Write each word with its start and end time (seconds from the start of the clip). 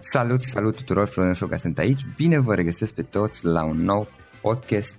Salut, 0.00 0.42
salut 0.42 0.76
tuturor, 0.76 1.06
Florin 1.06 1.32
Șoga 1.32 1.56
sunt 1.56 1.78
aici. 1.78 2.00
Bine 2.16 2.38
vă 2.38 2.54
regăsesc 2.54 2.94
pe 2.94 3.02
toți 3.02 3.44
la 3.44 3.64
un 3.64 3.76
nou 3.76 4.08
podcast 4.40 4.96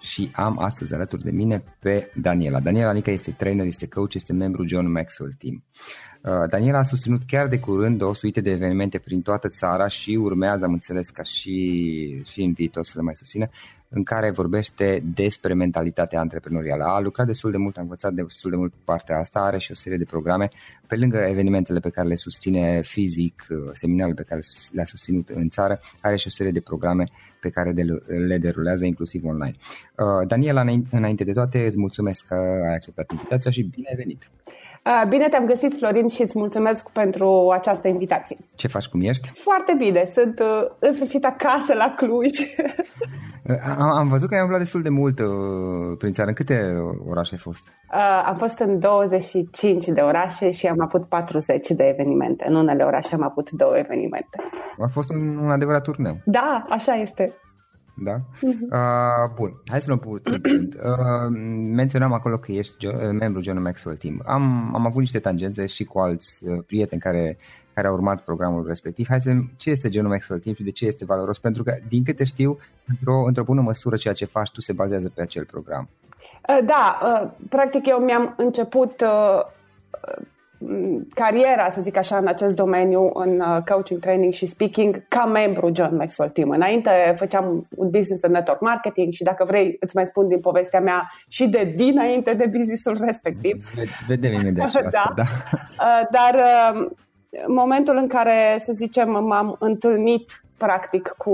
și 0.00 0.30
am 0.32 0.58
astăzi 0.58 0.94
alături 0.94 1.22
de 1.22 1.30
mine 1.30 1.64
pe 1.78 2.12
Daniela. 2.14 2.60
Daniela 2.60 2.92
Nica 2.92 3.10
este 3.10 3.30
trainer, 3.30 3.66
este 3.66 3.88
coach, 3.88 4.14
este 4.14 4.32
membru 4.32 4.66
John 4.66 4.90
Maxwell 4.90 5.32
Team. 5.38 5.64
Uh, 6.22 6.48
Daniela 6.48 6.78
a 6.78 6.82
susținut 6.82 7.22
chiar 7.26 7.48
de 7.48 7.58
curând 7.58 8.02
o 8.02 8.14
suite 8.14 8.40
de 8.40 8.50
evenimente 8.50 8.98
prin 8.98 9.22
toată 9.22 9.48
țara 9.48 9.86
și 9.86 10.10
urmează, 10.10 10.64
am 10.64 10.72
înțeles, 10.72 11.10
ca 11.10 11.22
și, 11.22 12.22
și 12.30 12.42
în 12.42 12.52
viitor 12.52 12.84
să 12.84 12.92
le 12.96 13.02
mai 13.02 13.16
susțină, 13.16 13.46
în 13.92 14.02
care 14.02 14.30
vorbește 14.30 15.02
despre 15.14 15.54
mentalitatea 15.54 16.20
antreprenorială. 16.20 16.84
A 16.84 17.00
lucrat 17.00 17.26
destul 17.26 17.50
de 17.50 17.56
mult, 17.56 17.76
a 17.76 17.80
învățat 17.80 18.12
destul 18.12 18.50
de 18.50 18.56
mult 18.56 18.72
partea 18.84 19.18
asta, 19.18 19.40
are 19.40 19.58
și 19.58 19.70
o 19.70 19.74
serie 19.74 19.98
de 19.98 20.04
programe, 20.04 20.46
pe 20.86 20.96
lângă 20.96 21.16
evenimentele 21.16 21.80
pe 21.80 21.90
care 21.90 22.08
le 22.08 22.14
susține 22.14 22.80
fizic, 22.82 23.46
uh, 23.50 23.70
seminarele 23.72 24.14
pe 24.14 24.22
care 24.28 24.40
le-a 24.72 24.84
susținut 24.84 25.28
în 25.28 25.48
țară, 25.48 25.74
are 26.00 26.16
și 26.16 26.26
o 26.26 26.30
serie 26.30 26.52
de 26.52 26.60
programe 26.60 27.04
pe 27.40 27.50
care 27.50 27.70
le 28.26 28.38
derulează 28.38 28.84
inclusiv 28.84 29.24
online. 29.24 29.54
Uh, 29.96 30.26
Daniela, 30.26 30.64
înainte 30.90 31.24
de 31.24 31.32
toate, 31.32 31.66
îți 31.66 31.78
mulțumesc 31.78 32.26
că 32.26 32.34
ai 32.68 32.74
acceptat 32.74 33.10
invitația 33.10 33.50
și 33.50 33.62
bine 33.62 33.88
ai 33.88 33.96
venit! 33.96 34.28
Bine 35.08 35.28
te-am 35.28 35.46
găsit, 35.46 35.74
Florin, 35.76 36.08
și 36.08 36.22
îți 36.22 36.38
mulțumesc 36.38 36.90
pentru 36.90 37.50
această 37.52 37.88
invitație. 37.88 38.36
Ce 38.54 38.68
faci, 38.68 38.86
cum 38.86 39.00
ești? 39.00 39.32
Foarte 39.34 39.74
bine, 39.78 40.10
sunt 40.12 40.38
uh, 40.38 40.62
în 40.78 40.92
sfârșit 40.92 41.24
acasă 41.24 41.74
la 41.74 41.94
Cluj. 41.96 42.38
Am, 43.78 43.90
am 43.90 44.08
văzut 44.08 44.28
că 44.28 44.34
ai 44.34 44.40
umblat 44.40 44.58
destul 44.58 44.82
de 44.82 44.88
mult 44.88 45.18
uh, 45.18 45.26
prin 45.98 46.12
țară. 46.12 46.28
În 46.28 46.34
câte 46.34 46.74
orașe 47.08 47.34
ai 47.34 47.38
fost? 47.38 47.72
Am 48.26 48.36
fost 48.36 48.58
în 48.58 48.78
25 48.78 49.86
de 49.86 50.00
orașe 50.00 50.50
și 50.50 50.66
am 50.66 50.80
avut 50.80 51.08
40 51.08 51.68
de 51.68 51.84
evenimente. 51.84 52.44
În 52.48 52.54
unele 52.54 52.82
orașe 52.82 53.14
am 53.14 53.22
avut 53.22 53.50
două 53.50 53.76
evenimente. 53.78 54.38
A 54.78 54.88
fost 54.92 55.10
un, 55.10 55.36
un 55.36 55.50
adevărat 55.50 55.82
turneu. 55.82 56.16
Da, 56.24 56.66
așa 56.68 56.94
este. 56.94 57.34
Da? 58.02 58.16
Uh-huh. 58.16 58.70
Uh, 58.70 59.34
bun, 59.34 59.62
hai 59.66 59.80
să 59.80 59.86
luăm 59.86 59.98
puțin. 59.98 60.40
Uh, 60.84 61.28
menționam 61.74 62.12
acolo 62.12 62.38
că 62.38 62.52
ești 62.52 62.86
jo- 62.86 63.10
membru 63.12 63.42
John 63.42 63.62
Maxwell 63.62 63.96
Team. 63.96 64.22
Am, 64.26 64.74
am 64.74 64.86
avut 64.86 65.00
niște 65.00 65.18
tangențe 65.18 65.66
și 65.66 65.84
cu 65.84 65.98
alți 65.98 66.44
uh, 66.44 66.62
prieteni 66.66 67.00
care, 67.00 67.36
care 67.74 67.86
a 67.86 67.92
urmat 67.92 68.20
programul 68.20 68.66
respectiv. 68.66 69.06
Hai 69.08 69.20
să 69.20 69.28
vedem 69.28 69.50
ce 69.56 69.70
este 69.70 69.88
genul 69.88 70.10
Maxwell 70.10 70.40
Team 70.40 70.54
și 70.54 70.62
de 70.62 70.70
ce 70.70 70.86
este 70.86 71.04
valoros, 71.04 71.38
pentru 71.38 71.62
că, 71.62 71.74
din 71.88 72.04
câte 72.04 72.24
știu, 72.24 72.58
într-o, 72.86 73.24
într-o 73.26 73.44
bună 73.44 73.60
măsură 73.60 73.96
ceea 73.96 74.14
ce 74.14 74.24
faci 74.24 74.50
tu 74.50 74.60
se 74.60 74.72
bazează 74.72 75.08
pe 75.14 75.22
acel 75.22 75.44
program. 75.44 75.88
Da, 76.64 76.98
practic 77.48 77.86
eu 77.86 77.98
mi-am 77.98 78.34
început 78.36 79.02
cariera, 81.14 81.70
să 81.70 81.80
zic 81.80 81.96
așa, 81.96 82.16
în 82.16 82.26
acest 82.26 82.54
domeniu, 82.54 83.10
în 83.14 83.40
uh, 83.40 83.62
coaching, 83.64 84.00
training 84.00 84.32
și 84.32 84.46
speaking, 84.46 85.04
ca 85.08 85.24
membru 85.24 85.70
John 85.74 85.96
Maxwell 85.96 86.30
Team. 86.30 86.50
Înainte 86.50 87.14
făceam 87.18 87.66
un 87.76 87.90
business 87.90 88.22
în 88.22 88.32
network 88.32 88.60
marketing 88.60 89.12
și 89.12 89.22
dacă 89.22 89.44
vrei 89.44 89.76
îți 89.80 89.96
mai 89.96 90.06
spun 90.06 90.28
din 90.28 90.40
povestea 90.40 90.80
mea 90.80 91.10
și 91.28 91.46
de 91.46 91.72
dinainte 91.76 92.34
de 92.34 92.46
businessul 92.46 92.96
respectiv. 93.00 93.70
Vedem 94.06 94.32
imediat 94.32 94.68
și 94.68 94.76
asta, 94.84 95.12
da. 95.16 95.22
da. 95.22 95.28
Uh, 95.84 96.06
dar 96.10 96.34
uh, 96.34 96.90
momentul 97.46 97.96
în 97.96 98.06
care, 98.06 98.60
să 98.64 98.72
zicem, 98.72 99.24
m-am 99.24 99.56
întâlnit 99.58 100.44
practic 100.56 101.14
cu 101.18 101.30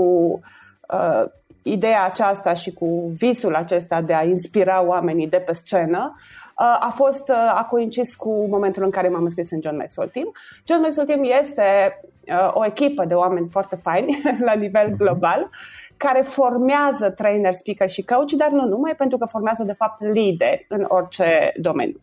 uh, 0.93 1.23
ideea 1.61 2.03
aceasta 2.03 2.53
și 2.53 2.73
cu 2.73 3.11
visul 3.17 3.55
acesta 3.55 4.01
de 4.01 4.13
a 4.13 4.23
inspira 4.23 4.83
oamenii 4.83 5.27
de 5.27 5.37
pe 5.37 5.53
scenă, 5.53 6.15
Uh, 6.15 6.46
a 6.59 6.91
fost, 6.95 7.29
uh, 7.29 7.35
a 7.35 7.67
coincis 7.69 8.15
cu 8.15 8.47
momentul 8.49 8.83
în 8.83 8.89
care 8.89 9.09
m-am 9.09 9.23
înscris 9.23 9.51
în 9.51 9.61
John 9.61 9.75
Maxwell 9.75 10.09
Team. 10.09 10.31
John 10.67 10.81
Maxwell 10.81 11.07
Team 11.07 11.23
este 11.41 11.99
uh, 12.27 12.49
o 12.53 12.65
echipă 12.65 13.05
de 13.05 13.13
oameni 13.13 13.49
foarte 13.49 13.75
faini 13.75 14.21
la 14.47 14.53
nivel 14.53 14.87
mhm. 14.87 14.97
global 14.97 15.49
care 15.97 16.21
formează 16.21 17.09
trainer, 17.09 17.53
speaker 17.53 17.89
și 17.89 18.03
coach, 18.03 18.31
dar 18.31 18.49
nu 18.49 18.65
numai, 18.65 18.95
pentru 18.95 19.17
că 19.17 19.25
formează 19.25 19.63
de 19.63 19.73
fapt 19.73 20.01
lideri 20.01 20.65
în 20.69 20.85
orice 20.87 21.51
domeniu. 21.55 21.99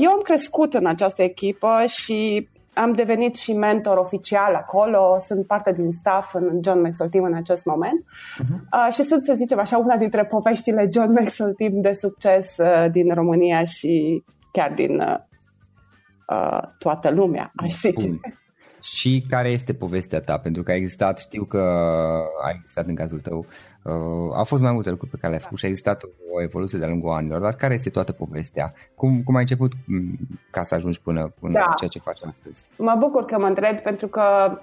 Eu 0.00 0.10
am 0.10 0.20
crescut 0.22 0.74
în 0.74 0.86
această 0.86 1.22
echipă 1.22 1.82
și 1.86 2.48
am 2.74 2.92
devenit 2.92 3.36
și 3.36 3.52
mentor 3.52 3.96
oficial 3.96 4.54
acolo, 4.54 5.18
sunt 5.20 5.46
parte 5.46 5.72
din 5.72 5.90
staff 5.90 6.34
în 6.34 6.60
John 6.64 6.80
Maxwell 6.80 7.10
Team 7.10 7.24
în 7.24 7.34
acest 7.34 7.64
moment 7.64 8.04
uh-huh. 8.04 8.88
uh, 8.88 8.92
și 8.92 9.02
sunt, 9.02 9.24
să 9.24 9.32
zicem 9.36 9.58
așa, 9.58 9.78
una 9.78 9.96
dintre 9.96 10.24
poveștile 10.24 10.88
John 10.92 11.12
Maxwell 11.12 11.54
Team 11.54 11.80
de 11.80 11.92
succes 11.92 12.56
uh, 12.56 12.90
din 12.90 13.14
România 13.14 13.64
și 13.64 14.24
chiar 14.52 14.72
din 14.72 14.98
uh, 14.98 15.16
uh 16.26 16.62
toată 16.78 17.10
lumea, 17.10 17.52
aș 17.56 17.74
zice. 17.74 18.06
Bun. 18.06 18.20
Și 18.82 19.24
care 19.28 19.48
este 19.48 19.74
povestea 19.74 20.20
ta? 20.20 20.38
Pentru 20.38 20.62
că 20.62 20.70
a 20.70 20.74
existat, 20.74 21.18
știu 21.18 21.44
că 21.44 21.58
a 22.44 22.50
existat 22.54 22.86
în 22.86 22.94
cazul 22.94 23.20
tău, 23.20 23.38
uh, 23.38 23.44
au 24.34 24.44
fost 24.44 24.62
mai 24.62 24.72
multe 24.72 24.90
lucruri 24.90 25.10
pe 25.10 25.16
care 25.16 25.28
le-ai 25.28 25.42
făcut 25.42 25.58
și 25.58 25.64
a 25.64 25.68
existat 25.68 26.02
o 26.32 26.42
evoluție 26.42 26.78
de-a 26.78 26.88
lungul 26.88 27.12
anilor, 27.12 27.40
dar 27.40 27.54
care 27.54 27.74
este 27.74 27.90
toată 27.90 28.12
povestea? 28.12 28.72
Cum, 28.94 29.22
cum 29.22 29.34
ai 29.34 29.40
început 29.40 29.72
mm, 29.86 30.16
ca 30.50 30.62
să 30.62 30.74
ajungi 30.74 31.00
până, 31.00 31.32
până 31.40 31.52
da. 31.52 31.72
ceea 31.76 31.90
ce 31.90 31.98
faci 31.98 32.20
astăzi? 32.28 32.66
Mă 32.76 32.96
bucur 32.98 33.24
că 33.24 33.38
mă 33.38 33.46
întreb 33.46 33.78
pentru 33.78 34.08
că 34.08 34.58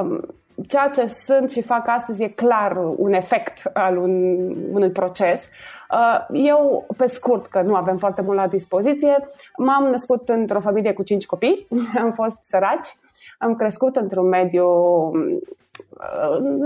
um, 0.00 0.20
ceea 0.66 0.90
ce 0.94 1.06
sunt 1.06 1.50
și 1.50 1.62
fac 1.62 1.88
astăzi 1.88 2.22
e 2.22 2.28
clar 2.28 2.76
un 2.96 3.12
efect 3.12 3.70
al 3.72 3.96
un, 3.96 4.36
unui 4.72 4.90
proces. 4.90 5.48
Uh, 5.90 6.26
eu, 6.32 6.86
pe 6.96 7.06
scurt, 7.06 7.46
că 7.46 7.62
nu 7.62 7.74
avem 7.74 7.96
foarte 7.96 8.22
mult 8.22 8.36
la 8.36 8.46
dispoziție, 8.46 9.26
m-am 9.56 9.84
născut 9.90 10.28
într-o 10.28 10.60
familie 10.60 10.92
cu 10.92 11.02
cinci 11.02 11.26
copii, 11.26 11.66
am 12.04 12.12
fost 12.12 12.36
săraci, 12.42 12.88
am 13.38 13.54
crescut 13.54 13.96
într-un 13.96 14.28
mediu 14.28 14.66
uh, 14.66 15.38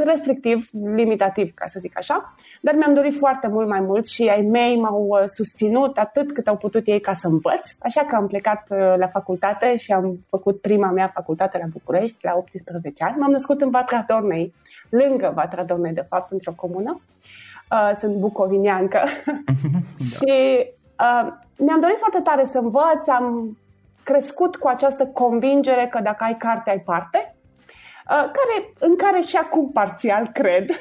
restrictiv, 0.04 0.68
limitativ, 0.72 1.54
ca 1.54 1.66
să 1.66 1.78
zic 1.80 1.98
așa, 1.98 2.34
dar 2.60 2.74
mi-am 2.74 2.94
dorit 2.94 3.16
foarte 3.16 3.48
mult 3.48 3.68
mai 3.68 3.80
mult 3.80 4.06
și 4.06 4.28
ai 4.28 4.40
mei 4.40 4.76
m-au 4.76 5.06
uh, 5.08 5.24
susținut 5.26 5.98
atât 5.98 6.32
cât 6.32 6.48
au 6.48 6.56
putut 6.56 6.86
ei 6.86 7.00
ca 7.00 7.12
să 7.12 7.26
învăț, 7.26 7.70
așa 7.78 8.04
că 8.04 8.16
am 8.16 8.26
plecat 8.26 8.68
uh, 8.70 8.94
la 8.96 9.06
facultate 9.06 9.76
și 9.76 9.92
am 9.92 10.18
făcut 10.28 10.60
prima 10.60 10.90
mea 10.90 11.10
facultate 11.14 11.58
la 11.58 11.68
București 11.72 12.24
la 12.24 12.34
18 12.36 13.04
ani. 13.04 13.16
M-am 13.18 13.30
născut 13.30 13.60
în 13.60 13.70
Vatra 13.70 14.04
Dornei, 14.08 14.54
lângă 14.88 15.32
Vatra 15.34 15.62
Dornei, 15.62 15.92
de 15.92 16.06
fapt, 16.08 16.30
într-o 16.30 16.52
comună. 16.52 17.00
sunt 17.96 18.14
bucoviniancă 18.16 19.00
da. 19.26 19.32
și 20.10 20.66
uh, 21.00 21.32
mi-am 21.56 21.80
dorit 21.80 21.98
foarte 21.98 22.20
tare 22.20 22.44
să 22.44 22.58
învăț, 22.58 23.08
am 23.08 23.56
crescut 24.02 24.56
cu 24.56 24.68
această 24.68 25.06
convingere 25.06 25.86
că 25.90 26.00
dacă 26.02 26.24
ai 26.24 26.36
carte, 26.36 26.70
ai 26.70 26.80
parte, 26.80 27.34
uh, 27.34 27.39
care, 28.16 28.72
în 28.78 28.96
care 28.96 29.20
și 29.20 29.36
acum 29.36 29.70
parțial 29.72 30.30
cred. 30.32 30.70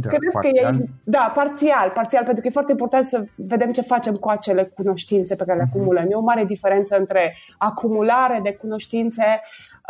Da, 0.00 0.08
cred 0.08 0.20
parțial. 0.32 0.76
Că 0.76 0.82
e, 0.82 0.88
da, 1.04 1.32
parțial, 1.34 1.90
parțial, 1.90 2.24
pentru 2.24 2.42
că 2.42 2.48
e 2.48 2.52
foarte 2.52 2.70
important 2.70 3.06
să 3.06 3.24
vedem 3.34 3.72
ce 3.72 3.82
facem 3.82 4.14
cu 4.14 4.28
acele 4.28 4.64
cunoștințe 4.64 5.34
pe 5.34 5.44
care 5.44 5.58
le 5.58 5.64
mhm. 5.64 5.76
acumulăm. 5.76 6.06
E 6.10 6.14
o 6.14 6.20
mare 6.20 6.44
diferență 6.44 6.96
între 6.96 7.36
acumulare 7.58 8.40
de 8.42 8.52
cunoștințe 8.52 9.40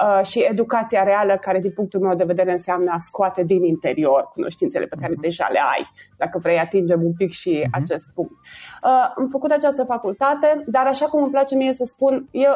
uh, 0.02 0.26
și 0.26 0.46
educația 0.50 1.02
reală, 1.02 1.36
care 1.36 1.58
din 1.58 1.70
punctul 1.70 2.00
meu 2.00 2.14
de 2.14 2.24
vedere 2.24 2.52
înseamnă 2.52 2.90
a 2.94 2.98
scoate 2.98 3.44
din 3.44 3.64
interior 3.64 4.30
cunoștințele 4.32 4.86
pe 4.86 4.96
care 5.00 5.12
uh-huh. 5.12 5.20
deja 5.20 5.48
le 5.52 5.60
ai, 5.76 5.90
dacă 6.16 6.38
vrei 6.38 6.58
atingem 6.58 7.02
un 7.02 7.12
pic 7.12 7.30
și 7.32 7.60
uh-huh. 7.60 7.70
acest 7.70 8.10
punct. 8.14 8.32
Uh, 8.32 9.12
am 9.16 9.28
făcut 9.30 9.50
această 9.50 9.84
facultate, 9.84 10.64
dar 10.66 10.86
așa 10.86 11.06
cum 11.06 11.22
îmi 11.22 11.30
place 11.30 11.54
mie 11.54 11.72
să 11.72 11.84
spun, 11.86 12.28
eu 12.30 12.52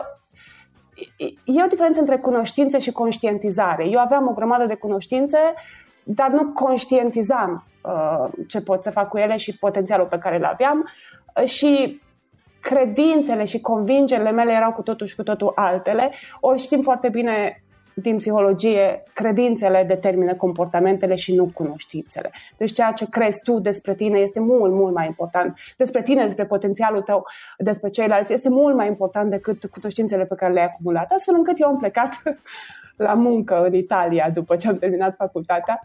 e 1.45 1.63
o 1.65 1.67
diferență 1.67 2.01
între 2.01 2.19
cunoștințe 2.19 2.79
și 2.79 2.93
conștientizare. 2.93 3.89
Eu 3.89 4.01
aveam 4.01 4.29
o 4.29 4.33
grămadă 4.33 4.67
de 4.67 4.75
cunoștințe, 4.75 5.39
dar 6.05 6.31
nu 6.31 6.53
conștientizam 6.53 7.67
uh, 7.83 8.31
ce 8.49 8.61
pot 8.61 8.83
să 8.83 8.91
fac 8.91 9.09
cu 9.09 9.19
ele 9.19 9.37
și 9.37 9.59
potențialul 9.59 10.07
pe 10.07 10.19
care 10.19 10.37
îl 10.37 10.45
aveam 10.45 10.89
uh, 11.41 11.49
și 11.49 12.01
credințele 12.61 13.45
și 13.45 13.61
convingerile 13.61 14.31
mele 14.31 14.53
erau 14.53 14.73
cu 14.73 14.83
totul 14.83 15.07
și 15.07 15.17
cu 15.17 15.23
totul 15.23 15.53
altele. 15.55 16.13
Ori 16.41 16.63
știm 16.63 16.81
foarte 16.81 17.09
bine 17.09 17.63
din 18.01 18.17
psihologie, 18.17 19.03
credințele 19.13 19.85
determină 19.85 20.35
comportamentele 20.35 21.15
și 21.15 21.35
nu 21.35 21.51
cunoștințele. 21.55 22.31
Deci 22.57 22.73
ceea 22.73 22.93
ce 22.93 23.07
crezi 23.09 23.43
tu 23.43 23.59
despre 23.59 23.95
tine 23.95 24.19
este 24.19 24.41
mult, 24.41 24.73
mult 24.73 24.95
mai 24.95 25.07
important. 25.07 25.59
Despre 25.77 26.03
tine, 26.03 26.25
despre 26.25 26.45
potențialul 26.47 27.03
tău, 27.03 27.27
despre 27.59 27.91
ceilalți, 27.91 28.33
este 28.33 28.49
mult 28.49 28.77
mai 28.77 28.87
important 28.87 29.31
decât 29.31 29.65
cunoștințele 29.65 30.25
pe 30.25 30.35
care 30.35 30.53
le-ai 30.53 30.67
acumulat. 30.67 31.13
Astfel 31.13 31.35
încât 31.35 31.61
eu 31.61 31.69
am 31.69 31.77
plecat 31.77 32.23
la 33.07 33.15
muncă 33.15 33.65
în 33.65 33.75
Italia 33.75 34.31
după 34.31 34.57
ce 34.57 34.69
am 34.69 34.79
terminat 34.79 35.15
facultatea 35.17 35.81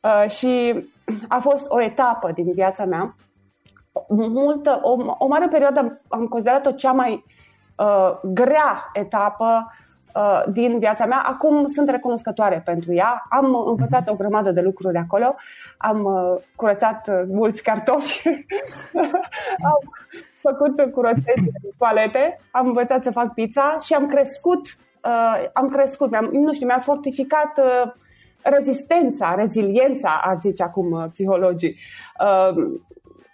uh, 0.00 0.30
și 0.30 0.84
a 1.28 1.38
fost 1.38 1.66
o 1.68 1.82
etapă 1.82 2.32
din 2.32 2.52
viața 2.52 2.84
mea 2.84 3.14
multă, 4.08 4.80
o, 4.82 4.96
o 5.18 5.26
mare 5.26 5.48
perioadă 5.48 5.78
am, 5.78 6.00
am 6.08 6.26
considerat-o 6.26 6.70
cea 6.70 6.92
mai 6.92 7.24
uh, 7.76 8.18
grea 8.22 8.90
etapă 8.92 9.66
uh, 9.66 9.88
din 10.52 10.78
viața 10.78 11.06
mea. 11.06 11.22
Acum 11.26 11.66
sunt 11.66 11.88
recunoscătoare 11.88 12.62
pentru 12.64 12.92
ea. 12.92 13.26
Am 13.28 13.54
învățat 13.66 14.08
o 14.08 14.14
grămadă 14.14 14.50
de 14.50 14.60
lucruri 14.60 14.96
acolo. 14.96 15.34
Am 15.76 16.04
uh, 16.04 16.36
curățat 16.56 17.08
uh, 17.08 17.22
mulți 17.28 17.62
cartofi. 17.62 18.28
am 19.70 19.78
făcut 20.40 20.92
curățenie 20.92 21.52
de 21.62 21.68
toalete. 21.78 22.40
Am 22.50 22.66
învățat 22.66 23.04
să 23.04 23.10
fac 23.10 23.34
pizza 23.34 23.76
și 23.80 23.92
am 23.94 24.06
crescut. 24.06 24.60
Uh, 25.04 25.44
am 25.52 25.68
crescut, 25.68 26.10
mi-am, 26.10 26.28
nu 26.32 26.52
știu, 26.52 26.66
mi-am 26.66 26.80
fortificat 26.80 27.58
uh, 27.58 27.92
rezistența, 28.42 29.34
reziliența, 29.34 30.20
ar 30.24 30.36
zice 30.40 30.62
acum 30.62 30.90
uh, 30.90 31.04
psihologii. 31.12 31.76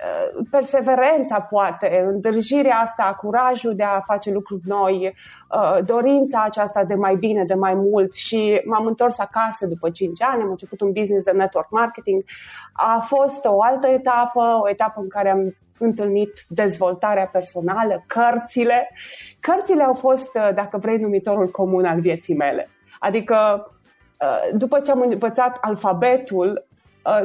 Uh, 0.00 0.26
Uh, 0.36 0.46
perseverența 0.50 1.40
poate, 1.40 2.04
îndrăjirea 2.06 2.76
asta, 2.76 3.16
curajul 3.20 3.74
de 3.74 3.82
a 3.82 4.00
face 4.00 4.30
lucruri 4.32 4.60
noi, 4.64 5.14
uh, 5.50 5.78
dorința 5.84 6.42
aceasta 6.42 6.84
de 6.84 6.94
mai 6.94 7.16
bine, 7.16 7.44
de 7.44 7.54
mai 7.54 7.74
mult 7.74 8.14
și 8.14 8.62
m-am 8.64 8.86
întors 8.86 9.18
acasă 9.18 9.66
după 9.66 9.90
5 9.90 10.22
ani, 10.22 10.42
am 10.42 10.50
început 10.50 10.80
un 10.80 10.92
business 10.92 11.24
de 11.24 11.30
network 11.30 11.70
marketing. 11.70 12.24
A 12.72 13.04
fost 13.06 13.44
o 13.44 13.62
altă 13.62 13.86
etapă, 13.86 14.58
o 14.62 14.68
etapă 14.68 15.00
în 15.00 15.08
care 15.08 15.30
am 15.30 15.56
întâlnit 15.78 16.32
dezvoltarea 16.48 17.26
personală, 17.26 18.04
cărțile. 18.06 18.90
Cărțile 19.40 19.82
au 19.82 19.94
fost, 19.94 20.34
uh, 20.34 20.50
dacă 20.54 20.78
vrei, 20.78 20.98
numitorul 20.98 21.50
comun 21.50 21.84
al 21.84 22.00
vieții 22.00 22.36
mele. 22.36 22.68
Adică 22.98 23.70
după 24.52 24.80
ce 24.80 24.90
am 24.90 25.00
învățat 25.00 25.58
alfabetul, 25.60 26.66
Uh, 26.75 26.75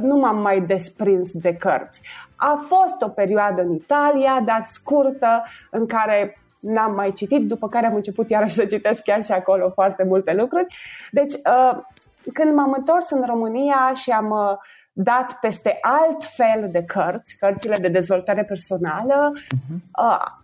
nu 0.02 0.16
m-am 0.16 0.42
mai 0.42 0.62
desprins 0.62 1.32
de 1.32 1.54
cărți. 1.56 2.02
A 2.36 2.66
fost 2.68 3.02
o 3.02 3.08
perioadă 3.08 3.62
în 3.62 3.74
Italia, 3.74 4.42
dar 4.46 4.62
scurtă, 4.64 5.44
în 5.70 5.86
care 5.86 6.38
n-am 6.60 6.94
mai 6.94 7.12
citit, 7.12 7.48
după 7.48 7.70
care 7.70 7.86
am 7.86 7.96
început 7.96 8.30
iarăși 8.30 8.56
să 8.56 8.66
citesc 8.66 9.04
chiar 9.04 9.24
și 9.24 9.32
acolo 9.32 9.70
foarte 9.70 10.04
multe 10.04 10.34
lucruri. 10.34 10.76
Deci, 11.12 11.34
uh, 11.34 11.78
când 12.34 12.56
m-am 12.56 12.74
întors 12.78 13.10
în 13.10 13.24
România 13.28 13.92
și 13.96 14.10
am 14.10 14.30
uh, 14.30 14.58
dat 14.94 15.38
peste 15.42 15.78
alt 15.82 16.24
fel 16.24 16.70
de 16.72 16.84
cărți, 16.84 17.38
cărțile 17.40 17.76
de 17.76 17.88
dezvoltare 17.88 18.44
personală, 18.44 19.32
uh-huh 19.36 20.41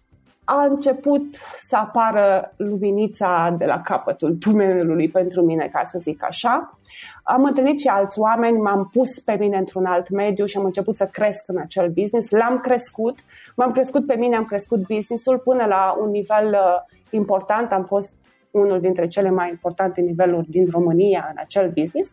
a 0.50 0.64
început 0.64 1.36
să 1.60 1.76
apară 1.76 2.54
luminița 2.56 3.56
de 3.58 3.66
la 3.66 3.82
capătul 3.82 4.36
tunelului 4.36 5.10
pentru 5.10 5.42
mine, 5.42 5.70
ca 5.74 5.84
să 5.86 6.00
zic 6.00 6.24
așa. 6.24 6.78
Am 7.24 7.44
întâlnit 7.44 7.80
și 7.80 7.88
alți 7.88 8.20
oameni, 8.20 8.58
m-am 8.58 8.90
pus 8.94 9.20
pe 9.20 9.36
mine 9.40 9.58
într-un 9.58 9.86
alt 9.86 10.10
mediu 10.10 10.46
și 10.46 10.58
am 10.58 10.66
început 10.66 10.98
să 10.98 11.06
cresc 11.06 11.44
în 11.48 11.58
acel 11.58 11.90
business. 11.90 12.30
L-am 12.30 12.60
crescut, 12.60 13.20
m-am 13.56 13.72
crescut 13.72 14.06
pe 14.06 14.16
mine, 14.16 14.36
am 14.36 14.46
crescut 14.46 14.88
businessul 14.88 15.38
până 15.38 15.66
la 15.66 15.98
un 16.02 16.10
nivel 16.10 16.48
uh, 16.48 16.98
important. 17.10 17.72
Am 17.72 17.84
fost 17.86 18.14
unul 18.52 18.80
dintre 18.80 19.08
cele 19.08 19.30
mai 19.30 19.50
importante 19.50 20.02
niveluri 20.02 20.50
din 20.50 20.68
România 20.72 21.28
în 21.30 21.36
acel 21.40 21.72
business. 21.76 22.12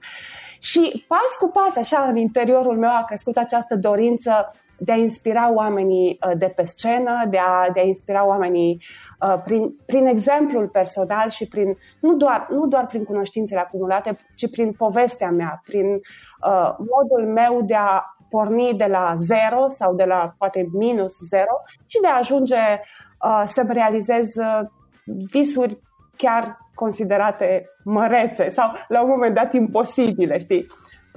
Și 0.65 1.05
pas 1.09 1.37
cu 1.39 1.49
pas, 1.49 1.77
așa, 1.77 2.07
în 2.09 2.17
interiorul 2.17 2.79
meu 2.79 2.91
a 2.91 3.05
crescut 3.05 3.37
această 3.37 3.77
dorință 3.77 4.55
de 4.79 4.93
a 4.93 4.97
inspira 4.97 5.53
oamenii 5.53 6.19
uh, 6.27 6.33
de 6.39 6.53
pe 6.57 6.65
scenă, 6.65 7.25
de 7.31 7.39
a, 7.39 7.71
de 7.73 7.81
a 7.81 7.83
inspira 7.83 8.27
oamenii 8.27 8.83
uh, 9.21 9.43
prin, 9.45 9.75
prin 9.87 10.07
exemplul 10.07 10.69
personal 10.69 11.29
și 11.29 11.49
prin, 11.49 11.77
nu, 12.01 12.15
doar, 12.15 12.47
nu 12.51 12.67
doar 12.67 12.87
prin 12.87 13.05
cunoștințele 13.05 13.61
acumulate, 13.61 14.19
ci 14.35 14.51
prin 14.51 14.73
povestea 14.73 15.31
mea, 15.31 15.61
prin 15.65 15.87
uh, 15.95 16.75
modul 16.79 17.33
meu 17.33 17.63
de 17.63 17.75
a 17.75 18.03
porni 18.31 18.75
de 18.75 18.87
la 18.87 19.15
zero 19.17 19.69
sau 19.69 19.95
de 19.95 20.05
la 20.05 20.35
poate 20.39 20.69
minus 20.73 21.19
zero 21.29 21.63
și 21.87 22.01
de 22.01 22.07
a 22.07 22.17
ajunge 22.19 22.63
uh, 23.25 23.43
să-mi 23.47 23.73
realizez 23.73 24.35
uh, 24.37 24.61
visuri 25.05 25.79
chiar 26.17 26.64
considerate 26.75 27.71
mărețe 27.85 28.51
sau 28.51 28.73
la 28.89 29.03
un 29.03 29.09
moment 29.09 29.35
dat 29.35 29.53
imposibile, 29.53 30.39
știi? 30.39 30.67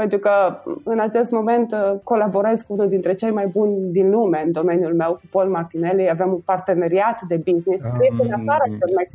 pentru 0.01 0.17
că 0.17 0.61
în 0.83 0.99
acest 0.99 1.31
moment 1.31 1.71
uh, 1.71 1.99
colaborez 2.03 2.61
cu 2.61 2.73
unul 2.73 2.87
dintre 2.87 3.13
cei 3.13 3.31
mai 3.31 3.47
buni 3.47 3.91
din 3.91 4.09
lume 4.09 4.43
în 4.45 4.51
domeniul 4.51 4.95
meu, 4.95 5.13
cu 5.13 5.27
Paul 5.31 5.49
Martinelli. 5.49 6.09
Avem 6.09 6.29
un 6.31 6.39
parteneriat 6.39 7.21
de 7.21 7.35
business. 7.35 7.83
Um, 7.83 7.99
este 8.09 8.23
în 8.23 8.33
afară 8.33 8.63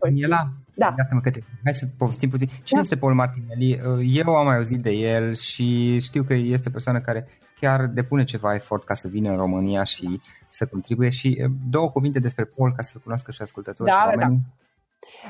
Daniela, 0.00 0.49
da. 0.75 0.94
mă 1.11 1.20
că 1.20 1.30
te... 1.30 1.40
Hai 1.64 1.75
să 1.75 1.87
povestim 1.99 2.28
puțin. 2.28 2.46
Cine 2.46 2.62
da. 2.72 2.80
este 2.80 2.96
Paul 2.96 3.14
Martinelli? 3.14 3.80
Uh, 3.87 4.25
eu 4.25 4.34
am 4.34 4.46
mai 4.46 4.56
auzit 4.56 4.80
de 4.82 4.90
el 4.90 5.34
și 5.34 5.99
știu 6.00 6.22
că 6.22 6.34
este 6.34 6.68
o 6.68 6.72
persoană 6.72 7.00
care 7.00 7.26
chiar 7.61 7.87
depune 7.87 8.25
ceva 8.25 8.54
efort 8.54 8.84
ca 8.84 8.94
să 8.94 9.08
vină 9.08 9.30
în 9.30 9.37
România 9.37 9.84
și 9.84 10.20
să 10.49 10.66
contribuie. 10.66 11.11
Și 11.11 11.40
uh, 11.44 11.50
două 11.70 11.90
cuvinte 11.90 12.18
despre 12.18 12.44
Paul 12.44 12.72
ca 12.76 12.82
să-l 12.82 13.00
cunoască 13.02 13.30
și 13.32 13.42
ascultătorii 13.42 13.92
da, 13.92 14.12
da. 14.16 14.28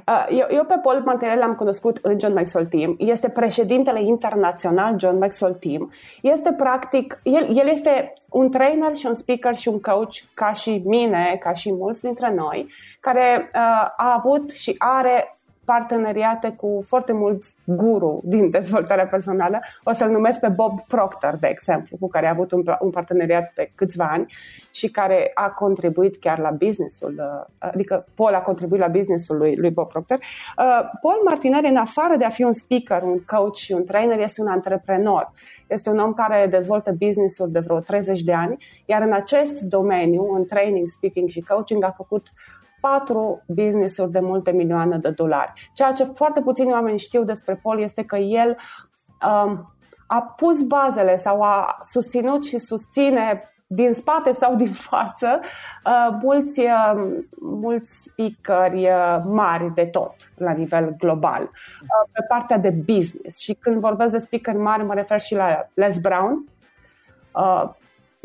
Uh, 0.09 0.27
eu, 0.31 0.47
eu 0.51 0.65
pe 0.65 0.79
Paul 0.83 1.03
Martinelli 1.05 1.39
l-am 1.39 1.55
cunoscut 1.55 1.99
în 2.03 2.19
John 2.21 2.35
Maxwell 2.35 2.67
Team. 2.67 2.95
Este 2.99 3.29
președintele 3.29 4.03
internațional 4.03 4.99
John 4.99 5.19
Maxwell 5.19 5.55
Team. 5.55 5.93
Este 6.23 6.53
practic, 6.53 7.21
el, 7.23 7.57
el 7.59 7.69
este 7.69 8.13
un 8.31 8.51
trainer 8.51 8.97
și 8.97 9.07
un 9.07 9.15
speaker 9.15 9.57
și 9.57 9.69
un 9.69 9.81
coach 9.81 10.15
ca 10.35 10.53
și 10.53 10.83
mine, 10.85 11.37
ca 11.41 11.53
și 11.53 11.73
mulți 11.73 12.01
dintre 12.01 12.35
noi, 12.35 12.67
care 13.01 13.51
uh, 13.55 13.61
a 13.97 14.15
avut 14.17 14.51
și 14.51 14.75
are 14.79 15.37
parteneriate 15.65 16.51
cu 16.51 16.83
foarte 16.87 17.13
mulți 17.13 17.55
guru 17.65 18.21
din 18.25 18.51
dezvoltarea 18.51 19.07
personală. 19.07 19.61
O 19.85 19.93
să-l 19.93 20.11
numesc 20.11 20.41
pe 20.41 20.49
Bob 20.49 20.81
Proctor, 20.87 21.37
de 21.41 21.47
exemplu, 21.47 21.97
cu 22.01 22.09
care 22.09 22.27
a 22.27 22.31
avut 22.31 22.53
un, 22.53 22.63
un 22.81 22.91
parteneriat 22.91 23.53
de 23.55 23.71
câțiva 23.75 24.05
ani 24.05 24.35
și 24.71 24.91
care 24.91 25.31
a 25.35 25.49
contribuit 25.49 26.17
chiar 26.17 26.39
la 26.39 26.51
businessul, 26.51 27.15
uh, 27.19 27.47
adică 27.59 28.07
Paul 28.15 28.35
a 28.35 28.41
contribuit 28.41 28.81
la 28.81 28.89
businessul 28.89 29.37
lui, 29.37 29.57
lui 29.57 29.71
Bob 29.71 29.89
Proctor. 29.89 30.19
Uh, 30.19 30.81
Paul 31.01 31.21
Martinelli, 31.25 31.69
în 31.69 31.77
afară 31.77 32.17
de 32.17 32.25
a 32.25 32.29
fi 32.29 32.43
un 32.43 32.53
speaker, 32.53 33.03
un 33.03 33.25
coach 33.25 33.57
și 33.57 33.73
un 33.73 33.85
trainer, 33.85 34.19
este 34.19 34.41
un 34.41 34.47
antreprenor. 34.47 35.33
Este 35.67 35.91
un 35.91 35.99
om 35.99 36.13
care 36.13 36.47
dezvoltă 36.47 36.93
businessul 36.99 37.51
de 37.51 37.59
vreo 37.59 37.79
30 37.79 38.23
de 38.23 38.33
ani, 38.33 38.65
iar 38.85 39.03
în 39.03 39.13
acest 39.13 39.61
domeniu, 39.61 40.35
în 40.35 40.45
training, 40.45 40.89
speaking 40.89 41.29
și 41.29 41.41
coaching, 41.41 41.85
a 41.85 41.95
făcut 41.97 42.33
patru 42.83 43.43
business-uri 43.47 44.11
de 44.11 44.21
multe 44.21 44.51
milioane 44.51 44.99
de 44.99 45.11
dolari. 45.11 45.71
Ceea 45.75 45.93
ce 45.93 46.05
foarte 46.05 46.41
puțini 46.41 46.73
oameni 46.73 46.99
știu 46.99 47.25
despre 47.25 47.61
Paul 47.63 47.81
este 47.81 48.05
că 48.05 48.17
el 48.17 48.57
um, 49.27 49.75
a 50.07 50.23
pus 50.23 50.63
bazele 50.63 51.17
sau 51.17 51.43
a 51.43 51.79
susținut 51.83 52.45
și 52.45 52.59
susține 52.59 53.43
din 53.67 53.93
spate 53.93 54.33
sau 54.33 54.55
din 54.55 54.73
față 54.73 55.41
uh, 55.85 56.17
mulți, 56.23 56.61
uh, 56.61 57.19
mulți 57.41 58.03
speakeri 58.03 58.89
uh, 58.89 59.19
mari 59.25 59.75
de 59.75 59.85
tot 59.85 60.15
la 60.37 60.53
nivel 60.53 60.95
global. 60.99 61.43
Uh, 61.43 62.11
pe 62.13 62.25
partea 62.29 62.59
de 62.59 62.71
business. 62.71 63.39
Și 63.39 63.55
când 63.55 63.81
vorbesc 63.81 64.13
de 64.13 64.19
speakeri 64.19 64.59
mari 64.59 64.85
mă 64.85 64.95
refer 64.95 65.21
și 65.21 65.35
la 65.35 65.69
Les 65.75 65.99
Brown. 65.99 66.45
Uh, 67.35 67.65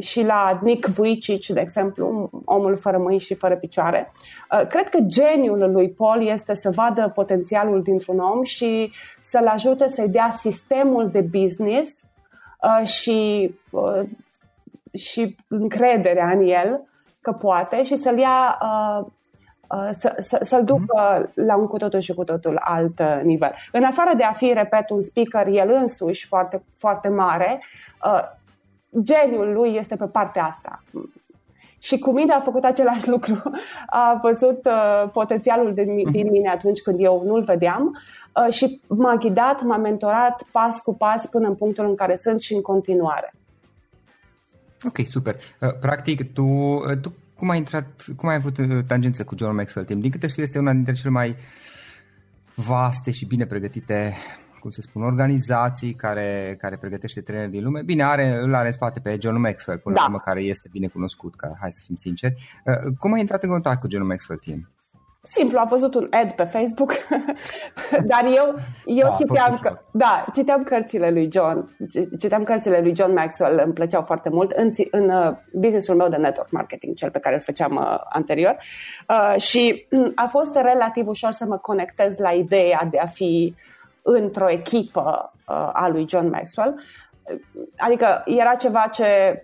și 0.01 0.23
la 0.23 0.59
Nick 0.61 0.87
Vujicic, 0.87 1.45
de 1.47 1.59
exemplu, 1.59 2.29
omul 2.45 2.77
fără 2.77 2.97
mâini 2.97 3.19
și 3.19 3.33
fără 3.33 3.55
picioare. 3.55 4.11
Uh, 4.51 4.67
cred 4.67 4.89
că 4.89 4.99
geniul 4.99 5.71
lui 5.71 5.89
Paul 5.89 6.27
este 6.27 6.53
să 6.53 6.69
vadă 6.69 7.11
potențialul 7.15 7.81
dintr-un 7.81 8.19
om 8.19 8.43
și 8.43 8.91
să-l 9.21 9.47
ajute 9.47 9.87
să-i 9.87 10.09
dea 10.09 10.31
sistemul 10.31 11.09
de 11.09 11.21
business 11.21 12.03
uh, 12.61 12.87
și, 12.87 13.51
uh, 13.69 14.01
și 14.93 15.35
încrederea 15.47 16.29
în 16.29 16.47
el 16.47 16.81
că 17.21 17.31
poate 17.31 17.83
și 17.83 17.95
să-l 17.95 18.17
ia 18.17 18.57
să, 19.91 20.15
să, 20.19 20.39
să-l 20.41 20.63
ducă 20.63 21.25
mm-hmm. 21.25 21.33
la 21.33 21.55
un 21.55 21.67
cu 21.67 21.77
totul 21.77 21.99
și 21.99 22.13
cu 22.13 22.23
totul 22.23 22.59
alt 22.63 23.01
nivel. 23.23 23.55
În 23.71 23.83
afară 23.83 24.15
de 24.15 24.23
a 24.23 24.31
fi, 24.31 24.53
repet, 24.53 24.89
un 24.89 25.01
speaker 25.01 25.47
el 25.47 25.69
însuși 25.69 26.27
foarte, 26.27 26.63
foarte 26.75 27.07
mare, 27.07 27.61
geniul 29.03 29.53
lui 29.53 29.75
este 29.75 29.95
pe 29.95 30.05
partea 30.05 30.45
asta. 30.45 30.83
Și 31.79 31.99
cu 31.99 32.11
mine 32.11 32.33
a 32.33 32.39
făcut 32.39 32.63
același 32.63 33.09
lucru. 33.13 33.41
A 33.87 34.19
văzut 34.21 34.65
uh, 34.65 35.09
potențialul 35.13 35.73
din, 35.73 35.93
mhm. 35.93 36.11
din 36.11 36.31
mine 36.31 36.49
atunci 36.49 36.81
când 36.81 36.99
eu 36.99 37.23
nu-l 37.25 37.43
vedeam 37.43 38.01
uh, 38.45 38.53
și 38.53 38.81
m-a 38.87 39.15
ghidat, 39.15 39.63
m-a 39.63 39.77
mentorat 39.77 40.43
pas 40.51 40.79
cu 40.79 40.93
pas 40.93 41.25
până 41.25 41.47
în 41.47 41.55
punctul 41.55 41.85
în 41.85 41.95
care 41.95 42.15
sunt 42.15 42.41
și 42.41 42.53
în 42.53 42.61
continuare. 42.61 43.33
Ok, 44.85 44.97
super. 45.09 45.35
Uh, 45.35 45.69
practic, 45.79 46.33
tu, 46.33 46.43
uh, 46.43 46.97
tu 47.01 47.13
cum 47.37 47.49
ai 47.49 47.57
intrat, 47.57 48.05
cum 48.15 48.29
ai 48.29 48.35
avut 48.35 48.57
uh, 48.57 48.83
tangență 48.87 49.23
cu 49.23 49.35
John 49.37 49.55
Maxwell 49.55 49.85
Team? 49.85 49.99
Din 49.99 50.11
câte 50.11 50.27
știu, 50.27 50.43
este 50.43 50.59
una 50.59 50.73
dintre 50.73 50.93
cele 50.93 51.09
mai 51.09 51.35
vaste 52.55 53.11
și 53.11 53.25
bine 53.25 53.45
pregătite 53.45 54.15
cum 54.59 54.69
să 54.69 54.81
spun, 54.81 55.01
organizații 55.01 55.93
care, 55.93 56.57
care 56.59 56.77
pregătește 56.77 57.21
traineri 57.21 57.51
din 57.51 57.63
lume. 57.63 57.81
Bine, 57.81 58.03
are, 58.03 58.37
îl 58.41 58.53
are 58.53 58.65
în 58.65 58.71
spate 58.71 58.99
pe 58.99 59.17
John 59.21 59.39
Maxwell, 59.39 59.79
până 59.79 59.95
da. 59.95 60.01
la 60.01 60.07
urmă, 60.07 60.19
care 60.19 60.41
este 60.41 60.67
bine 60.71 60.87
cunoscut, 60.87 61.35
ca, 61.35 61.57
hai 61.59 61.71
să 61.71 61.81
fim 61.85 61.95
sinceri. 61.95 62.33
Uh, 62.65 62.93
cum 62.99 63.13
ai 63.13 63.19
intrat 63.19 63.43
în 63.43 63.49
contact 63.49 63.79
cu 63.79 63.87
John 63.89 64.05
Maxwell 64.05 64.39
Team? 64.45 64.69
Simplu, 65.23 65.57
am 65.57 65.67
văzut 65.67 65.93
un 65.93 66.07
ad 66.11 66.31
pe 66.31 66.43
Facebook, 66.43 66.93
dar 68.11 68.25
eu, 68.25 68.59
eu 68.85 69.07
da, 69.07 69.13
citeam, 69.13 69.57
că, 69.61 69.79
da, 69.91 70.25
citeam 70.33 70.63
cărțile 70.63 71.09
lui 71.09 71.29
John, 71.31 71.75
citeam 72.19 72.43
cărțile 72.43 72.79
lui 72.79 72.95
John 72.95 73.13
Maxwell, 73.13 73.61
îmi 73.63 73.73
plăceau 73.73 74.01
foarte 74.01 74.29
mult 74.29 74.51
în, 74.51 74.71
în 74.91 75.09
uh, 75.09 75.35
businessul 75.53 75.95
meu 75.95 76.09
de 76.09 76.15
network 76.15 76.51
marketing, 76.51 76.95
cel 76.95 77.11
pe 77.11 77.19
care 77.19 77.35
îl 77.35 77.41
făceam 77.41 77.75
uh, 77.75 77.99
anterior 78.09 78.57
uh, 79.09 79.41
și 79.41 79.87
a 80.15 80.27
fost 80.27 80.55
relativ 80.55 81.07
ușor 81.07 81.31
să 81.31 81.45
mă 81.45 81.57
conectez 81.57 82.17
la 82.17 82.31
ideea 82.31 82.87
de 82.91 82.97
a 82.97 83.05
fi 83.05 83.55
uh, 83.55 83.76
într-o 84.09 84.49
echipă 84.49 85.33
uh, 85.47 85.69
a 85.73 85.87
lui 85.87 86.05
John 86.09 86.29
Maxwell. 86.29 86.81
Adică 87.77 88.23
era 88.25 88.55
ceva 88.55 88.89
ce 88.91 89.41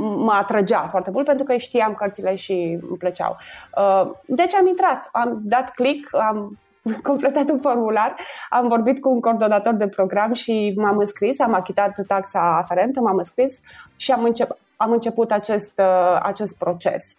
mă 0.00 0.32
atrăgea 0.32 0.86
foarte 0.88 1.10
mult 1.10 1.26
pentru 1.26 1.44
că 1.44 1.56
știam 1.56 1.94
cărțile 1.94 2.34
și 2.34 2.78
îmi 2.88 2.96
plăceau. 2.98 3.36
Uh, 3.78 4.10
deci 4.26 4.54
am 4.54 4.66
intrat, 4.66 5.08
am 5.12 5.40
dat 5.42 5.70
click, 5.70 6.16
am 6.16 6.58
completat 7.02 7.50
un 7.50 7.60
formular, 7.60 8.16
am 8.50 8.68
vorbit 8.68 9.00
cu 9.00 9.08
un 9.10 9.20
coordonator 9.20 9.74
de 9.74 9.88
program 9.88 10.32
și 10.32 10.72
m-am 10.76 10.98
înscris, 10.98 11.40
am 11.40 11.54
achitat 11.54 12.06
taxa 12.06 12.56
aferentă, 12.56 13.00
m-am 13.00 13.16
înscris 13.16 13.60
și 13.96 14.12
am, 14.12 14.24
încep, 14.24 14.58
am 14.76 14.92
început 14.92 15.30
acest, 15.30 15.72
uh, 15.78 16.20
acest 16.22 16.58
proces. 16.58 17.14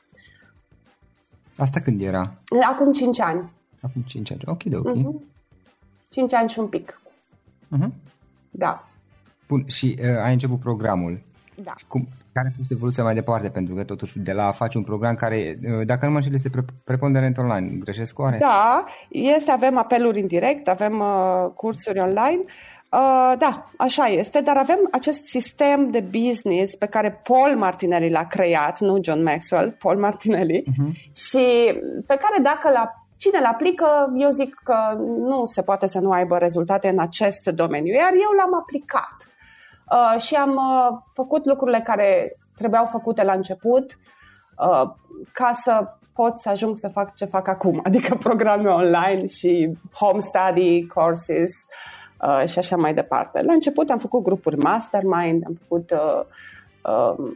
Asta 1.57 1.79
când 1.79 2.01
era? 2.01 2.21
Acum 2.69 2.93
5 2.93 3.19
ani. 3.19 3.51
Acum 3.81 4.01
5 4.01 4.31
ani, 4.31 4.41
ok, 4.45 4.63
de 4.63 4.75
ok. 4.75 4.95
Uh-huh. 4.95 5.34
5 6.15 6.33
ani 6.33 6.49
și 6.49 6.59
un 6.59 6.67
pic. 6.67 7.01
Uh-huh. 7.77 7.89
Da. 8.51 8.87
Bun, 9.47 9.63
și 9.67 9.99
uh, 10.01 10.23
ai 10.23 10.33
început 10.33 10.59
programul. 10.59 11.21
Da. 11.63 11.73
Cum, 11.87 12.07
care 12.33 12.47
a 12.47 12.55
fost 12.57 12.71
evoluția 12.71 13.03
mai 13.03 13.13
departe? 13.13 13.49
Pentru 13.49 13.75
că 13.75 13.83
totuși 13.83 14.19
de 14.19 14.31
la 14.31 14.47
a 14.47 14.51
face 14.51 14.77
un 14.77 14.83
program 14.83 15.15
care, 15.15 15.59
uh, 15.63 15.85
dacă 15.85 16.05
nu 16.05 16.11
mă 16.11 16.17
înșel, 16.17 16.33
este 16.33 16.49
pre- 16.49 16.65
preponderent 16.83 17.37
online. 17.37 17.77
Greșesc 17.79 18.19
oare? 18.19 18.37
Da, 18.37 18.85
este, 19.09 19.51
avem 19.51 19.77
apeluri 19.77 20.21
în 20.21 20.27
direct, 20.27 20.67
avem 20.67 20.99
uh, 20.99 21.51
cursuri 21.55 21.99
online. 21.99 22.43
Uh, 22.43 23.33
da, 23.37 23.69
așa 23.77 24.05
este, 24.05 24.41
dar 24.41 24.57
avem 24.57 24.79
acest 24.91 25.25
sistem 25.25 25.91
de 25.91 25.99
business 25.99 26.75
pe 26.75 26.85
care 26.85 27.11
Paul 27.11 27.55
Martinelli 27.57 28.09
l-a 28.09 28.25
creat, 28.25 28.79
nu 28.79 28.97
John 29.01 29.23
Maxwell, 29.23 29.71
Paul 29.71 29.97
Martinelli, 29.97 30.63
uh-huh. 30.63 31.11
și 31.15 31.43
pe 32.05 32.17
care 32.17 32.41
dacă 32.41 32.69
l-a 32.73 33.04
Cine 33.25 33.37
îl 33.37 33.45
aplică, 33.45 34.13
eu 34.15 34.29
zic 34.29 34.61
că 34.63 34.75
nu 34.99 35.45
se 35.45 35.61
poate 35.61 35.87
să 35.87 35.99
nu 35.99 36.11
aibă 36.11 36.37
rezultate 36.37 36.87
în 36.87 36.99
acest 36.99 37.45
domeniu, 37.45 37.93
iar 37.93 38.11
eu 38.11 38.37
l-am 38.37 38.55
aplicat 38.59 39.15
uh, 39.91 40.21
și 40.21 40.35
am 40.35 40.49
uh, 40.49 40.97
făcut 41.13 41.45
lucrurile 41.45 41.81
care 41.83 42.37
trebuiau 42.55 42.85
făcute 42.85 43.23
la 43.23 43.33
început 43.33 43.97
uh, 44.57 44.89
ca 45.31 45.51
să 45.53 45.87
pot 46.13 46.39
să 46.39 46.49
ajung 46.49 46.77
să 46.77 46.87
fac 46.87 47.15
ce 47.15 47.25
fac 47.25 47.47
acum, 47.47 47.81
adică 47.87 48.15
programe 48.15 48.69
online 48.69 49.25
și 49.25 49.77
home 49.93 50.19
study 50.19 50.87
courses 50.87 51.51
uh, 52.21 52.47
și 52.47 52.59
așa 52.59 52.75
mai 52.75 52.93
departe. 52.93 53.41
La 53.41 53.53
început 53.53 53.89
am 53.89 53.97
făcut 53.97 54.23
grupuri 54.23 54.57
mastermind, 54.57 55.43
am 55.45 55.57
făcut 55.61 55.91
uh, 55.91 56.21
uh, 56.83 57.31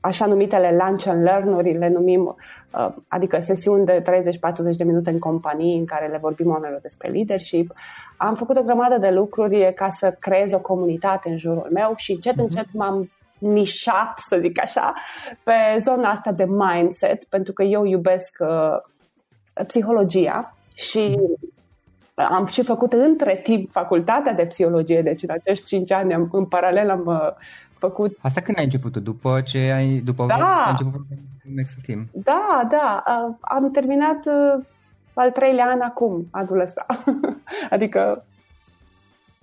așa 0.00 0.26
numitele 0.26 0.76
lunch 0.84 1.06
and 1.06 1.22
learn-uri, 1.22 1.78
le 1.78 1.88
numim, 1.88 2.24
uh, 2.26 2.34
adică 3.08 3.40
sesiuni 3.40 3.84
de 3.84 4.02
30-40 4.02 4.76
de 4.76 4.84
minute 4.84 5.10
în 5.10 5.18
companii 5.18 5.78
în 5.78 5.84
care 5.84 6.06
le 6.06 6.18
vorbim 6.18 6.50
oamenilor 6.50 6.80
despre 6.80 7.08
leadership. 7.08 7.72
Am 8.16 8.34
făcut 8.34 8.56
o 8.56 8.62
grămadă 8.62 8.98
de 8.98 9.10
lucruri 9.10 9.74
ca 9.74 9.90
să 9.90 10.16
creez 10.18 10.52
o 10.52 10.60
comunitate 10.60 11.28
în 11.28 11.36
jurul 11.36 11.68
meu 11.72 11.92
și 11.96 12.12
încet, 12.12 12.34
mhm. 12.34 12.44
încet 12.44 12.66
m-am 12.72 13.10
nișat, 13.38 14.18
să 14.18 14.38
zic 14.40 14.60
așa, 14.60 14.92
pe 15.42 15.78
zona 15.78 16.10
asta 16.10 16.32
de 16.32 16.44
mindset, 16.48 17.24
pentru 17.24 17.52
că 17.52 17.62
eu 17.62 17.84
iubesc 17.84 18.36
uh, 18.40 18.76
psihologia 19.66 20.56
și 20.74 21.18
am 22.14 22.46
și 22.46 22.62
făcut 22.62 22.92
între 22.92 23.40
timp 23.42 23.70
facultatea 23.70 24.32
de 24.32 24.46
psihologie, 24.46 25.02
deci 25.02 25.22
în 25.22 25.30
acești 25.30 25.64
5 25.64 25.92
ani 25.92 26.14
am, 26.14 26.28
în 26.32 26.46
paralel 26.46 26.90
am 26.90 27.06
uh, 27.06 27.28
făcut... 27.80 28.16
Asta 28.20 28.40
când 28.40 28.58
ai 28.58 28.64
început 28.64 28.96
După 28.96 29.40
ce 29.40 29.58
ai, 29.58 29.98
după 29.98 30.26
da. 30.26 30.34
ai 30.64 30.70
început 30.70 31.00
Maxul 31.56 31.82
Team? 31.86 32.08
Da, 32.12 32.68
da. 32.70 33.02
Uh, 33.06 33.34
am 33.40 33.70
terminat 33.70 34.26
uh, 34.26 34.64
al 35.14 35.30
treilea 35.30 35.66
an 35.66 35.80
acum, 35.80 36.28
anul 36.30 36.60
ăsta. 36.60 36.86
adică 37.74 38.24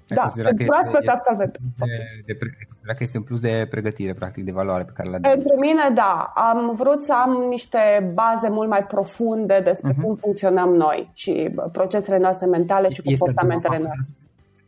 da, 0.07 0.21
considera 0.21 0.49
că 0.49 0.63
este, 0.63 1.09
absolvent. 1.09 1.57
De, 1.77 1.85
de, 2.25 2.37
de, 2.85 2.93
că 2.93 3.03
este 3.03 3.17
un 3.17 3.23
plus 3.23 3.39
de 3.39 3.67
pregătire, 3.69 4.13
practic, 4.13 4.43
de 4.43 4.51
valoare 4.51 4.83
pe 4.83 4.91
care 4.95 5.09
l-a 5.09 5.17
Pentru 5.19 5.59
mine, 5.59 5.81
da. 5.93 6.31
Am 6.35 6.75
vrut 6.75 7.03
să 7.03 7.13
am 7.13 7.45
niște 7.49 8.11
baze 8.13 8.49
mult 8.49 8.69
mai 8.69 8.85
profunde 8.85 9.61
despre 9.63 9.91
uh-huh. 9.93 10.01
cum 10.01 10.15
funcționăm 10.15 10.73
noi 10.73 11.09
și 11.13 11.49
procesele 11.71 12.17
noastre 12.17 12.45
mentale 12.45 12.89
și 12.89 13.01
este 13.03 13.09
comportamentele 13.09 13.77
noastre. 13.77 14.07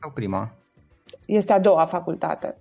Sau 0.02 0.12
prima? 0.12 0.52
Este 1.26 1.54
a 1.54 1.60
doua 1.60 1.86
facultate. 1.86 2.56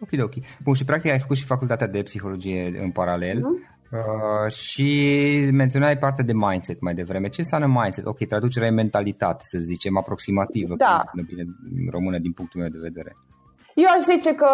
Ok, 0.00 0.08
ok. 0.22 0.32
Bun, 0.62 0.74
și 0.74 0.84
practic 0.84 1.10
ai 1.10 1.18
făcut 1.18 1.36
și 1.36 1.44
facultatea 1.44 1.86
de 1.86 2.02
psihologie 2.02 2.78
în 2.82 2.90
paralel. 2.90 3.38
Uh-huh. 3.38 3.76
Uh, 3.92 4.52
și 4.52 5.50
menționai 5.52 5.98
partea 5.98 6.24
de 6.24 6.32
mindset 6.32 6.80
mai 6.80 6.94
devreme. 6.94 7.28
Ce 7.28 7.40
înseamnă 7.40 7.80
mindset? 7.80 8.06
Ok, 8.06 8.26
traducerea 8.26 8.68
e 8.68 8.70
mentalitate, 8.70 9.42
să 9.42 9.58
zicem, 9.58 9.98
aproximativă, 9.98 10.74
da. 10.76 11.04
bine 11.26 11.44
română 11.90 12.18
din 12.18 12.32
punctul 12.32 12.60
meu 12.60 12.68
de 12.68 12.78
vedere. 12.80 13.12
Eu 13.74 13.86
aș 13.88 14.02
zice 14.04 14.34
că 14.34 14.48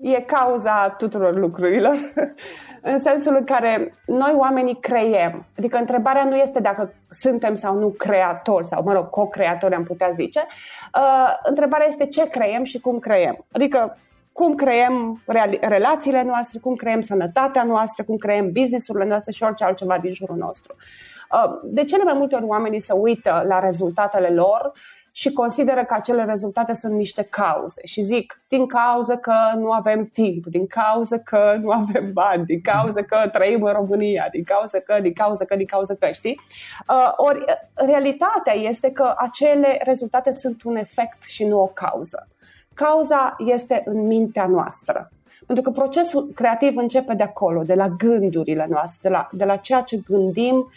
e 0.00 0.20
cauza 0.20 0.94
tuturor 0.98 1.36
lucrurilor, 1.38 1.96
în 2.92 3.00
sensul 3.00 3.36
în 3.38 3.44
care 3.44 3.92
noi 4.06 4.32
oamenii 4.36 4.80
creiem. 4.80 5.46
Adică 5.58 5.78
întrebarea 5.78 6.24
nu 6.24 6.36
este 6.36 6.60
dacă 6.60 6.92
suntem 7.10 7.54
sau 7.54 7.78
nu 7.78 7.88
creatori, 7.88 8.66
sau 8.66 8.82
mă 8.82 8.92
rog, 8.92 9.10
co-creatori 9.10 9.74
am 9.74 9.84
putea 9.84 10.10
zice. 10.10 10.40
Uh, 10.98 11.34
întrebarea 11.42 11.86
este 11.88 12.06
ce 12.06 12.28
creiem 12.28 12.64
și 12.64 12.80
cum 12.80 12.98
creiem. 12.98 13.44
Adică 13.52 13.96
cum 14.34 14.54
creăm 14.54 15.22
relațiile 15.60 16.22
noastre, 16.22 16.58
cum 16.58 16.74
creăm 16.74 17.00
sănătatea 17.00 17.64
noastră, 17.64 18.04
cum 18.04 18.16
creăm 18.16 18.52
businessurile 18.52 19.04
noastre 19.04 19.32
și 19.32 19.42
orice 19.42 19.64
altceva 19.64 19.98
din 19.98 20.12
jurul 20.12 20.36
nostru. 20.36 20.74
Uh, 21.32 21.60
de 21.64 21.84
cele 21.84 22.02
mai 22.02 22.14
multe 22.14 22.34
ori 22.34 22.44
oamenii 22.44 22.80
se 22.80 22.92
uită 22.92 23.44
la 23.46 23.58
rezultatele 23.58 24.28
lor 24.28 24.72
și 25.16 25.32
consideră 25.32 25.84
că 25.84 25.94
acele 25.94 26.24
rezultate 26.24 26.72
sunt 26.72 26.92
niște 26.92 27.22
cauze 27.22 27.80
și 27.84 28.02
zic 28.02 28.42
din 28.48 28.66
cauza 28.66 29.16
că 29.16 29.34
nu 29.56 29.70
avem 29.70 30.04
timp, 30.04 30.46
din 30.46 30.66
cauza 30.66 31.18
că 31.18 31.56
nu 31.60 31.70
avem 31.70 32.12
bani, 32.12 32.44
din 32.44 32.60
cauza 32.60 33.02
că 33.02 33.28
trăim 33.32 33.62
în 33.62 33.72
România, 33.72 34.28
din 34.30 34.44
cauza 34.44 34.78
că, 34.78 34.98
din 35.02 35.12
cauza 35.12 35.44
că, 35.44 35.56
din 35.56 35.66
cauza 35.66 35.94
că, 35.94 36.10
știi? 36.12 36.40
Uh, 36.88 37.12
ori 37.16 37.44
realitatea 37.74 38.54
este 38.54 38.90
că 38.90 39.14
acele 39.16 39.80
rezultate 39.84 40.32
sunt 40.32 40.62
un 40.62 40.76
efect 40.76 41.22
și 41.22 41.44
nu 41.44 41.60
o 41.60 41.66
cauză. 41.66 42.28
Cauza 42.74 43.36
este 43.38 43.82
în 43.84 44.06
mintea 44.06 44.46
noastră. 44.46 45.10
Pentru 45.46 45.64
că 45.64 45.70
procesul 45.70 46.30
creativ 46.34 46.76
începe 46.76 47.14
de 47.14 47.22
acolo, 47.22 47.60
de 47.60 47.74
la 47.74 47.88
gândurile 47.88 48.66
noastre, 48.70 48.98
de 49.02 49.08
la, 49.08 49.28
de 49.32 49.44
la 49.44 49.56
ceea 49.56 49.80
ce 49.80 50.00
gândim 50.06 50.70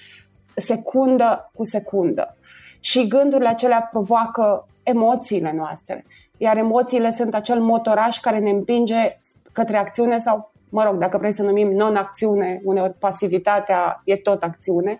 secundă 0.55 1.51
cu 1.53 1.63
secundă. 1.63 2.35
Și 2.79 3.07
gândurile 3.07 3.49
acelea 3.49 3.87
provoacă 3.91 4.67
emoțiile 4.83 5.53
noastre. 5.55 6.05
Iar 6.37 6.57
emoțiile 6.57 7.11
sunt 7.11 7.33
acel 7.33 7.59
motoraș 7.59 8.19
care 8.19 8.39
ne 8.39 8.49
împinge 8.49 9.19
către 9.51 9.77
acțiune 9.77 10.19
sau, 10.19 10.51
mă 10.69 10.83
rog, 10.83 10.97
dacă 10.97 11.17
vrei 11.17 11.31
să 11.31 11.43
numim 11.43 11.71
non-acțiune, 11.71 12.61
uneori 12.63 12.93
pasivitatea 12.93 14.01
e 14.03 14.15
tot 14.15 14.43
acțiune. 14.43 14.99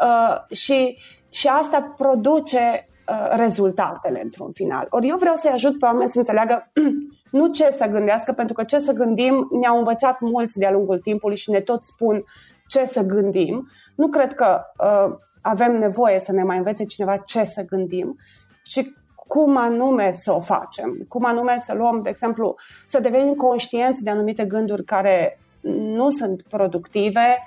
Uh, 0.00 0.56
și, 0.56 0.98
și 1.30 1.48
asta 1.48 1.94
produce 1.96 2.88
Uh, 3.10 3.28
rezultatele 3.30 4.20
într-un 4.22 4.52
final. 4.52 4.86
Ori 4.90 5.08
eu 5.08 5.16
vreau 5.16 5.34
să-i 5.34 5.50
ajut 5.50 5.78
pe 5.78 5.84
oameni 5.84 6.08
să 6.08 6.18
înțeleagă 6.18 6.70
nu 7.38 7.46
ce 7.46 7.70
să 7.76 7.86
gândească, 7.86 8.32
pentru 8.32 8.54
că 8.54 8.64
ce 8.64 8.78
să 8.78 8.92
gândim 8.92 9.48
ne-au 9.60 9.78
învățat 9.78 10.20
mulți 10.20 10.58
de-a 10.58 10.70
lungul 10.70 10.98
timpului 10.98 11.36
și 11.36 11.50
ne 11.50 11.60
tot 11.60 11.84
spun 11.84 12.24
ce 12.66 12.84
să 12.84 13.02
gândim. 13.02 13.68
Nu 13.94 14.08
cred 14.08 14.34
că 14.34 14.60
uh, 14.78 15.16
avem 15.40 15.78
nevoie 15.78 16.18
să 16.18 16.32
ne 16.32 16.42
mai 16.42 16.56
învețe 16.56 16.84
cineva 16.84 17.16
ce 17.16 17.44
să 17.44 17.62
gândim 17.62 18.16
și 18.62 18.96
cum 19.14 19.56
anume 19.56 20.12
să 20.12 20.32
o 20.32 20.40
facem, 20.40 21.04
cum 21.08 21.24
anume 21.24 21.56
să 21.60 21.74
luăm, 21.74 22.02
de 22.02 22.08
exemplu, 22.08 22.54
să 22.86 23.00
devenim 23.00 23.34
conștienți 23.34 24.02
de 24.02 24.10
anumite 24.10 24.44
gânduri 24.44 24.84
care 24.84 25.40
nu 25.70 26.10
sunt 26.10 26.42
productive, 26.42 27.38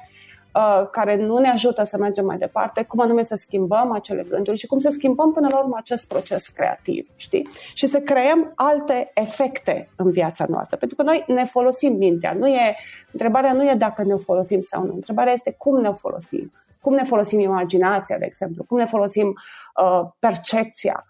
Uh, 0.54 0.88
care 0.92 1.16
nu 1.16 1.38
ne 1.38 1.50
ajută 1.50 1.84
să 1.84 1.98
mergem 1.98 2.26
mai 2.26 2.38
departe, 2.38 2.84
cum 2.84 3.00
anume 3.00 3.24
să 3.24 3.36
schimbăm 3.36 3.92
acele 3.92 4.26
gânduri 4.30 4.58
și 4.58 4.68
cum 4.68 4.80
să 4.80 4.90
schimbăm 4.90 5.32
până 5.32 5.48
la 5.52 5.60
urmă 5.60 5.76
acest 5.78 6.08
proces 6.08 6.48
creativ, 6.48 7.10
știi? 7.16 7.50
Și 7.74 7.88
să 7.88 8.00
creăm 8.00 8.52
alte 8.56 9.12
efecte 9.14 9.90
în 9.96 10.12
viața 10.12 10.46
noastră, 10.50 10.78
pentru 10.78 10.98
că 10.98 11.04
noi 11.04 11.24
ne 11.28 11.46
folosim 11.46 11.94
mintea. 11.94 12.34
Nu 12.34 12.48
e, 12.48 12.76
întrebarea 13.12 13.54
nu 13.54 13.70
e 13.70 13.74
dacă 13.74 14.04
ne 14.04 14.16
folosim 14.16 14.62
sau 14.62 14.86
nu, 14.86 14.94
întrebarea 14.94 15.34
este 15.34 15.56
cum 15.58 15.80
ne 15.80 15.92
folosim. 15.92 16.52
Cum 16.82 16.94
ne 16.94 17.04
folosim 17.04 17.40
imaginația, 17.40 18.18
de 18.18 18.26
exemplu, 18.26 18.64
cum 18.64 18.78
ne 18.78 18.86
folosim 18.86 19.34
uh, 19.84 20.02
percepția, 20.20 21.06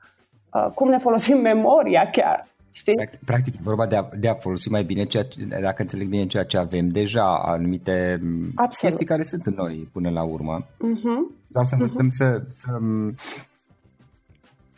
uh, 0.54 0.68
cum 0.74 0.90
ne 0.90 0.98
folosim 0.98 1.38
memoria 1.38 2.10
chiar. 2.10 2.48
Știi? 2.72 2.96
Practic, 2.96 3.20
practic 3.26 3.56
e 3.56 3.60
vorba 3.62 3.88
de 3.88 3.96
a, 3.96 4.10
de 4.20 4.28
a 4.28 4.34
folosi 4.34 4.70
mai 4.70 4.84
bine, 4.84 5.04
ceea 5.04 5.24
ce, 5.24 5.46
dacă 5.62 5.82
înțeleg 5.82 6.08
bine 6.08 6.26
ceea 6.26 6.44
ce 6.44 6.58
avem 6.58 6.88
deja, 6.88 7.38
anumite 7.38 8.22
Absolut. 8.56 8.78
chestii 8.78 9.06
care 9.06 9.24
sunt 9.24 9.46
în 9.46 9.54
noi 9.54 9.90
până 9.92 10.10
la 10.10 10.24
urmă. 10.24 10.58
Uh-huh. 10.62 11.36
Doar 11.48 11.66
să 11.66 11.76
învățăm 11.76 12.08
uh-huh. 12.08 12.12
să, 12.12 12.44
să, 12.50 12.80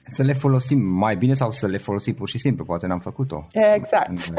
să 0.06 0.24
le 0.24 0.34
folosim 0.34 0.80
mai 0.80 1.16
bine 1.16 1.34
sau 1.34 1.52
să 1.52 1.68
le 1.68 1.78
folosim 1.78 2.14
pur 2.14 2.30
și 2.30 2.38
simplu. 2.38 2.66
Poate 2.66 2.88
n-am 2.88 3.00
făcut-o. 3.00 3.48
Exact. 3.52 4.30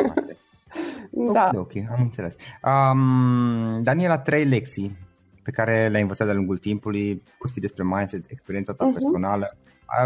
da. 1.33 1.51
Ok, 1.53 1.61
ok, 1.61 1.73
am 1.91 2.03
înțeles. 2.03 2.37
Um, 2.63 3.83
Daniela, 3.83 4.19
trei 4.19 4.45
lecții 4.45 4.97
pe 5.43 5.51
care 5.51 5.89
le-ai 5.89 6.03
învățat 6.03 6.27
de-a 6.27 6.37
lungul 6.37 6.59
timpului, 6.59 7.23
pot 7.39 7.51
fi 7.51 7.61
despre 7.61 7.85
mindset, 7.85 8.31
experiența 8.31 8.73
ta 8.73 8.89
uh-huh. 8.89 8.93
personală, 8.93 9.57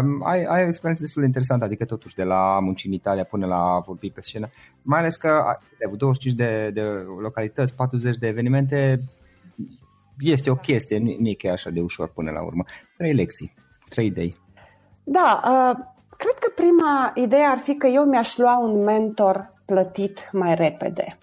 Um, 0.01 0.23
ai, 0.25 0.43
ai 0.43 0.63
o 0.63 0.67
experiență 0.67 1.03
destul 1.03 1.21
de 1.21 1.27
interesantă, 1.27 1.65
adică 1.65 1.85
totuși 1.85 2.15
de 2.15 2.23
la 2.23 2.59
munci 2.59 2.85
în 2.85 2.91
Italia 2.91 3.23
până 3.23 3.45
la 3.45 3.81
vorbi 3.85 4.09
pe 4.09 4.21
scenă, 4.21 4.49
mai 4.81 4.99
ales 4.99 5.15
că 5.15 5.27
ai 5.27 5.85
avut 5.85 5.97
25 5.97 6.35
de, 6.35 6.69
de 6.73 6.81
localități, 7.21 7.75
40 7.75 8.17
de 8.17 8.27
evenimente, 8.27 9.01
este 10.19 10.49
o 10.49 10.55
chestie, 10.55 10.97
nu, 10.97 11.15
nu 11.19 11.27
e 11.27 11.33
chiar 11.33 11.53
așa 11.53 11.69
de 11.69 11.81
ușor 11.81 12.09
până 12.09 12.31
la 12.31 12.43
urmă. 12.43 12.63
Trei 12.97 13.13
lecții, 13.13 13.53
trei 13.89 14.05
idei. 14.05 14.35
Da, 15.03 15.41
uh, 15.43 15.85
cred 16.17 16.33
că 16.39 16.51
prima 16.55 17.11
idee 17.15 17.45
ar 17.45 17.57
fi 17.57 17.75
că 17.75 17.87
eu 17.87 18.03
mi-aș 18.03 18.37
lua 18.37 18.59
un 18.59 18.83
mentor 18.83 19.53
plătit 19.65 20.29
mai 20.31 20.55
repede. 20.55 21.17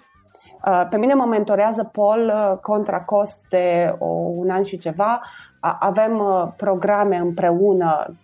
Uh, 0.66 0.86
pe 0.90 0.96
mine 0.96 1.14
mă 1.14 1.24
mentorează 1.24 1.90
Paul 1.92 2.32
uh, 2.34 2.58
contra 2.58 3.00
cost 3.00 3.40
de 3.48 3.94
o, 3.98 4.06
un 4.14 4.50
an 4.50 4.62
și 4.62 4.78
ceva. 4.78 5.22
Avem 5.60 6.18
uh, 6.18 6.48
programe 6.56 7.16
împreună 7.16 8.16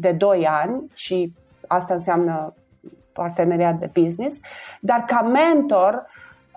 de 0.00 0.12
2 0.12 0.46
ani 0.46 0.82
și 0.94 1.32
asta 1.66 1.94
înseamnă 1.94 2.54
parteneriat 3.12 3.78
de 3.78 3.90
business, 4.00 4.40
dar 4.80 5.04
ca 5.06 5.20
mentor 5.20 6.04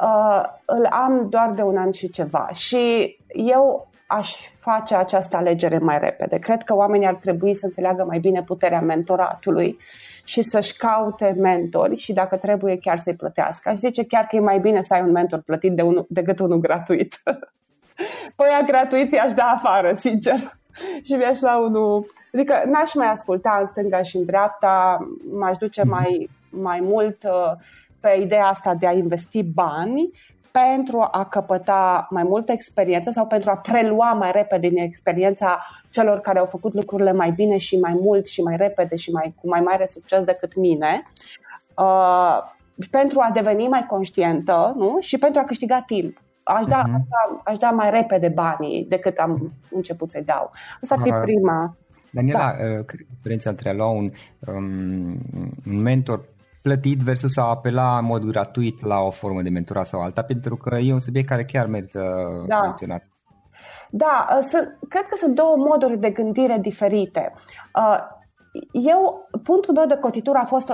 uh, 0.01 0.43
îl 0.65 0.86
am 0.86 1.30
doar 1.30 1.51
de 1.51 1.62
un 1.62 1.77
an 1.77 1.91
și 1.91 2.10
ceva 2.10 2.49
și 2.51 3.17
eu 3.27 3.89
aș 4.08 4.38
face 4.60 4.95
această 4.95 5.38
alegere 5.38 5.77
mai 5.77 5.99
repede. 5.99 6.38
Cred 6.38 6.63
că 6.63 6.75
oamenii 6.75 7.08
ar 7.08 7.15
trebui 7.15 7.54
să 7.54 7.65
înțeleagă 7.65 8.04
mai 8.04 8.19
bine 8.19 8.43
puterea 8.43 8.82
mentoratului 8.82 9.77
și 10.23 10.41
să-și 10.41 10.77
caute 10.77 11.36
mentori 11.38 11.95
și 11.95 12.13
dacă 12.13 12.38
trebuie 12.38 12.77
chiar 12.77 12.97
să-i 12.99 13.15
plătească. 13.15 13.69
Aș 13.69 13.77
zice 13.77 14.06
chiar 14.06 14.25
că 14.25 14.36
e 14.36 14.39
mai 14.39 14.60
bine 14.60 14.82
să 14.82 14.93
ai 14.93 15.01
un 15.01 15.12
mentor 15.12 15.41
plătit 15.41 15.71
de 15.71 15.82
unu, 15.82 16.06
decât 16.10 16.39
unul 16.39 16.60
gratuit. 16.60 17.21
păi 18.36 18.47
a 18.62 18.63
gratuit 18.63 19.12
i-aș 19.12 19.34
da 19.34 19.43
afară, 19.43 19.93
sincer. 19.93 20.60
și 21.06 21.13
mi-aș 21.13 21.39
lua 21.39 21.58
unul 21.58 22.06
Adică 22.34 22.63
n-aș 22.65 22.94
mai 22.94 23.08
asculta 23.08 23.58
în 23.60 23.65
stânga 23.65 24.02
și 24.02 24.17
în 24.17 24.26
dreapta, 24.26 25.08
m-aș 25.32 25.58
duce 25.58 25.82
mhm. 25.82 25.89
mai, 25.89 26.30
mai 26.50 26.80
mult 26.80 27.24
uh, 27.24 27.52
pe 28.00 28.20
ideea 28.22 28.46
asta 28.46 28.74
de 28.74 28.88
a 28.88 28.91
investi 28.91 29.44
bani 29.44 30.12
pentru 30.52 31.08
a 31.12 31.26
căpăta 31.26 32.08
mai 32.10 32.24
multă 32.24 32.52
experiență 32.52 33.12
sau 33.12 33.28
pentru 33.28 33.50
a 33.50 33.58
prelua 33.58 34.13
mai 34.13 34.32
repede 34.32 34.67
din 34.67 34.78
experiența 34.78 35.62
celor 35.89 36.20
care 36.20 36.39
au 36.39 36.46
făcut 36.46 36.74
lucrurile 36.74 37.12
mai 37.12 37.32
bine 37.32 37.58
și 37.58 37.80
mai 37.80 37.98
mult 38.02 38.28
și 38.28 38.41
mai 38.41 38.58
repede 38.58 38.96
și 38.96 39.12
mai, 39.12 39.34
cu 39.41 39.48
mai 39.48 39.62
mare 39.62 39.88
succes 39.88 40.24
decât 40.24 40.56
mine. 40.56 41.08
Uh, 41.78 42.38
pentru 42.89 43.20
a 43.20 43.30
deveni 43.34 43.67
mai 43.67 43.86
conștientă 43.86 44.74
nu? 44.78 44.98
și 45.00 45.17
pentru 45.17 45.39
a 45.39 45.44
câștiga 45.44 45.84
timp. 45.86 46.22
Aș 46.43 46.65
da, 46.65 46.84
uh-huh. 46.84 46.93
aș, 46.93 47.01
da, 47.10 47.41
aș 47.43 47.58
da 47.58 47.69
mai 47.69 47.89
repede 47.89 48.27
banii 48.27 48.86
decât 48.89 49.17
am 49.17 49.54
început 49.71 50.10
să-i 50.10 50.23
dau. 50.23 50.51
Asta 50.82 50.95
ar 50.95 51.01
fi 51.01 51.12
uh, 51.12 51.19
prima. 51.21 51.77
Daniela, 52.12 52.39
da. 52.39 52.45
uh, 52.45 52.86
care 52.86 53.01
e 53.01 53.13
diferența 53.15 53.49
între 53.49 53.69
a 53.69 53.73
lua 53.73 53.89
un, 53.89 54.12
um, 54.47 55.19
un 55.67 55.82
mentor 55.82 56.30
plătit 56.62 56.99
versus 56.99 57.38
a 57.38 57.43
apela 57.43 57.97
în 57.97 58.06
mod 58.06 58.23
gratuit 58.23 58.86
la 58.86 58.99
o 58.99 59.10
formă 59.10 59.41
de 59.41 59.49
mentorat 59.49 59.86
sau 59.86 60.01
alta, 60.01 60.21
pentru 60.21 60.56
că 60.56 60.75
e 60.75 60.93
un 60.93 60.99
subiect 60.99 61.27
care 61.27 61.45
chiar 61.45 61.65
merită 61.65 62.01
da. 62.47 62.62
menționat. 62.62 63.04
Da, 63.89 64.27
uh, 64.30 64.43
sunt, 64.43 64.77
cred 64.89 65.04
că 65.04 65.15
sunt 65.15 65.36
două 65.36 65.56
moduri 65.58 65.97
de 65.97 66.10
gândire 66.10 66.58
diferite. 66.62 67.34
Uh, 67.75 67.97
eu, 68.71 69.30
punctul 69.43 69.73
meu 69.73 69.86
de 69.86 69.97
cotitură 69.97 70.38
a 70.38 70.45
fost 70.45 70.71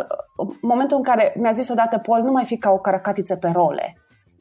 momentul 0.62 0.98
în 0.98 1.04
care 1.04 1.34
mi-a 1.38 1.52
zis 1.52 1.70
odată 1.70 1.98
Paul, 1.98 2.22
nu 2.22 2.32
mai 2.32 2.46
fi 2.46 2.58
ca 2.58 2.70
o 2.70 2.78
caracatiță 2.78 3.36
pe 3.36 3.50
role. 3.50 3.98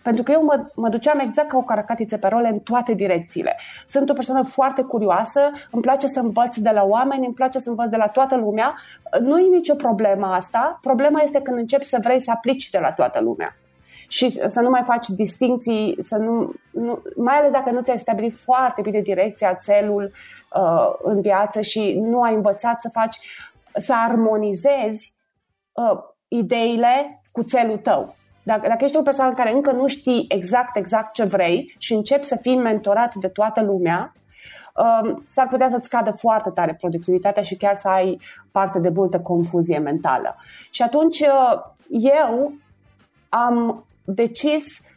Pentru 0.07 0.23
că 0.23 0.33
eu 0.33 0.45
mă, 0.45 0.67
mă 0.75 0.89
duceam 0.89 1.19
exact 1.19 1.49
ca 1.49 1.57
o 1.57 1.63
caracatiță 1.63 2.17
pe 2.17 2.29
role 2.29 2.49
în 2.49 2.59
toate 2.59 2.95
direcțiile. 2.95 3.57
Sunt 3.87 4.11
o 4.11 4.13
persoană 4.13 4.43
foarte 4.43 4.83
curioasă, 4.83 5.41
îmi 5.71 5.83
place 5.83 6.07
să 6.07 6.21
învăț 6.21 6.57
de 6.57 6.71
la 6.71 6.83
oameni, 6.85 7.25
îmi 7.25 7.35
place 7.35 7.59
să 7.59 7.69
învăț 7.69 7.89
de 7.91 7.97
la 7.97 8.07
toată 8.07 8.37
lumea. 8.37 8.75
Nu 9.21 9.39
e 9.39 9.57
nicio 9.57 9.75
problemă 9.75 10.27
asta. 10.27 10.79
Problema 10.81 11.21
este 11.23 11.41
când 11.41 11.59
începi 11.59 11.85
să 11.85 11.99
vrei 12.03 12.21
să 12.21 12.31
aplici 12.35 12.71
de 12.71 12.79
la 12.79 12.93
toată 12.93 13.21
lumea 13.21 13.57
și 14.09 14.41
să 14.47 14.61
nu 14.61 14.71
mai 14.71 14.83
faci 14.85 15.09
distinții, 15.09 15.99
să 16.03 16.17
nu, 16.17 16.53
nu, 16.71 17.03
mai 17.17 17.37
ales 17.37 17.53
dacă 17.53 17.71
nu 17.71 17.81
ți-ai 17.81 17.99
stabilit 17.99 18.37
foarte 18.37 18.81
bine 18.81 19.01
direcția, 19.01 19.55
țelul 19.55 20.13
uh, 20.55 20.93
în 21.03 21.21
viață 21.21 21.61
și 21.61 21.99
nu 22.01 22.23
ai 22.23 22.35
învățat 22.35 22.81
să 22.81 22.89
faci, 22.93 23.17
să 23.75 23.95
armonizezi 23.97 25.15
uh, 25.73 25.99
ideile 26.29 27.23
cu 27.33 27.43
țelul 27.43 27.79
tău. 27.79 28.15
Dacă, 28.47 28.69
dacă 28.69 28.85
ești 28.85 28.97
o 28.97 29.03
persoană 29.03 29.35
care 29.35 29.53
încă 29.53 29.73
nu 29.73 29.87
știi 29.87 30.25
exact, 30.29 30.77
exact 30.77 31.13
ce 31.13 31.25
vrei 31.25 31.75
și 31.79 31.95
începi 31.95 32.27
să 32.27 32.39
fii 32.41 32.57
mentorat 32.57 33.15
de 33.15 33.29
toată 33.29 33.63
lumea, 33.63 34.13
um, 34.75 35.25
s-ar 35.29 35.49
putea 35.49 35.69
să-ți 35.69 35.85
scadă 35.85 36.11
foarte 36.11 36.51
tare 36.51 36.75
productivitatea 36.75 37.43
și 37.43 37.57
chiar 37.57 37.77
să 37.77 37.89
ai 37.89 38.21
parte 38.51 38.79
de 38.79 38.89
multă 38.89 39.21
confuzie 39.21 39.79
mentală. 39.79 40.37
Și 40.71 40.83
atunci 40.83 41.21
uh, 41.21 41.61
eu 41.89 42.53
am 43.29 43.85
decis 44.05 44.65
uh, 44.79 44.96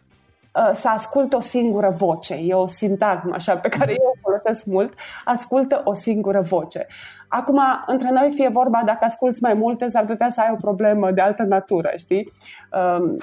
să 0.73 0.87
ascult 0.87 1.33
o 1.33 1.39
singură 1.39 1.93
voce. 1.97 2.33
E 2.33 2.53
o 2.53 2.67
sintagmă 2.67 3.33
așa 3.33 3.57
pe 3.57 3.69
care 3.69 3.91
eu 3.91 4.13
o 4.15 4.19
folosesc 4.21 4.65
mult. 4.65 4.93
Ascultă 5.25 5.81
o 5.83 5.93
singură 5.93 6.41
voce. 6.41 6.87
Acum, 7.27 7.61
între 7.85 8.09
noi 8.11 8.31
fie 8.35 8.49
vorba, 8.49 8.81
dacă 8.85 9.05
asculți 9.05 9.41
mai 9.41 9.53
multe, 9.53 9.87
s-ar 9.87 10.05
putea 10.05 10.29
să 10.29 10.41
ai 10.41 10.49
o 10.51 10.55
problemă 10.61 11.11
de 11.11 11.21
altă 11.21 11.43
natură, 11.43 11.91
știi? 11.97 12.33
Um, 12.71 13.17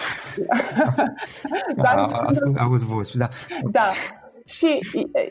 Dar, 1.85 2.25
auzi 2.59 2.87
voci, 2.87 3.15
da. 3.15 3.29
Da. 3.71 3.91
Și 4.45 4.79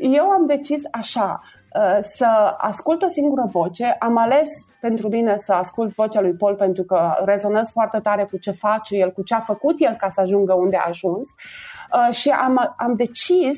eu 0.02 0.30
am 0.30 0.46
decis 0.46 0.82
așa, 0.92 1.42
uh, 1.44 1.55
să 2.00 2.56
ascult 2.58 3.02
o 3.02 3.08
singură 3.08 3.46
voce. 3.52 3.86
Am 4.00 4.18
ales 4.18 4.50
pentru 4.82 5.08
mine 5.08 5.38
să 5.38 5.54
ascult 5.54 5.96
vocea 5.96 6.22
lui 6.22 6.34
Paul 6.34 6.56
pentru 6.56 6.84
că 6.84 7.14
rezonez 7.26 7.70
foarte 7.70 8.00
tare 8.00 8.24
cu 8.24 8.38
ce 8.38 8.52
face 8.52 8.96
el, 8.96 9.12
cu 9.12 9.24
ce 9.24 9.34
a 9.34 9.40
făcut 9.40 9.76
el 9.78 9.96
ca 9.96 10.10
să 10.10 10.22
ajungă 10.22 10.54
unde 10.54 10.78
a 10.78 10.88
ajuns 10.88 11.28
uh, 11.28 12.16
și 12.16 12.30
am, 12.30 12.74
am 12.78 12.96
decis 12.96 13.58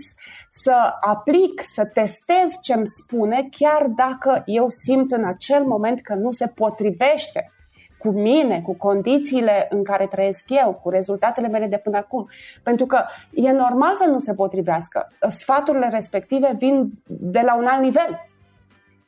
să 0.49 0.93
aplic, 1.01 1.61
să 1.73 1.85
testez 1.85 2.57
ce 2.61 2.73
îmi 2.73 2.87
spune, 2.87 3.47
chiar 3.51 3.85
dacă 3.95 4.41
eu 4.45 4.69
simt 4.69 5.11
în 5.11 5.25
acel 5.25 5.63
moment 5.63 6.01
că 6.01 6.13
nu 6.13 6.31
se 6.31 6.47
potrivește 6.47 7.51
cu 7.97 8.09
mine, 8.09 8.61
cu 8.61 8.75
condițiile 8.75 9.67
în 9.69 9.83
care 9.83 10.05
trăiesc 10.05 10.45
eu, 10.47 10.79
cu 10.83 10.89
rezultatele 10.89 11.47
mele 11.47 11.67
de 11.67 11.77
până 11.77 11.97
acum. 11.97 12.27
Pentru 12.63 12.85
că 12.85 13.03
e 13.31 13.51
normal 13.51 13.95
să 13.95 14.09
nu 14.09 14.19
se 14.19 14.33
potrivească. 14.33 15.07
Sfaturile 15.29 15.89
respective 15.91 16.55
vin 16.57 16.91
de 17.05 17.39
la 17.39 17.55
un 17.55 17.65
alt 17.65 17.81
nivel. 17.81 18.21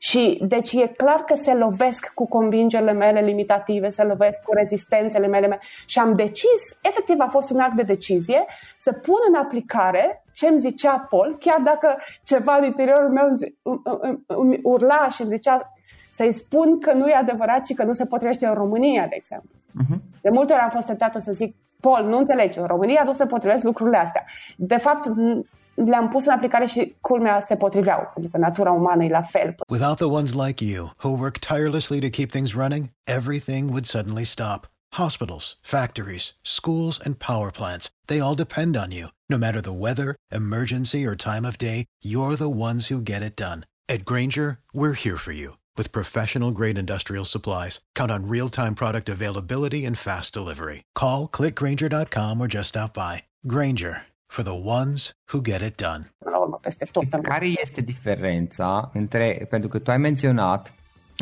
Și 0.01 0.41
deci 0.47 0.73
e 0.73 0.87
clar 0.87 1.23
că 1.23 1.35
se 1.35 1.53
lovesc 1.53 2.11
cu 2.13 2.27
convingerile 2.27 2.91
mele 2.91 3.19
limitative, 3.19 3.89
se 3.89 4.03
lovesc 4.03 4.41
cu 4.41 4.53
rezistențele 4.53 5.27
mele 5.27 5.59
și 5.85 5.99
am 5.99 6.15
decis, 6.15 6.77
efectiv 6.81 7.15
a 7.19 7.27
fost 7.27 7.49
un 7.49 7.59
act 7.59 7.75
de 7.75 7.81
decizie, 7.81 8.45
să 8.77 8.91
pun 8.91 9.19
în 9.27 9.35
aplicare 9.35 10.23
ce 10.33 10.47
îmi 10.47 10.59
zicea 10.59 11.07
Paul, 11.09 11.37
chiar 11.39 11.59
dacă 11.59 11.97
ceva 12.23 12.55
în 12.55 12.63
interiorul 12.63 13.09
meu 13.09 13.27
îmi 14.27 14.59
urla 14.63 15.07
și 15.09 15.21
îmi 15.21 15.31
zicea 15.31 15.73
să-i 16.19 16.33
spun 16.33 16.79
că 16.79 16.93
nu 16.93 17.07
e 17.07 17.13
adevărat 17.13 17.65
și 17.65 17.73
că 17.73 17.83
nu 17.83 17.93
se 17.93 18.05
potrivește 18.05 18.45
în 18.45 18.53
România, 18.53 19.07
de 19.07 19.15
exemplu. 19.15 19.49
Uh-huh. 19.49 20.21
De 20.21 20.29
multe 20.29 20.53
ori 20.53 20.61
am 20.61 20.69
fost 20.69 20.85
tentată 20.85 21.19
să 21.19 21.31
zic, 21.31 21.55
Paul, 21.79 22.07
nu 22.07 22.17
înțelegi, 22.17 22.59
în 22.59 22.65
România 22.65 23.03
nu 23.05 23.13
se 23.13 23.25
potrivesc 23.25 23.63
lucrurile 23.63 23.97
astea. 23.97 24.25
De 24.57 24.77
fapt, 24.77 25.11
le-am 25.73 26.07
pus 26.09 26.25
în 26.25 26.31
aplicare 26.31 26.65
și 26.65 26.95
culmea 27.01 27.41
se 27.41 27.55
potriveau, 27.55 28.11
pentru 28.13 28.31
că 28.31 28.37
natura 28.37 28.71
umană 28.71 29.03
e 29.03 29.09
la 29.09 29.21
fel. 29.21 29.55
Without 29.69 29.95
the 29.95 30.05
ones 30.05 30.33
like 30.45 30.65
you, 30.65 30.83
who 31.03 31.09
work 31.23 31.37
tirelessly 31.37 31.99
to 31.99 32.09
keep 32.17 32.29
things 32.29 32.53
running, 32.53 32.83
everything 33.03 33.63
would 33.69 33.85
suddenly 33.85 34.23
stop. 34.23 34.59
Hospitals, 35.03 35.57
factories, 35.61 36.25
schools, 36.41 36.95
and 37.05 37.13
power 37.29 37.49
plants, 37.59 37.85
they 38.05 38.19
all 38.19 38.35
depend 38.45 38.75
on 38.83 38.89
you. 38.97 39.07
No 39.33 39.37
matter 39.37 39.61
the 39.61 39.79
weather, 39.85 40.15
emergency, 40.41 41.01
or 41.05 41.15
time 41.15 41.45
of 41.47 41.55
day, 41.57 41.85
you're 42.11 42.35
the 42.35 42.55
ones 42.69 42.81
who 42.89 43.09
get 43.11 43.21
it 43.29 43.35
done. 43.47 43.59
At 43.93 44.03
Granger, 44.09 44.49
we're 44.73 44.99
here 45.05 45.19
for 45.25 45.33
you. 45.41 45.58
With 45.79 45.93
professional 45.93 46.51
grade 46.51 46.77
industrial 46.77 47.23
supplies, 47.23 47.79
count 47.95 48.11
on 48.11 48.27
real 48.27 48.49
time 48.49 48.75
product 48.75 49.07
availability 49.07 49.85
and 49.85 49.97
fast 49.97 50.33
delivery. 50.33 50.81
Call 50.93 51.29
clickgranger.com 51.29 52.41
or 52.41 52.47
just 52.47 52.67
stop 52.67 52.93
by. 52.93 53.23
Granger 53.47 54.01
for 54.27 54.43
the 54.43 54.53
ones 54.79 55.13
who 55.31 55.41
get 55.41 55.61
it 55.61 55.77
done. 55.77 56.03
peste 56.61 56.85
tot. 56.91 57.03
Care 57.21 57.45
este 57.45 57.81
diferența 57.81 58.89
între, 58.93 59.47
pentru 59.49 59.69
că 59.69 59.79
tu 59.79 59.91
ai 59.91 59.97
menționat, 59.97 60.73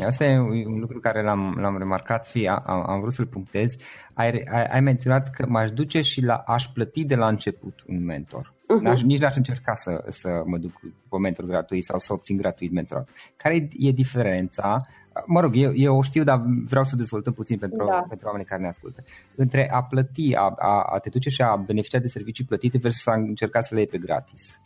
asta 0.06 0.24
e 0.24 0.38
un 0.38 0.78
lucru 0.78 1.00
care 1.00 1.22
l-am, 1.22 1.56
l-am 1.60 1.78
remarcat 1.78 2.26
și 2.26 2.46
am, 2.46 2.90
am 2.90 3.00
vrut 3.00 3.12
să-l 3.12 3.26
punctez, 3.26 3.74
ai, 4.14 4.44
ai, 4.52 4.64
ai 4.64 4.80
menționat 4.80 5.30
că 5.30 5.46
m-aș 5.48 5.70
duce 5.70 6.00
și 6.00 6.20
la 6.20 6.34
aș 6.34 6.66
plăti 6.66 7.04
de 7.04 7.14
la 7.14 7.28
început 7.28 7.84
un 7.86 8.04
mentor. 8.04 8.52
Uh-huh. 8.74 8.80
N-aș, 8.80 9.02
nici 9.02 9.20
n-aș 9.20 9.36
încerca 9.36 9.74
să, 9.74 10.04
să 10.08 10.42
mă 10.44 10.58
duc 10.58 10.72
cu 11.08 11.18
mentor 11.18 11.44
gratuit 11.44 11.84
sau 11.84 11.98
să 11.98 12.12
obțin 12.12 12.36
gratuit 12.36 12.72
mentorat. 12.72 13.08
Care 13.36 13.68
e 13.78 13.90
diferența 13.92 14.86
mă 15.26 15.40
rog, 15.40 15.52
eu, 15.54 15.70
eu 15.74 15.96
o 15.96 16.02
știu, 16.02 16.24
dar 16.24 16.42
vreau 16.68 16.84
să 16.84 16.96
dezvoltăm 16.96 17.32
puțin 17.32 17.58
pentru, 17.58 17.86
da. 17.86 18.04
pentru 18.08 18.26
oamenii 18.26 18.46
care 18.46 18.62
ne 18.62 18.68
ascultă. 18.68 19.04
Între 19.34 19.70
a 19.72 19.82
plăti, 19.82 20.34
a, 20.34 20.54
a, 20.58 20.82
a 20.92 20.98
te 20.98 21.08
duce 21.08 21.28
și 21.28 21.42
a 21.42 21.56
beneficia 21.56 21.98
de 21.98 22.08
servicii 22.08 22.44
plătite 22.44 22.78
versus 22.78 23.06
a 23.06 23.14
încerca 23.14 23.60
să 23.60 23.74
le 23.74 23.80
iei 23.80 23.88
pe 23.88 23.98
gratis. 23.98 24.60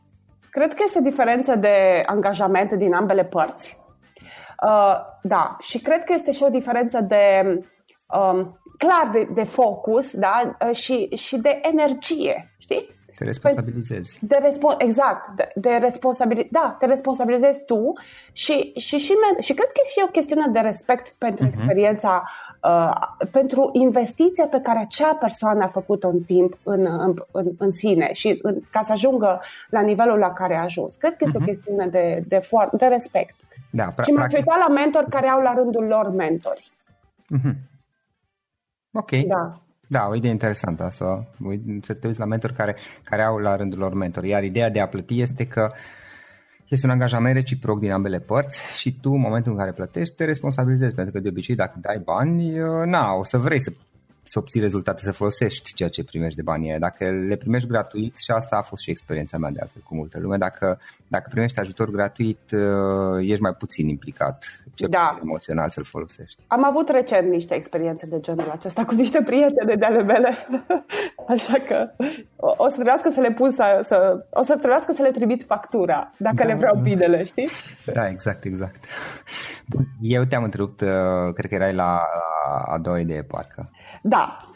Cred 0.51 0.75
că 0.75 0.83
este 0.87 0.99
o 0.99 1.03
diferență 1.03 1.55
de 1.55 2.03
angajament 2.07 2.73
din 2.73 2.95
ambele 2.95 3.25
părți. 3.25 3.81
Uh, 4.67 4.97
da, 5.23 5.57
și 5.61 5.79
cred 5.79 6.05
că 6.05 6.13
este 6.13 6.33
și 6.33 6.43
o 6.43 6.49
diferență 6.49 7.01
de, 7.01 7.43
um, 8.07 8.61
clar, 8.79 9.11
de, 9.13 9.29
de 9.35 9.45
focus 9.45 10.17
da? 10.17 10.57
Uh, 10.67 10.75
și, 10.77 11.09
și 11.17 11.37
de 11.37 11.61
energie, 11.63 12.55
știi? 12.59 12.89
Te 13.23 13.29
responsabilizezi. 13.29 14.19
De 14.21 14.37
respo- 14.41 14.77
exact, 14.79 15.37
de, 15.37 15.53
de 15.55 15.71
responsabili- 15.71 16.49
da, 16.51 16.77
te 16.79 16.87
responsabilizezi 16.87 17.65
tu 17.65 17.93
și, 18.33 18.73
și, 18.77 18.97
și, 18.99 19.13
men- 19.13 19.39
și 19.41 19.53
cred 19.53 19.67
că 19.67 19.81
e 19.85 19.89
și 19.89 20.05
o 20.07 20.11
chestiune 20.11 20.47
de 20.53 20.59
respect 20.59 21.15
pentru 21.19 21.45
uh-huh. 21.45 21.49
experiența, 21.49 22.25
uh, 22.63 23.27
pentru 23.31 23.71
investiția 23.73 24.47
pe 24.47 24.61
care 24.61 24.79
acea 24.79 25.15
persoană 25.15 25.65
a 25.65 25.69
făcut-o 25.69 26.09
în 26.09 26.21
timp 26.21 26.59
în, 26.63 26.87
în, 26.99 27.15
în, 27.31 27.47
în 27.59 27.73
sine 27.73 28.13
și 28.13 28.39
în, 28.43 28.61
ca 28.71 28.83
să 28.83 28.93
ajungă 28.93 29.41
la 29.71 29.81
nivelul 29.81 30.19
la 30.19 30.33
care 30.33 30.55
a 30.57 30.63
ajuns. 30.63 30.95
Cred 30.95 31.17
că 31.17 31.25
este 31.25 31.39
uh-huh. 31.39 31.41
o 31.41 31.45
mhm. 31.45 31.53
chestiune 31.53 31.87
de, 31.87 32.25
de, 32.27 32.41
for- 32.41 32.71
de 32.77 32.87
respect. 32.87 33.35
Da, 33.71 33.93
pra- 33.93 34.05
și 34.05 34.11
m-aș 34.11 34.29
practic... 34.31 34.39
uita 34.39 34.65
la 34.69 34.75
mentori 34.75 35.11
care 35.11 35.27
au 35.27 35.43
la 35.43 35.55
rândul 35.55 35.85
lor 35.85 36.11
mentori. 36.11 36.71
Uh-huh. 37.37 37.55
Ok. 38.93 39.11
Da. 39.11 39.61
Da, 39.93 40.07
o 40.09 40.15
idee 40.15 40.31
interesantă 40.31 40.83
asta. 40.83 41.29
Să 41.83 41.95
te 41.95 42.07
uiți 42.07 42.19
la 42.19 42.25
mentori 42.25 42.55
care, 42.55 42.77
care 43.05 43.23
au 43.23 43.37
la 43.37 43.57
rândul 43.57 43.79
lor 43.79 43.95
mentori. 43.95 44.29
Iar 44.29 44.43
ideea 44.43 44.71
de 44.71 44.81
a 44.81 44.89
plăti 44.89 45.21
este 45.21 45.47
că 45.47 45.73
este 46.69 46.87
un 46.87 46.93
angajament 46.93 47.35
reciproc 47.35 47.79
din 47.79 47.91
ambele 47.91 48.19
părți 48.19 48.79
și 48.79 48.99
tu, 49.01 49.11
în 49.11 49.21
momentul 49.21 49.53
în 49.53 49.59
care 49.59 49.73
plătești, 49.73 50.15
te 50.15 50.25
responsabilizezi. 50.25 50.95
Pentru 50.95 51.13
că, 51.13 51.21
de 51.21 51.29
obicei, 51.29 51.55
dacă 51.55 51.79
dai 51.81 52.03
bani, 52.05 52.53
na, 52.85 53.13
o 53.13 53.25
să 53.25 53.39
vrei 53.39 53.61
să 53.61 53.73
să 54.25 54.39
obții 54.39 54.61
rezultate, 54.61 55.03
să 55.03 55.13
folosești 55.13 55.75
ceea 55.75 55.89
ce 55.89 56.05
primești 56.05 56.37
de 56.37 56.43
banii 56.43 56.79
Dacă 56.79 57.11
le 57.29 57.37
primești 57.37 57.69
gratuit, 57.69 58.17
și 58.17 58.31
asta 58.31 58.57
a 58.57 58.63
fost 58.63 58.83
și 58.83 58.91
experiența 58.91 59.39
mea 59.39 59.51
de 59.51 59.59
altfel 59.61 59.83
cu 59.83 59.95
multă 59.95 60.19
lume, 60.21 60.37
dacă, 60.37 60.79
dacă 61.09 61.29
primești 61.31 61.61
ajutor 61.61 61.91
gratuit, 61.91 62.53
uh, 62.53 63.19
ești 63.21 63.43
mai 63.43 63.53
puțin 63.53 63.89
implicat, 63.89 64.65
cel 64.75 64.89
da. 64.89 65.19
emoțional 65.23 65.69
să-l 65.69 65.85
folosești. 65.85 66.43
Am 66.47 66.65
avut 66.65 66.89
recent 66.89 67.31
niște 67.31 67.55
experiențe 67.55 68.07
de 68.07 68.21
genul 68.21 68.51
acesta 68.51 68.85
cu 68.85 68.95
niște 68.95 69.23
prietene 69.23 69.75
de 69.75 69.85
ale 69.85 70.03
mele, 70.03 70.47
așa 71.35 71.59
că 71.59 71.91
o, 72.37 72.55
o 72.57 72.69
să 72.69 72.75
trebuiască 72.75 73.11
să 73.11 73.21
le 73.21 73.31
pun 73.31 73.51
să, 73.51 73.81
să, 73.85 74.27
o 74.31 74.43
să 74.43 74.57
trebuiască 74.57 74.93
să 74.93 75.03
le 75.03 75.11
trimit 75.11 75.45
factura, 75.45 76.11
dacă 76.17 76.37
da. 76.37 76.45
le 76.45 76.55
vreau 76.55 76.77
binele, 76.83 77.25
știi? 77.25 77.49
Da, 77.93 78.09
exact, 78.09 78.45
exact. 78.45 78.85
Eu 80.01 80.25
te-am 80.25 80.43
întrerupt, 80.43 80.81
uh, 80.81 80.89
cred 81.35 81.51
că 81.51 81.55
erai 81.55 81.75
la 81.75 82.01
a 82.67 82.79
doua 82.79 82.99
idee, 82.99 83.23
parcă. 83.23 83.65
Da. 84.13 84.47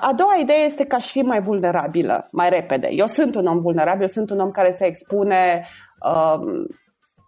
A 0.00 0.12
doua 0.16 0.34
idee 0.34 0.64
este 0.64 0.84
că 0.84 0.94
aș 0.94 1.10
fi 1.10 1.22
mai 1.22 1.40
vulnerabilă, 1.40 2.28
mai 2.32 2.48
repede. 2.48 2.88
Eu 2.90 3.06
sunt 3.06 3.34
un 3.34 3.46
om 3.46 3.60
vulnerabil, 3.60 4.08
sunt 4.08 4.30
un 4.30 4.40
om 4.40 4.50
care 4.50 4.70
se 4.70 4.86
expune 4.86 5.66
um, 6.04 6.66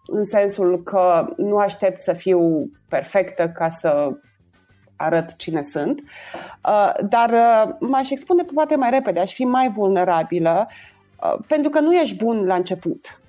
în 0.07 0.25
sensul 0.25 0.83
că 0.83 1.35
nu 1.37 1.57
aștept 1.57 2.01
să 2.01 2.13
fiu 2.13 2.71
perfectă 2.89 3.49
ca 3.49 3.69
să 3.69 4.11
arăt 4.97 5.37
cine 5.37 5.63
sunt, 5.63 6.01
uh, 6.69 6.93
dar 7.09 7.31
uh, 7.31 7.75
m-aș 7.81 8.11
expune 8.11 8.43
poate 8.55 8.77
mai 8.77 8.91
repede, 8.91 9.21
aș 9.21 9.33
fi 9.33 9.45
mai 9.45 9.69
vulnerabilă, 9.69 10.67
uh, 11.23 11.45
pentru 11.47 11.71
că 11.71 11.81
nu 11.81 11.95
ești 11.95 12.17
bun 12.17 12.45
la 12.45 12.55
început. 12.55 13.21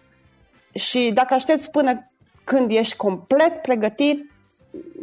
Și 0.74 1.12
dacă 1.14 1.34
aștepți 1.34 1.72
până 1.72 2.12
când 2.44 2.72
ești 2.72 2.96
complet 2.96 3.62
pregătit, 3.62 4.32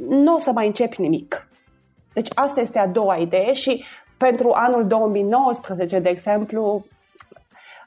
nu 0.09 0.35
o 0.35 0.39
să 0.39 0.53
mai 0.53 0.67
începi 0.67 1.01
nimic. 1.01 1.50
Deci 2.12 2.29
asta 2.35 2.61
este 2.61 2.79
a 2.79 2.87
doua 2.87 3.16
idee 3.16 3.53
și 3.53 3.85
pentru 4.16 4.51
anul 4.55 4.87
2019, 4.87 5.99
de 5.99 6.09
exemplu, 6.09 6.85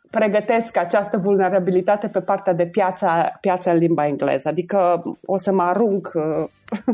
pregătesc 0.09 0.77
această 0.77 1.17
vulnerabilitate 1.17 2.07
pe 2.07 2.19
partea 2.19 2.53
de 2.53 2.65
piața, 2.65 3.37
piața 3.41 3.71
în 3.71 3.77
limba 3.77 4.07
engleză. 4.07 4.47
Adică 4.47 5.03
o 5.25 5.37
să 5.37 5.51
mă 5.51 5.63
arunc 5.63 6.11
uh, 6.13 6.47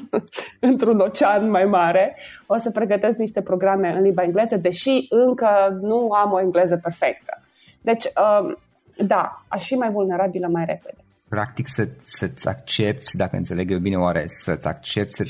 într-un 0.69 0.99
ocean 0.99 1.49
mai 1.49 1.65
mare, 1.65 2.15
o 2.47 2.57
să 2.57 2.71
pregătesc 2.71 3.17
niște 3.17 3.41
programe 3.41 3.93
în 3.95 4.01
limba 4.01 4.23
engleză, 4.23 4.57
deși 4.57 5.05
încă 5.09 5.77
nu 5.81 6.11
am 6.11 6.31
o 6.31 6.39
engleză 6.39 6.77
perfectă. 6.77 7.41
Deci, 7.81 8.05
uh, 8.05 8.55
da, 8.97 9.43
aș 9.47 9.65
fi 9.65 9.73
mai 9.73 9.89
vulnerabilă 9.89 10.47
mai 10.51 10.65
repede. 10.65 11.03
Practic 11.29 11.67
să, 11.67 11.87
să-ți 12.01 12.47
accepti, 12.47 13.17
dacă 13.17 13.35
înțeleg 13.35 13.71
eu 13.71 13.79
bine 13.79 13.95
oare, 13.95 14.25
să-ți 14.27 14.67
accepti 14.67 15.21
uh, 15.21 15.27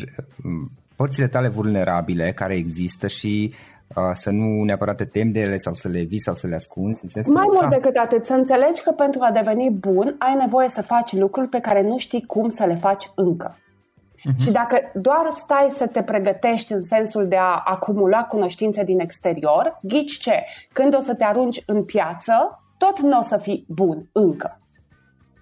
părțile 1.02 1.28
tale 1.28 1.48
vulnerabile 1.48 2.32
care 2.32 2.56
există 2.56 3.08
și 3.08 3.54
să 4.14 4.30
nu 4.30 4.64
neapărat 4.64 4.96
te 4.96 5.06
temi 5.06 5.32
de 5.32 5.40
ele 5.40 5.58
sau 5.58 5.74
să 5.74 5.88
le 5.88 6.02
vii 6.02 6.20
sau 6.20 6.34
să 6.34 6.48
le 6.48 6.56
ascunzi. 6.56 7.04
În 7.04 7.10
sensul 7.10 7.34
Mai 7.34 7.46
mult 7.54 7.70
decât 7.70 7.96
atât, 7.96 8.26
să 8.26 8.34
înțelegi 8.34 8.84
că 8.84 8.92
pentru 8.92 9.20
a 9.24 9.32
deveni 9.32 9.70
bun 9.72 10.16
ai 10.20 10.36
nevoie 10.36 10.70
să 10.70 10.82
faci 10.82 11.14
lucruri 11.14 11.48
pe 11.48 11.60
care 11.60 11.82
nu 11.82 11.98
știi 11.98 12.26
cum 12.26 12.50
să 12.50 12.66
le 12.66 12.76
faci 12.76 13.12
încă. 13.16 13.58
Uh-huh. 13.58 14.44
Și 14.44 14.52
dacă 14.52 14.92
doar 14.94 15.34
stai 15.36 15.68
să 15.72 15.88
te 15.88 16.02
pregătești 16.02 16.74
în 16.74 16.82
sensul 16.82 17.28
de 17.28 17.38
a 17.38 17.62
acumula 17.66 18.24
cunoștințe 18.24 18.84
din 18.84 19.00
exterior, 19.00 19.80
ghici 19.82 20.18
ce? 20.18 20.44
Când 20.74 20.96
o 20.96 21.02
să 21.02 21.14
te 21.16 21.24
arunci 21.24 21.64
în 21.66 21.84
piață, 21.84 22.64
tot 22.78 23.00
nu 23.00 23.20
o 23.20 23.22
să 23.22 23.38
fii 23.38 23.66
bun 23.68 24.10
încă. 24.12 24.60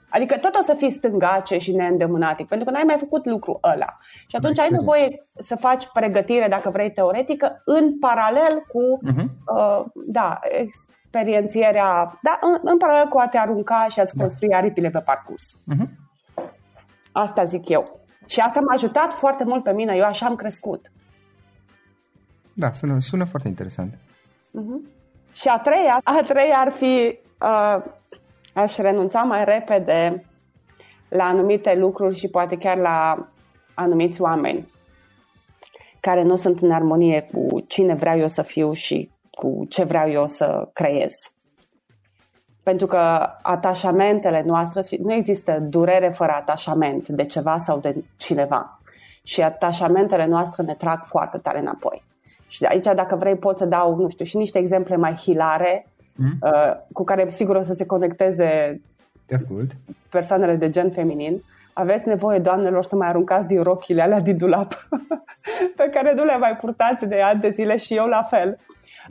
Adică 0.09 0.37
tot 0.37 0.55
o 0.55 0.61
să 0.61 0.73
fii 0.73 0.91
stângace 0.91 1.57
și 1.57 1.71
neîndemânatic, 1.71 2.47
pentru 2.47 2.65
că 2.67 2.73
n-ai 2.73 2.83
mai 2.85 2.95
făcut 2.99 3.25
lucrul 3.25 3.59
ăla. 3.63 3.97
Și 4.27 4.35
atunci 4.35 4.59
ai 4.59 4.69
nevoie 4.71 5.27
să 5.39 5.55
faci 5.55 5.87
pregătire, 5.93 6.47
dacă 6.47 6.69
vrei, 6.69 6.91
teoretică, 6.91 7.61
în 7.65 7.99
paralel 7.99 8.63
cu, 8.67 8.99
uh-huh. 9.07 9.25
uh, 9.55 9.85
da, 9.93 10.39
experiențierea, 10.41 12.19
da, 12.21 12.39
în, 12.41 12.57
în 12.61 12.77
paralel 12.77 13.07
cu 13.07 13.17
a 13.17 13.27
te 13.27 13.37
arunca 13.37 13.85
și 13.89 13.99
a-ți 13.99 14.15
da. 14.15 14.21
construi 14.21 14.53
aripile 14.53 14.89
pe 14.89 14.99
parcurs. 14.99 15.57
Uh-huh. 15.73 15.87
Asta 17.11 17.43
zic 17.43 17.69
eu. 17.69 17.99
Și 18.25 18.39
asta 18.39 18.59
m-a 18.59 18.73
ajutat 18.73 19.13
foarte 19.13 19.43
mult 19.43 19.63
pe 19.63 19.73
mine, 19.73 19.95
eu 19.95 20.05
așa 20.05 20.25
am 20.25 20.35
crescut. 20.35 20.91
Da, 22.53 22.71
sună, 22.71 22.99
sună 22.99 23.25
foarte 23.25 23.47
interesant. 23.47 23.93
Uh-huh. 23.93 24.95
Și 25.33 25.47
a 25.47 25.59
treia, 25.59 25.99
a 26.03 26.21
treia 26.27 26.57
ar 26.57 26.71
fi 26.71 27.19
uh, 27.41 27.83
aș 28.57 28.75
renunța 28.75 29.21
mai 29.21 29.43
repede 29.43 30.25
la 31.09 31.23
anumite 31.23 31.75
lucruri 31.75 32.15
și 32.15 32.27
poate 32.27 32.57
chiar 32.57 32.77
la 32.77 33.27
anumiți 33.73 34.21
oameni 34.21 34.71
care 35.99 36.23
nu 36.23 36.35
sunt 36.35 36.61
în 36.61 36.71
armonie 36.71 37.27
cu 37.33 37.59
cine 37.59 37.93
vreau 37.93 38.17
eu 38.17 38.27
să 38.27 38.41
fiu 38.41 38.71
și 38.71 39.11
cu 39.31 39.65
ce 39.69 39.83
vreau 39.83 40.09
eu 40.09 40.27
să 40.27 40.69
creez. 40.73 41.13
Pentru 42.63 42.87
că 42.87 43.29
atașamentele 43.41 44.43
noastre, 44.45 44.97
nu 44.97 45.13
există 45.13 45.59
durere 45.59 46.09
fără 46.09 46.31
atașament 46.31 47.07
de 47.07 47.25
ceva 47.25 47.57
sau 47.57 47.79
de 47.79 48.03
cineva. 48.17 48.79
Și 49.23 49.41
atașamentele 49.41 50.25
noastre 50.25 50.63
ne 50.63 50.75
trag 50.75 51.03
foarte 51.03 51.37
tare 51.37 51.59
înapoi. 51.59 52.03
Și 52.47 52.59
de 52.59 52.67
aici, 52.67 52.85
dacă 52.95 53.15
vrei, 53.15 53.35
pot 53.35 53.57
să 53.57 53.65
dau, 53.65 53.95
nu 53.95 54.09
știu, 54.09 54.25
și 54.25 54.37
niște 54.37 54.59
exemple 54.59 54.95
mai 54.95 55.13
hilare 55.13 55.85
mm? 56.17 56.37
uh, 56.41 56.71
cu 56.93 57.03
care 57.03 57.29
sigur 57.29 57.55
o 57.55 57.61
să 57.61 57.73
se 57.73 57.85
conecteze 57.85 58.81
Te 59.25 59.35
ascult. 59.35 59.71
persoanele 60.09 60.55
de 60.55 60.69
gen 60.69 60.91
feminin. 60.91 61.41
Aveți 61.73 62.07
nevoie, 62.07 62.39
doamnelor, 62.39 62.83
să 62.83 62.95
mai 62.95 63.07
aruncați 63.07 63.47
din 63.47 63.63
rochile 63.63 64.01
alea 64.01 64.19
din 64.19 64.37
dulap 64.37 64.73
pe 65.77 65.89
care 65.93 66.13
nu 66.13 66.23
le 66.23 66.37
mai 66.37 66.57
purtați 66.61 67.05
de 67.05 67.21
ani 67.21 67.39
de 67.39 67.49
zile 67.49 67.77
și 67.77 67.95
eu 67.95 68.05
la 68.05 68.23
fel. 68.23 68.57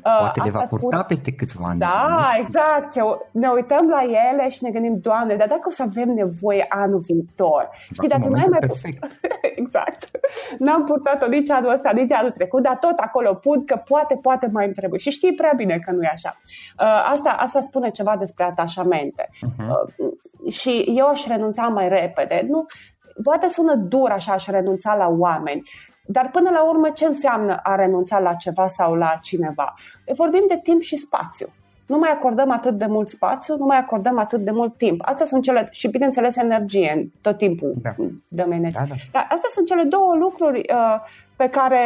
Uh, 0.05 0.19
Poate 0.19 0.41
le 0.45 0.51
va 0.51 0.63
purta 0.69 0.97
spun... 0.97 1.05
peste 1.09 1.33
câțiva 1.33 1.69
ani. 1.69 1.79
Da, 1.79 2.33
exact. 2.39 2.95
Ne 3.31 3.49
uităm 3.49 3.89
la 3.89 4.03
ele 4.03 4.49
și 4.49 4.65
ne 4.65 4.71
gândim, 4.71 4.99
Doamne, 5.01 5.35
dar 5.35 5.49
dacă 5.49 5.63
o 5.67 5.71
să 5.71 5.83
avem 5.83 6.09
nevoie 6.09 6.67
anul 6.69 6.99
viitor? 6.99 7.69
Știi, 7.93 8.09
dacă 8.09 8.29
nu 8.29 8.35
ai 8.35 8.47
mai 8.51 8.59
perfect. 8.59 9.21
exact. 9.63 10.11
N-am 10.59 10.85
purtat-o 10.85 11.27
nici 11.27 11.51
anul 11.51 11.73
ăsta, 11.73 11.91
nici 11.95 12.13
anul 12.13 12.31
trecut, 12.31 12.63
dar 12.63 12.77
tot 12.77 12.99
acolo 12.99 13.35
pun 13.35 13.65
că 13.65 13.77
poate, 13.77 14.19
poate 14.23 14.49
mai 14.53 14.65
îmi 14.65 14.75
trebuie. 14.75 15.01
Și 15.01 15.11
știi 15.11 15.35
prea 15.35 15.53
bine 15.57 15.79
că 15.79 15.93
nu 15.93 16.03
e 16.03 16.11
așa. 16.13 16.35
Uh, 16.81 17.09
asta, 17.11 17.31
asta 17.39 17.61
spune 17.61 17.91
ceva 17.91 18.17
despre 18.17 18.45
atașamente. 18.45 19.29
Uh-huh. 19.31 19.69
Uh, 19.97 20.53
și 20.53 20.93
eu 20.97 21.07
aș 21.07 21.27
renunța 21.27 21.63
mai 21.63 21.89
repede. 21.89 22.47
Nu, 22.49 22.67
poate 23.23 23.49
sună 23.49 23.75
dur 23.75 24.11
așa, 24.11 24.33
aș 24.33 24.47
renunța 24.47 24.95
la 24.95 25.09
oameni, 25.09 25.63
dar 26.07 26.31
până 26.31 26.51
la 26.51 26.65
urmă, 26.65 26.91
ce 26.91 27.05
înseamnă 27.05 27.61
a 27.63 27.75
renunța 27.75 28.19
la 28.19 28.35
ceva 28.35 28.67
sau 28.69 28.95
la 28.95 29.19
cineva? 29.23 29.75
Vorbim 30.17 30.45
de 30.49 30.61
timp 30.63 30.81
și 30.81 30.97
spațiu. 30.97 31.47
Nu 31.87 31.99
mai 31.99 32.11
acordăm 32.11 32.51
atât 32.51 32.79
de 32.79 32.87
mult 32.87 33.09
spațiu, 33.09 33.57
nu 33.57 33.65
mai 33.65 33.79
acordăm 33.79 34.19
atât 34.19 34.41
de 34.45 34.51
mult 34.51 34.77
timp. 34.77 35.01
Astea 35.05 35.27
sunt 35.27 35.43
cele, 35.43 35.69
și 35.71 35.89
bineînțeles 35.89 36.37
energie, 36.37 37.11
tot 37.21 37.37
timpul 37.37 37.75
da. 37.83 37.91
dăm 38.29 38.51
energie. 38.51 38.87
Da, 38.89 38.95
da. 38.95 38.95
Dar 39.13 39.23
astea 39.23 39.49
sunt 39.53 39.67
cele 39.67 39.83
două 39.83 40.15
lucruri 40.15 40.59
uh, 40.59 41.01
pe 41.37 41.49
care 41.49 41.79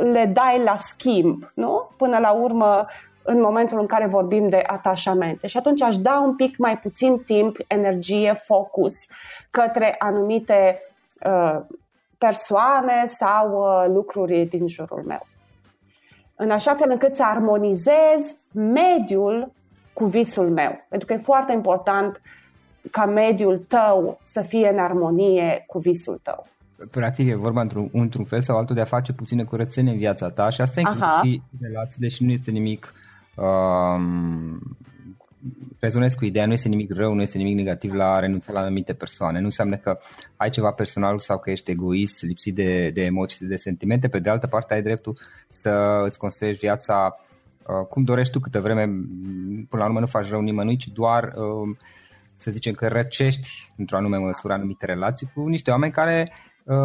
uh, 0.00 0.10
le 0.12 0.30
dai 0.32 0.62
la 0.64 0.76
schimb, 0.76 1.50
nu? 1.54 1.90
Până 1.96 2.18
la 2.18 2.30
urmă, 2.30 2.86
în 3.22 3.40
momentul 3.40 3.78
în 3.78 3.86
care 3.86 4.06
vorbim 4.06 4.48
de 4.48 4.62
atașamente. 4.66 5.46
Și 5.46 5.56
atunci 5.56 5.82
aș 5.82 5.96
da 5.96 6.20
un 6.20 6.34
pic 6.34 6.56
mai 6.56 6.78
puțin 6.78 7.18
timp, 7.18 7.56
energie, 7.66 8.40
focus 8.44 8.94
către 9.50 9.94
anumite 9.98 10.82
uh, 11.24 11.60
persoane 12.26 13.06
sau 13.06 13.46
uh, 13.52 13.94
lucruri 13.94 14.44
din 14.44 14.68
jurul 14.68 15.02
meu. 15.06 15.26
În 16.36 16.50
așa 16.50 16.74
fel 16.74 16.90
încât 16.90 17.14
să 17.14 17.22
armonizez 17.24 18.36
mediul 18.52 19.52
cu 19.92 20.04
visul 20.04 20.50
meu. 20.50 20.86
Pentru 20.88 21.06
că 21.06 21.12
e 21.12 21.16
foarte 21.16 21.52
important 21.52 22.20
ca 22.90 23.04
mediul 23.06 23.58
tău 23.58 24.20
să 24.22 24.40
fie 24.40 24.68
în 24.68 24.78
armonie 24.78 25.64
cu 25.66 25.78
visul 25.78 26.20
tău. 26.22 26.46
Practic 26.90 27.28
e 27.28 27.34
vorba 27.34 27.60
într-un, 27.60 27.88
într-un 27.92 28.24
fel 28.24 28.42
sau 28.42 28.56
altul 28.56 28.74
de 28.74 28.80
a 28.80 28.84
face 28.84 29.12
puține 29.12 29.44
curățenie 29.44 29.92
în 29.92 29.98
viața 29.98 30.30
ta 30.30 30.50
și 30.50 30.60
asta 30.60 30.80
include 30.80 31.42
relațiile 31.60 32.08
și 32.08 32.24
nu 32.24 32.30
este 32.30 32.50
nimic 32.50 32.92
um, 33.36 34.60
rezonez 35.78 36.14
cu 36.14 36.24
ideea, 36.24 36.46
nu 36.46 36.52
este 36.52 36.68
nimic 36.68 36.92
rău, 36.92 37.14
nu 37.14 37.22
este 37.22 37.38
nimic 37.38 37.56
negativ 37.56 37.92
la 37.92 38.12
a 38.12 38.18
renunța 38.18 38.52
la 38.52 38.60
anumite 38.60 38.92
persoane. 38.92 39.38
Nu 39.38 39.44
înseamnă 39.44 39.76
că 39.76 39.98
ai 40.36 40.50
ceva 40.50 40.70
personal 40.70 41.18
sau 41.18 41.38
că 41.38 41.50
ești 41.50 41.70
egoist, 41.70 42.22
lipsit 42.22 42.54
de, 42.54 42.90
de 42.90 43.04
emoții, 43.04 43.46
de 43.46 43.56
sentimente. 43.56 44.08
Pe 44.08 44.18
de 44.18 44.30
altă 44.30 44.46
parte, 44.46 44.74
ai 44.74 44.82
dreptul 44.82 45.18
să 45.48 46.02
îți 46.04 46.18
construiești 46.18 46.60
viața 46.60 47.16
uh, 47.66 47.86
cum 47.86 48.04
dorești 48.04 48.32
tu 48.32 48.40
câtă 48.40 48.60
vreme. 48.60 48.84
Până 49.68 49.82
la 49.82 49.84
urmă 49.84 50.00
nu 50.00 50.06
faci 50.06 50.28
rău 50.28 50.40
nimănui, 50.40 50.76
ci 50.76 50.86
doar 50.86 51.24
uh, 51.24 51.76
să 52.38 52.50
zicem 52.50 52.72
că 52.72 52.88
răcești 52.88 53.48
într-o 53.76 53.96
anume 53.96 54.16
măsură 54.16 54.52
anumite 54.52 54.86
relații 54.86 55.30
cu 55.34 55.46
niște 55.46 55.70
oameni 55.70 55.92
care 55.92 56.32
uh, 56.64 56.76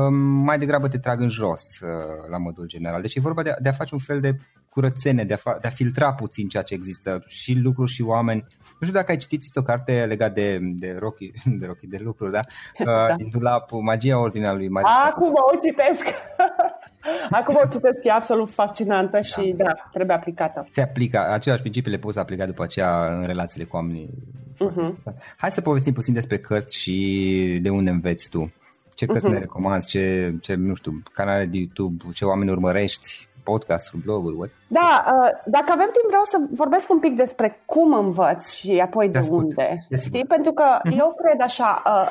mai 0.44 0.58
degrabă 0.58 0.88
te 0.88 0.98
trag 0.98 1.22
în 1.22 1.30
jos 1.30 1.80
uh, 1.80 1.90
la 2.30 2.38
modul 2.38 2.68
general. 2.68 3.02
Deci 3.02 3.16
e 3.16 3.20
vorba 3.20 3.44
de, 3.44 3.56
de 3.60 3.70
a 3.70 3.72
face 3.72 3.94
un 3.94 4.00
fel 4.00 4.20
de 4.20 4.38
curățenie, 4.78 5.24
de 5.24 5.34
a, 5.34 5.38
fa- 5.38 5.60
de 5.62 5.68
a 5.68 5.70
filtra 5.70 6.14
puțin 6.14 6.48
ceea 6.48 6.64
ce 6.64 6.74
există 6.74 7.24
și 7.28 7.54
lucruri 7.64 7.92
și 7.92 8.02
oameni. 8.02 8.46
Nu 8.80 8.88
știu 8.88 9.00
dacă 9.00 9.12
ai 9.12 9.18
citit 9.18 9.56
o 9.56 9.62
carte 9.62 10.06
legată 10.06 10.34
de, 10.34 10.60
de 10.62 10.96
Rocky, 11.00 11.32
de 11.60 11.66
Rocky, 11.66 11.88
de 11.88 12.00
lucruri, 12.04 12.32
da? 12.32 12.42
da. 12.86 13.14
Din 13.16 13.30
dulap, 13.32 13.70
Magia 13.72 14.20
Ordinalului. 14.20 14.70
Magia. 14.70 15.04
Acum 15.06 15.32
o 15.32 15.60
citesc! 15.62 16.06
Acum 17.40 17.56
o 17.56 17.68
citesc, 17.72 17.98
e 18.04 18.12
absolut 18.12 18.50
fascinantă 18.50 19.22
și 19.22 19.54
da, 19.58 19.64
da 19.64 19.90
trebuie 19.92 20.16
aplicată. 20.16 20.68
Se 20.72 20.82
aplică, 20.82 21.32
aceleași 21.32 21.62
principii 21.62 21.92
le 21.92 21.98
poți 21.98 22.20
aplica 22.20 22.46
după 22.46 22.64
aceea 22.64 23.18
în 23.18 23.26
relațiile 23.26 23.66
cu 23.66 23.76
oamenii. 23.76 24.10
Uh-huh. 24.54 25.14
Hai 25.38 25.52
să 25.52 25.62
povestim 25.62 25.94
puțin 25.94 26.14
despre 26.14 26.38
cărți 26.38 26.78
și 26.78 27.60
de 27.62 27.70
unde 27.70 27.90
înveți 27.90 28.30
tu. 28.30 28.54
Ce 28.94 29.06
cărți 29.06 29.26
uh-huh. 29.26 29.32
ne 29.32 29.40
recomanzi, 29.40 29.90
ce, 29.90 30.36
ce, 30.42 30.54
nu 30.54 30.74
știu, 30.74 31.04
canale 31.14 31.46
de 31.46 31.58
YouTube, 31.58 32.04
ce 32.14 32.26
oameni 32.26 32.52
urmărești, 32.52 33.28
podcasturi, 33.52 34.04
bloguri? 34.04 34.52
Da, 34.68 34.90
uh, 35.06 35.30
dacă 35.46 35.70
avem 35.72 35.90
timp 35.96 36.08
vreau 36.08 36.24
să 36.24 36.38
vorbesc 36.52 36.90
un 36.90 37.00
pic 37.00 37.16
despre 37.16 37.62
cum 37.66 37.94
învăț 37.94 38.52
și 38.52 38.80
apoi 38.80 39.10
de, 39.10 39.20
de 39.20 39.28
unde. 39.30 39.86
De 39.90 39.98
Știi? 39.98 40.26
Pentru 40.26 40.52
că 40.52 40.64
uh-huh. 40.78 40.98
eu 40.98 41.16
cred 41.22 41.42
așa, 41.42 41.84
uh, 41.86 42.10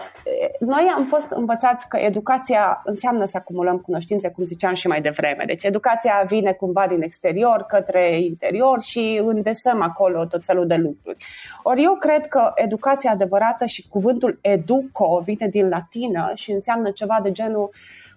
noi 0.61 0.92
am 0.96 1.07
fost 1.07 1.27
învățați 1.31 1.88
că 1.88 1.96
educația 1.96 2.83
înseamnă 2.85 3.25
să 3.25 3.37
acumulăm 3.37 3.79
cunoștințe, 3.79 4.31
cum 4.31 4.44
ziceam 4.44 4.75
și 4.75 4.87
mai 4.87 5.01
devreme. 5.01 5.44
Deci 5.46 5.64
educația 5.64 6.25
vine 6.27 6.53
cumva 6.53 6.87
din 6.87 7.03
exterior 7.03 7.62
către 7.68 8.20
interior 8.20 8.83
și 8.83 9.20
îndesăm 9.25 9.83
acolo 9.83 10.25
tot 10.25 10.44
felul 10.44 10.66
de 10.66 10.77
lucruri. 10.77 11.25
Ori 11.62 11.83
eu 11.83 11.94
cred 11.94 12.27
că 12.27 12.53
educația 12.55 13.11
adevărată 13.11 13.64
și 13.66 13.88
cuvântul 13.88 14.38
educo 14.40 15.22
vine 15.25 15.49
din 15.49 15.68
latină 15.68 16.31
și 16.35 16.51
înseamnă 16.51 16.90
ceva 16.90 17.18
de 17.22 17.33
genul 17.33 17.70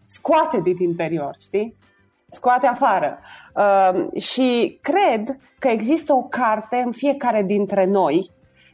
scoate 0.05 0.59
din 0.63 0.77
interior, 0.79 1.35
știi? 1.39 1.75
Scoate 2.31 2.67
afară. 2.67 3.19
Uh, 3.55 4.21
și 4.21 4.79
cred 4.81 5.37
că 5.59 5.67
există 5.67 6.13
o 6.13 6.23
carte 6.23 6.81
în 6.85 6.91
fiecare 6.91 7.43
dintre 7.43 7.85
noi 7.85 8.31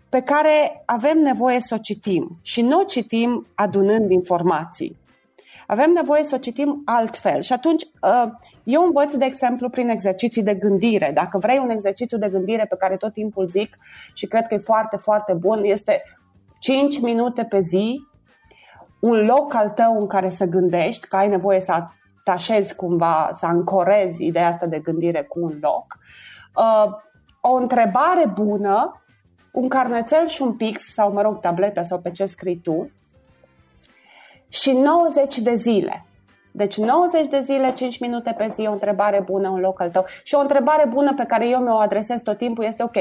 pe 0.10 0.22
care 0.22 0.84
avem 0.86 1.18
nevoie 1.18 1.60
să 1.60 1.76
o 1.78 1.82
citim. 1.82 2.40
Și 2.42 2.62
nu 2.62 2.80
o 2.80 2.84
citim 2.84 3.48
adunând 3.56 4.12
informații. 4.12 4.98
Avem 5.68 5.92
nevoie 5.92 6.24
să 6.24 6.36
o 6.36 6.38
citim 6.40 6.82
altfel. 6.86 7.42
Și 7.42 7.54
atunci, 7.54 7.84
uh, 7.84 8.32
eu 8.64 8.84
învăț, 8.84 9.14
de 9.14 9.26
exemplu, 9.26 9.70
prin 9.70 9.90
exerciții 9.90 10.44
de 10.44 10.54
gândire. 10.54 11.12
Dacă 11.14 11.38
vrei 11.38 11.58
un 11.58 11.70
exercițiu 11.70 12.18
de 12.18 12.30
gândire 12.30 12.66
pe 12.66 12.76
care 12.80 12.96
tot 12.98 13.14
timpul 13.14 13.48
zic 13.48 13.78
și 14.14 14.26
cred 14.26 14.48
că 14.48 14.54
e 14.54 14.58
foarte, 14.58 14.98
foarte 14.98 15.34
bun, 15.34 15.64
este 15.64 16.04
5 16.60 17.00
minute 17.00 17.44
pe 17.44 17.60
zi 17.60 18.00
un 19.00 19.26
loc 19.26 19.54
al 19.54 19.70
tău 19.70 20.00
în 20.00 20.08
care 20.08 20.30
să 20.30 20.46
gândești, 20.46 21.08
că 21.08 21.16
ai 21.16 21.28
nevoie 21.28 21.60
să 21.60 21.72
atașezi 22.26 22.76
cumva, 22.76 23.32
să 23.36 23.46
ancorezi 23.46 24.26
ideea 24.26 24.48
asta 24.48 24.66
de 24.66 24.80
gândire 24.80 25.24
cu 25.24 25.40
un 25.40 25.58
loc. 25.62 25.98
Uh, 26.56 26.92
o 27.42 27.54
întrebare 27.54 28.32
bună, 28.34 29.02
un 29.52 29.70
carnețel 29.70 30.28
și 30.28 30.42
un 30.42 30.54
pix, 30.54 30.94
sau 30.94 31.12
mă 31.12 31.22
rog, 31.22 31.40
tableta 31.40 31.84
sau 31.84 32.00
pe 32.00 32.12
ce 32.12 32.26
scrii 32.26 32.58
tu, 32.58 32.92
și 34.50 34.72
90 34.72 35.38
de 35.38 35.56
zile. 35.56 36.06
Deci 36.52 36.78
90 36.78 37.28
de 37.28 37.42
zile, 37.42 37.74
5 37.74 38.00
minute 38.00 38.34
pe 38.38 38.52
zi, 38.54 38.68
o 38.68 38.72
întrebare 38.72 39.22
bună, 39.22 39.50
un 39.50 39.60
loc 39.60 39.82
al 39.82 39.90
tău. 39.90 40.06
Și 40.24 40.36
o 40.36 40.40
întrebare 40.40 40.88
bună 40.88 41.14
pe 41.14 41.26
care 41.26 41.48
eu 41.50 41.60
mi-o 41.60 41.78
adresez 41.78 42.22
tot 42.22 42.38
timpul 42.38 42.64
este 42.64 42.84
ok, 42.84 42.96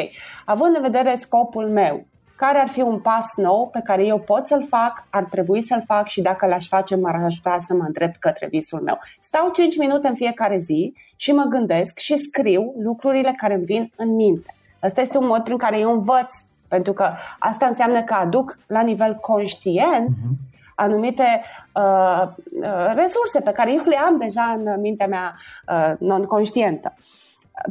având 0.44 0.76
în 0.76 0.82
vedere 0.82 1.16
scopul 1.16 1.68
meu, 1.68 2.06
care 2.36 2.58
ar 2.58 2.68
fi 2.68 2.80
un 2.80 2.98
pas 3.00 3.32
nou 3.36 3.68
pe 3.68 3.80
care 3.84 4.06
eu 4.06 4.18
pot 4.18 4.46
să-l 4.46 4.66
fac, 4.68 5.06
ar 5.10 5.24
trebui 5.24 5.62
să-l 5.62 5.82
fac 5.86 6.06
și 6.06 6.20
dacă 6.20 6.46
l-aș 6.46 6.68
face 6.68 6.96
m-ar 6.96 7.20
ajuta 7.24 7.56
să 7.58 7.74
mă 7.74 7.84
îndrept 7.86 8.16
către 8.16 8.46
visul 8.50 8.80
meu. 8.80 8.98
Stau 9.20 9.50
5 9.50 9.76
minute 9.76 10.08
în 10.08 10.14
fiecare 10.14 10.58
zi 10.58 10.94
și 11.16 11.32
mă 11.32 11.44
gândesc 11.44 11.98
și 11.98 12.16
scriu 12.16 12.74
lucrurile 12.78 13.34
care 13.36 13.54
îmi 13.54 13.64
vin 13.64 13.92
în 13.96 14.14
minte. 14.14 14.54
Asta 14.80 15.00
este 15.00 15.18
un 15.18 15.26
mod 15.26 15.42
prin 15.42 15.56
care 15.56 15.78
eu 15.78 15.92
învăț, 15.92 16.34
pentru 16.68 16.92
că 16.92 17.10
asta 17.38 17.66
înseamnă 17.66 18.02
că 18.02 18.14
aduc 18.14 18.58
la 18.66 18.80
nivel 18.80 19.14
conștient 19.14 20.08
uh-huh 20.08 20.52
anumite 20.74 21.42
uh, 21.72 22.28
uh, 22.62 22.92
resurse 22.94 23.40
pe 23.44 23.50
care 23.50 23.72
eu 23.72 23.82
le 23.84 23.96
am 23.96 24.16
deja 24.16 24.54
în 24.56 24.80
mintea 24.80 25.06
mea 25.06 25.34
uh, 25.68 25.92
non-conștientă 25.98 26.94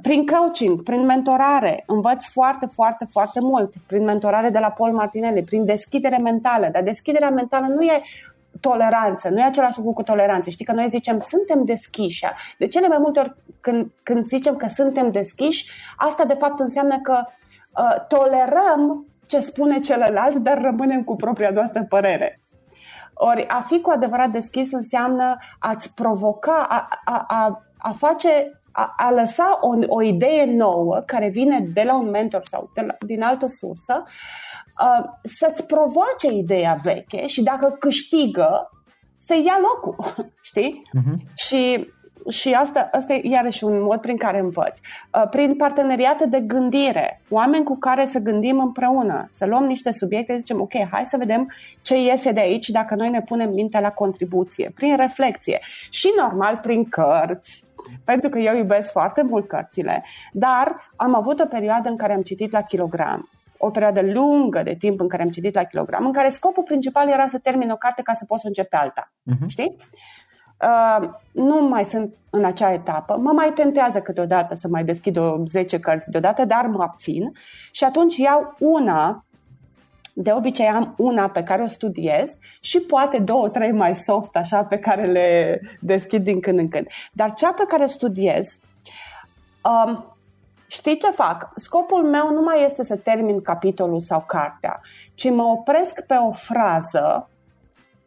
prin 0.01 0.25
coaching, 0.25 0.83
prin 0.83 1.05
mentorare, 1.05 1.83
învăț 1.87 2.25
foarte, 2.25 2.65
foarte, 2.65 3.07
foarte 3.11 3.39
mult. 3.39 3.73
Prin 3.87 4.03
mentorare 4.03 4.49
de 4.49 4.59
la 4.59 4.71
Paul 4.71 4.93
Martinelli, 4.93 5.43
prin 5.43 5.65
deschidere 5.65 6.17
mentală. 6.17 6.69
Dar 6.71 6.83
deschiderea 6.83 7.29
mentală 7.29 7.65
nu 7.67 7.81
e 7.81 8.01
toleranță, 8.59 9.29
nu 9.29 9.39
e 9.39 9.43
același 9.43 9.77
lucru 9.77 9.93
cu 9.93 10.03
toleranță. 10.03 10.49
Știi 10.49 10.65
că 10.65 10.71
noi 10.71 10.89
zicem 10.89 11.19
suntem 11.19 11.65
deschiși. 11.65 12.25
De 12.57 12.67
cele 12.67 12.87
mai 12.87 12.97
multe 12.99 13.19
ori 13.19 13.33
când, 13.61 13.91
când 14.03 14.25
zicem 14.25 14.55
că 14.55 14.67
suntem 14.67 15.11
deschiși, 15.11 15.69
asta 15.97 16.25
de 16.25 16.33
fapt 16.33 16.59
înseamnă 16.59 16.99
că 17.01 17.23
uh, 17.25 18.07
tolerăm 18.07 19.05
ce 19.25 19.39
spune 19.39 19.79
celălalt, 19.79 20.35
dar 20.35 20.61
rămânem 20.61 21.03
cu 21.03 21.15
propria 21.15 21.49
noastră 21.49 21.85
părere. 21.89 22.39
Ori 23.13 23.47
a 23.47 23.61
fi 23.61 23.81
cu 23.81 23.89
adevărat 23.89 24.29
deschis 24.29 24.71
înseamnă 24.71 25.37
a-ți 25.59 25.93
provoca, 25.93 26.65
a, 26.69 26.87
a, 27.05 27.25
a, 27.27 27.63
a 27.77 27.91
face 27.91 28.61
a, 28.75 28.93
a 28.97 29.11
lăsa 29.11 29.59
o, 29.61 29.75
o 29.87 30.01
idee 30.01 30.45
nouă 30.45 31.03
care 31.05 31.29
vine 31.29 31.59
de 31.73 31.83
la 31.85 31.95
un 31.95 32.09
mentor 32.09 32.41
sau 32.43 32.69
de 32.73 32.81
la, 32.81 32.95
din 33.05 33.21
altă 33.21 33.47
sursă, 33.47 34.03
uh, 34.81 35.05
să-ți 35.23 35.65
provoace 35.65 36.27
ideea 36.33 36.79
veche 36.83 37.27
și 37.27 37.43
dacă 37.43 37.75
câștigă, 37.79 38.69
să 39.17 39.33
ia 39.33 39.57
locul, 39.61 40.15
știi? 40.49 40.81
Uh-huh. 40.97 41.33
Și 41.33 41.91
și 42.29 42.53
asta, 42.53 42.89
asta 42.91 43.13
e 43.13 43.21
iarăși 43.23 43.63
un 43.63 43.81
mod 43.81 44.01
prin 44.01 44.17
care 44.17 44.39
învăț. 44.39 44.77
Uh, 44.77 45.29
prin 45.29 45.55
parteneriate 45.55 46.25
de 46.25 46.39
gândire, 46.39 47.21
oameni 47.29 47.63
cu 47.63 47.77
care 47.77 48.05
să 48.05 48.19
gândim 48.19 48.59
împreună, 48.59 49.27
să 49.31 49.45
luăm 49.45 49.63
niște 49.63 49.91
subiecte, 49.91 50.37
zicem, 50.37 50.61
ok, 50.61 50.73
hai 50.91 51.05
să 51.05 51.17
vedem 51.17 51.51
ce 51.81 52.01
iese 52.01 52.31
de 52.31 52.39
aici 52.39 52.69
dacă 52.69 52.95
noi 52.95 53.09
ne 53.09 53.21
punem 53.21 53.49
mintea 53.49 53.79
la 53.79 53.89
contribuție, 53.89 54.71
prin 54.75 54.95
reflexie 54.97 55.59
și 55.89 56.13
normal 56.17 56.59
prin 56.61 56.89
cărți, 56.89 57.63
pentru 58.03 58.29
că 58.29 58.39
eu 58.39 58.55
iubesc 58.55 58.91
foarte 58.91 59.23
mult 59.23 59.47
cărțile, 59.47 60.03
dar 60.31 60.91
am 60.95 61.15
avut 61.15 61.39
o 61.39 61.45
perioadă 61.45 61.89
în 61.89 61.97
care 61.97 62.13
am 62.13 62.21
citit 62.21 62.51
la 62.51 62.61
kilogram 62.61 63.29
o 63.65 63.69
perioadă 63.69 64.01
lungă 64.01 64.63
de 64.63 64.75
timp 64.75 64.99
în 64.99 65.07
care 65.07 65.21
am 65.21 65.29
citit 65.29 65.53
la 65.53 65.63
kilogram, 65.63 66.05
în 66.05 66.11
care 66.11 66.29
scopul 66.29 66.63
principal 66.63 67.09
era 67.09 67.27
să 67.27 67.37
termin 67.37 67.69
o 67.69 67.75
carte 67.75 68.01
ca 68.01 68.13
să 68.13 68.25
pot 68.25 68.39
să 68.39 68.47
încep 68.47 68.69
pe 68.69 68.75
alta. 68.75 69.11
Uh-huh. 69.31 69.47
Știi? 69.47 69.75
Uh, 70.63 71.09
nu 71.31 71.67
mai 71.67 71.85
sunt 71.85 72.15
în 72.29 72.45
acea 72.45 72.73
etapă. 72.73 73.17
Mă 73.17 73.31
mai 73.31 73.51
tentează 73.53 74.01
câteodată 74.01 74.55
să 74.55 74.67
mai 74.67 74.83
deschid 74.83 75.17
o 75.17 75.43
10 75.47 75.79
cărți 75.79 76.09
deodată, 76.09 76.45
dar 76.45 76.65
mă 76.65 76.83
abțin 76.83 77.31
și 77.71 77.83
atunci 77.83 78.17
iau 78.17 78.55
una 78.59 79.25
de 80.13 80.31
obicei 80.31 80.67
am 80.67 80.93
una 80.97 81.29
pe 81.29 81.43
care 81.43 81.61
o 81.61 81.67
studiez 81.67 82.37
și 82.61 82.79
poate 82.79 83.17
două, 83.17 83.49
trei 83.49 83.71
mai 83.71 83.95
soft, 83.95 84.35
așa, 84.35 84.63
pe 84.63 84.77
care 84.77 85.05
le 85.05 85.59
deschid 85.79 86.23
din 86.23 86.39
când 86.39 86.59
în 86.59 86.67
când. 86.67 86.87
Dar 87.11 87.33
cea 87.33 87.53
pe 87.53 87.63
care 87.67 87.83
o 87.83 87.87
studiez, 87.87 88.59
um, 89.63 90.15
știi 90.67 90.97
ce 90.97 91.09
fac? 91.09 91.51
Scopul 91.55 92.03
meu 92.03 92.33
nu 92.33 92.41
mai 92.41 92.63
este 92.63 92.83
să 92.83 92.95
termin 92.95 93.41
capitolul 93.41 93.99
sau 93.99 94.23
cartea, 94.27 94.81
ci 95.13 95.29
mă 95.29 95.43
opresc 95.43 96.01
pe 96.01 96.13
o 96.13 96.31
frază 96.31 97.27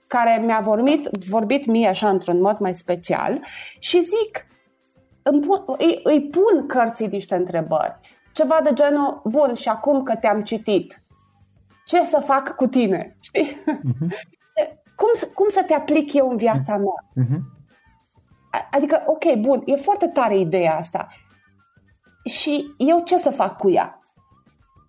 care 0.07 0.43
mi-a 0.45 0.61
vorbit, 0.61 1.09
vorbit 1.29 1.67
mie 1.67 1.89
așa 1.89 2.09
într-un 2.09 2.41
mod 2.41 2.59
mai 2.59 2.75
special 2.75 3.41
și 3.79 4.01
zic, 4.01 4.47
îmi 5.23 5.41
pun, 5.41 5.63
îi, 5.79 6.01
îi 6.03 6.23
pun 6.23 6.67
cărții 6.67 7.07
niște 7.07 7.35
întrebări. 7.35 7.99
Ceva 8.33 8.61
de 8.63 8.71
genul, 8.73 9.21
bun, 9.25 9.55
și 9.55 9.69
acum 9.69 10.03
că 10.03 10.17
te-am 10.17 10.43
citit, 10.43 11.01
ce 11.87 12.05
să 12.05 12.23
fac 12.25 12.55
cu 12.55 12.67
tine, 12.67 13.17
știi? 13.21 13.63
Uh-huh. 13.63 14.09
cum, 15.01 15.31
cum 15.35 15.49
să 15.49 15.65
te 15.67 15.75
aplic 15.75 16.13
eu 16.13 16.31
în 16.31 16.37
viața 16.37 16.77
mea? 16.77 17.25
Uh-huh. 17.25 17.41
Adică, 18.71 19.03
ok, 19.07 19.35
bun, 19.35 19.63
e 19.65 19.77
foarte 19.77 20.07
tare 20.07 20.39
ideea 20.39 20.77
asta. 20.77 21.09
Și 22.25 22.75
eu 22.77 23.03
ce 23.05 23.19
să 23.19 23.31
fac 23.31 23.57
cu 23.57 23.71
ea? 23.71 24.01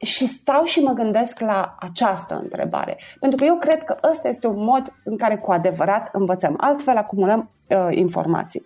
Și 0.01 0.27
stau 0.27 0.63
și 0.63 0.79
mă 0.79 0.91
gândesc 0.91 1.39
la 1.39 1.75
această 1.79 2.39
întrebare. 2.41 2.97
Pentru 3.19 3.37
că 3.37 3.45
eu 3.45 3.57
cred 3.57 3.83
că 3.83 3.95
ăsta 4.11 4.27
este 4.27 4.47
un 4.47 4.63
mod 4.63 4.93
în 5.03 5.17
care 5.17 5.37
cu 5.37 5.51
adevărat 5.51 6.09
învățăm. 6.11 6.53
Altfel 6.57 6.97
acumulăm 6.97 7.49
uh, 7.67 7.87
informații. 7.89 8.63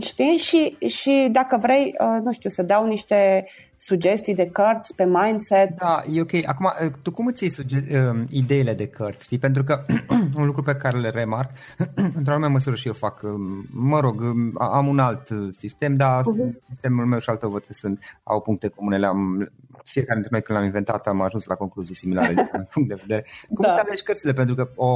Știi? 0.00 0.36
Și, 0.36 0.76
și 0.86 1.28
dacă 1.32 1.56
vrei, 1.56 1.94
uh, 2.00 2.18
nu 2.22 2.32
știu, 2.32 2.50
să 2.50 2.62
dau 2.62 2.86
niște 2.86 3.46
sugestii 3.78 4.34
de 4.34 4.46
cărți 4.46 4.94
pe 4.94 5.04
mindset. 5.04 5.76
Da, 5.76 6.04
e 6.10 6.20
ok. 6.20 6.32
Acum, 6.46 6.72
uh, 6.84 6.92
tu 7.02 7.10
cum 7.10 7.26
îți 7.26 7.42
iei 7.42 7.52
suge- 7.52 7.98
uh, 7.98 8.24
ideile 8.28 8.74
de 8.74 8.86
cărți? 8.86 9.24
Știi? 9.24 9.38
Pentru 9.38 9.64
că 9.64 9.84
un 10.36 10.46
lucru 10.46 10.62
pe 10.62 10.74
care 10.74 10.98
le 10.98 11.08
remarc, 11.08 11.50
într-o 12.18 12.32
anume 12.32 12.46
măsură 12.46 12.76
și 12.76 12.86
eu 12.86 12.92
fac, 12.92 13.20
mă 13.70 14.00
rog, 14.00 14.22
am 14.58 14.86
un 14.86 14.98
alt 14.98 15.28
sistem, 15.58 15.96
dar 15.96 16.20
uh-huh. 16.20 16.68
sistemul 16.68 17.06
meu 17.06 17.18
și 17.18 17.30
al 17.30 17.36
tău 17.36 17.50
văd 17.50 17.64
că 17.64 17.72
sunt, 17.72 18.18
au 18.22 18.40
puncte 18.40 18.68
comune, 18.68 18.98
le-am, 18.98 19.50
fiecare 19.84 20.20
dintre 20.20 20.30
noi 20.32 20.42
când 20.42 20.58
l-am 20.58 20.66
inventat 20.66 21.06
am 21.06 21.20
ajuns 21.20 21.46
la 21.46 21.54
concluzii 21.54 21.94
similare 21.94 22.34
din 22.34 22.68
punct 22.72 22.88
de 22.88 22.98
vedere. 23.00 23.24
Cum 23.54 23.64
da. 23.64 23.70
îți 23.70 23.80
alegi 23.80 24.02
cărțile? 24.02 24.32
Pentru 24.32 24.54
că 24.54 24.68
o, 24.74 24.88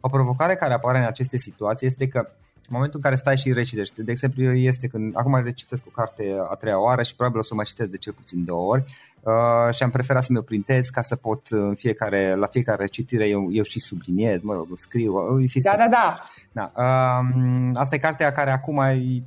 o 0.00 0.08
provocare 0.10 0.54
care 0.54 0.72
apare 0.72 0.98
în 0.98 1.04
aceste 1.04 1.36
situații 1.36 1.86
este 1.86 2.08
că 2.08 2.28
în 2.68 2.74
momentul 2.74 3.00
în 3.02 3.10
care 3.10 3.16
stai 3.16 3.36
și 3.36 3.52
recitești, 3.52 4.02
de 4.02 4.10
exemplu 4.10 4.52
este 4.52 4.86
când 4.86 5.16
acum 5.16 5.42
recitesc 5.42 5.86
o 5.86 5.90
carte 5.90 6.22
a 6.50 6.54
treia 6.54 6.80
oară 6.80 7.02
și 7.02 7.14
probabil 7.14 7.40
o 7.40 7.42
să 7.42 7.50
o 7.52 7.56
mai 7.56 7.64
citesc 7.64 7.90
de 7.90 7.96
cel 7.96 8.12
puțin 8.12 8.44
două 8.44 8.70
ori 8.72 8.84
uh, 9.22 9.74
și 9.74 9.82
am 9.82 9.90
preferat 9.90 10.22
să 10.22 10.32
mi-o 10.32 10.42
printez 10.42 10.88
ca 10.88 11.00
să 11.00 11.16
pot 11.16 11.46
în 11.50 11.74
fiecare, 11.74 12.34
la 12.34 12.46
fiecare 12.46 12.82
recitire 12.82 13.28
eu, 13.28 13.48
eu 13.50 13.62
și 13.62 13.78
subliniez, 13.78 14.40
mă 14.40 14.54
rog, 14.54 14.66
scriu. 14.74 15.14
Uh, 15.14 15.62
da, 15.62 15.76
da, 15.76 15.88
da. 15.90 16.18
da 16.52 16.72
uh, 16.82 17.70
asta 17.74 17.94
e 17.94 17.98
cartea 17.98 18.32
care 18.32 18.50
acum 18.50 18.78
e, 18.78 19.22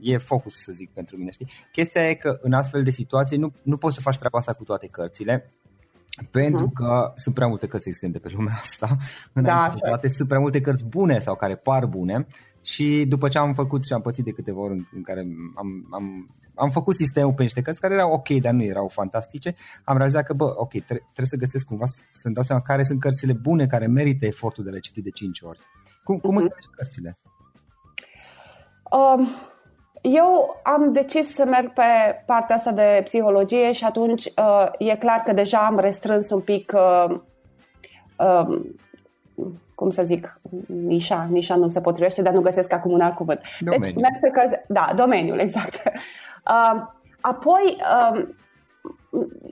e 0.00 0.16
focus, 0.18 0.54
să 0.54 0.72
zic, 0.72 0.90
pentru 0.90 1.16
mine, 1.16 1.30
știi? 1.30 1.48
Chestia 1.72 2.08
e 2.08 2.14
că 2.14 2.38
în 2.42 2.52
astfel 2.52 2.82
de 2.82 2.90
situații 2.90 3.36
nu, 3.36 3.52
nu 3.62 3.76
poți 3.76 3.94
să 3.94 4.00
faci 4.00 4.18
treaba 4.18 4.38
asta 4.38 4.52
cu 4.52 4.64
toate 4.64 4.86
cărțile 4.86 5.44
pentru 6.30 6.66
uh-huh. 6.66 6.72
că 6.72 7.12
sunt 7.14 7.34
prea 7.34 7.46
multe 7.46 7.66
cărți 7.66 7.88
existente 7.88 8.18
pe 8.18 8.32
lumea 8.36 8.54
asta. 8.60 8.96
Da, 9.32 9.74
toate 9.78 10.08
sunt 10.08 10.28
prea 10.28 10.40
multe 10.40 10.60
cărți 10.60 10.84
bune 10.84 11.18
sau 11.18 11.36
care 11.36 11.56
par 11.56 11.86
bune 11.86 12.26
și 12.62 13.04
după 13.08 13.28
ce 13.28 13.38
am 13.38 13.52
făcut 13.52 13.84
și 13.84 13.92
am 13.92 14.00
pățit 14.00 14.24
de 14.24 14.30
câteva 14.30 14.60
ori 14.60 14.72
în, 14.72 14.84
în 14.94 15.02
care 15.02 15.20
am, 15.54 15.86
am, 15.90 16.36
am 16.54 16.70
făcut 16.70 16.96
sistemul 16.96 17.32
pe 17.32 17.42
niște 17.42 17.62
cărți 17.62 17.80
care 17.80 17.94
erau 17.94 18.12
ok, 18.12 18.28
dar 18.28 18.52
nu 18.52 18.62
erau 18.62 18.88
fantastice, 18.88 19.54
am 19.84 19.96
realizat 19.96 20.24
că, 20.24 20.32
bă, 20.32 20.44
ok, 20.56 20.70
tre- 20.70 21.08
trebuie 21.12 21.26
să 21.26 21.36
găsesc 21.36 21.66
cumva 21.66 21.84
să-mi 22.12 22.34
dau 22.34 22.42
seama 22.42 22.62
care 22.62 22.82
sunt 22.82 23.00
cărțile 23.00 23.32
bune 23.32 23.66
care 23.66 23.86
merită 23.86 24.26
efortul 24.26 24.64
de 24.64 24.70
le 24.70 24.78
citi 24.78 25.02
de 25.02 25.10
5 25.10 25.40
ori. 25.40 25.58
Cum, 26.04 26.18
cum 26.18 26.40
uh-huh. 26.40 26.54
îți 26.56 26.68
cărțile? 26.70 27.18
Um, 28.90 29.28
eu 30.06 30.60
am 30.62 30.92
decis 30.92 31.34
să 31.34 31.44
merg 31.44 31.72
pe 31.72 31.82
partea 32.26 32.56
asta 32.56 32.70
de 32.70 33.00
psihologie 33.04 33.72
și 33.72 33.84
atunci 33.84 34.24
uh, 34.24 34.66
e 34.78 34.96
clar 34.96 35.22
că 35.24 35.32
deja 35.32 35.58
am 35.58 35.78
restrâns 35.78 36.30
un 36.30 36.40
pic 36.40 36.72
uh, 36.74 37.16
uh, 38.18 38.60
cum 39.74 39.90
să 39.90 40.02
zic, 40.02 40.40
nișa, 40.86 41.26
nișa 41.30 41.56
nu 41.56 41.68
se 41.68 41.80
potrivește, 41.80 42.22
dar 42.22 42.32
nu 42.32 42.40
găsesc 42.40 42.72
acum 42.72 42.92
un 42.92 43.00
alt 43.00 43.14
cuvânt. 43.14 43.40
Deci, 43.40 43.58
domeniul. 43.60 43.92
Deci 43.92 44.02
merg 44.02 44.20
pe 44.20 44.28
cărți, 44.40 44.64
da, 44.68 44.92
domeniul, 44.96 45.38
exact. 45.38 45.82
Uh, 46.50 46.82
apoi, 47.20 47.76
uh, 47.76 48.26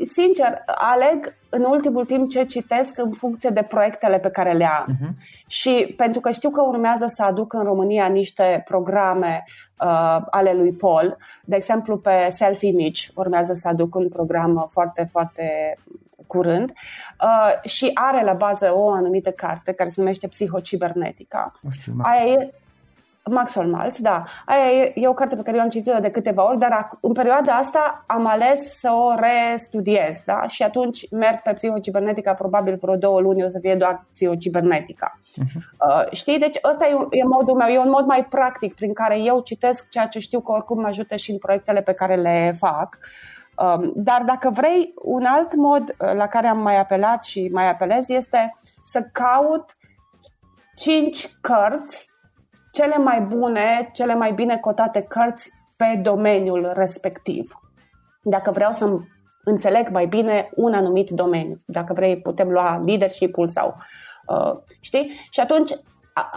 sincer, 0.05 0.63
aleg 0.67 1.35
în 1.49 1.65
ultimul 1.65 2.05
timp 2.05 2.31
ce 2.31 2.45
citesc 2.45 2.99
în 2.99 3.11
funcție 3.11 3.51
de 3.51 3.63
proiectele 3.63 4.19
pe 4.19 4.31
care 4.31 4.53
le 4.53 4.65
am. 4.65 4.87
Uh-huh. 4.89 5.47
Și 5.47 5.95
pentru 5.97 6.21
că 6.21 6.31
știu 6.31 6.51
că 6.51 6.63
urmează 6.63 7.07
să 7.09 7.23
aduc 7.23 7.53
în 7.53 7.63
România 7.63 8.07
niște 8.07 8.63
programe 8.65 9.45
uh, 9.47 10.19
ale 10.31 10.53
lui 10.53 10.73
Paul, 10.73 11.17
de 11.45 11.57
exemplu 11.57 11.97
pe 11.99 12.29
Self-Image 12.31 13.09
urmează 13.15 13.53
să 13.53 13.69
aduc 13.69 13.95
un 13.95 14.09
program 14.09 14.69
foarte, 14.71 15.09
foarte 15.11 15.75
curând 16.27 16.71
uh, 16.71 17.71
și 17.71 17.91
are 17.95 18.25
la 18.25 18.33
bază 18.33 18.73
o 18.75 18.91
anumită 18.91 19.31
carte 19.31 19.73
care 19.73 19.89
se 19.89 20.01
numește 20.01 20.29
Psihocibernetica. 20.29 21.53
Aia 22.03 22.33
e, 22.33 22.49
Maxwell 23.31 23.71
Maltz, 23.71 24.01
da. 24.01 24.25
Aia 24.47 24.71
e, 24.73 24.93
e 24.95 25.09
o 25.09 25.13
carte 25.13 25.37
pe 25.37 25.43
care 25.43 25.57
eu 25.57 25.63
am 25.63 25.69
citit-o 25.69 26.01
de 26.01 26.11
câteva 26.11 26.49
ori, 26.49 26.59
dar 26.59 26.89
în 27.01 27.13
perioada 27.13 27.53
asta 27.53 28.05
am 28.07 28.27
ales 28.27 28.79
să 28.79 28.91
o 28.91 29.15
restudiez, 29.15 30.23
da? 30.27 30.47
Și 30.49 30.63
atunci 30.63 31.11
merg 31.11 31.41
pe 31.41 31.53
psihocibernetica, 31.53 32.35
probabil 32.35 32.79
vreo 32.81 32.97
două 32.97 33.21
luni 33.21 33.45
o 33.45 33.49
să 33.49 33.59
fie 33.59 33.75
doar 33.75 34.05
psihocibernetica. 34.13 35.19
Uh-huh. 35.19 35.55
Uh, 35.55 36.13
știi? 36.13 36.39
Deci 36.39 36.59
ăsta 36.65 36.87
e, 36.87 37.19
e 37.19 37.25
modul 37.25 37.55
meu, 37.55 37.69
e 37.69 37.79
un 37.79 37.89
mod 37.89 38.07
mai 38.07 38.25
practic 38.25 38.75
prin 38.75 38.93
care 38.93 39.21
eu 39.21 39.41
citesc 39.41 39.89
ceea 39.89 40.07
ce 40.07 40.19
știu 40.19 40.41
că 40.41 40.53
oricum 40.53 40.81
mă 40.81 40.87
ajută 40.87 41.17
și 41.17 41.31
în 41.31 41.39
proiectele 41.39 41.83
pe 41.83 41.93
care 41.93 42.15
le 42.15 42.57
fac. 42.59 42.99
Um, 43.57 43.93
dar 43.95 44.23
dacă 44.23 44.51
vrei, 44.51 44.95
un 45.03 45.25
alt 45.25 45.55
mod 45.55 45.83
uh, 45.83 46.13
la 46.15 46.27
care 46.27 46.47
am 46.47 46.59
mai 46.59 46.79
apelat 46.79 47.25
și 47.25 47.49
mai 47.53 47.71
apelez 47.71 48.09
este 48.09 48.55
să 48.85 49.03
caut 49.13 49.77
cinci 50.75 51.31
cărți 51.41 52.12
cele 52.73 52.97
mai 52.97 53.21
bune, 53.21 53.91
cele 53.93 54.15
mai 54.15 54.33
bine 54.33 54.57
cotate 54.57 55.03
cărți 55.03 55.51
pe 55.77 56.01
domeniul 56.03 56.73
respectiv. 56.75 57.59
Dacă 58.23 58.51
vreau 58.51 58.73
să 58.73 58.99
înțeleg 59.45 59.89
mai 59.89 60.07
bine 60.07 60.49
un 60.55 60.75
anumit 60.75 61.11
domeniu, 61.11 61.57
dacă 61.67 61.93
vrei, 61.93 62.21
putem 62.21 62.49
lua 62.49 62.83
leadership-ul 62.85 63.49
sau 63.49 63.75
uh, 64.27 64.59
știi? 64.81 65.11
Și 65.31 65.41
atunci 65.41 65.71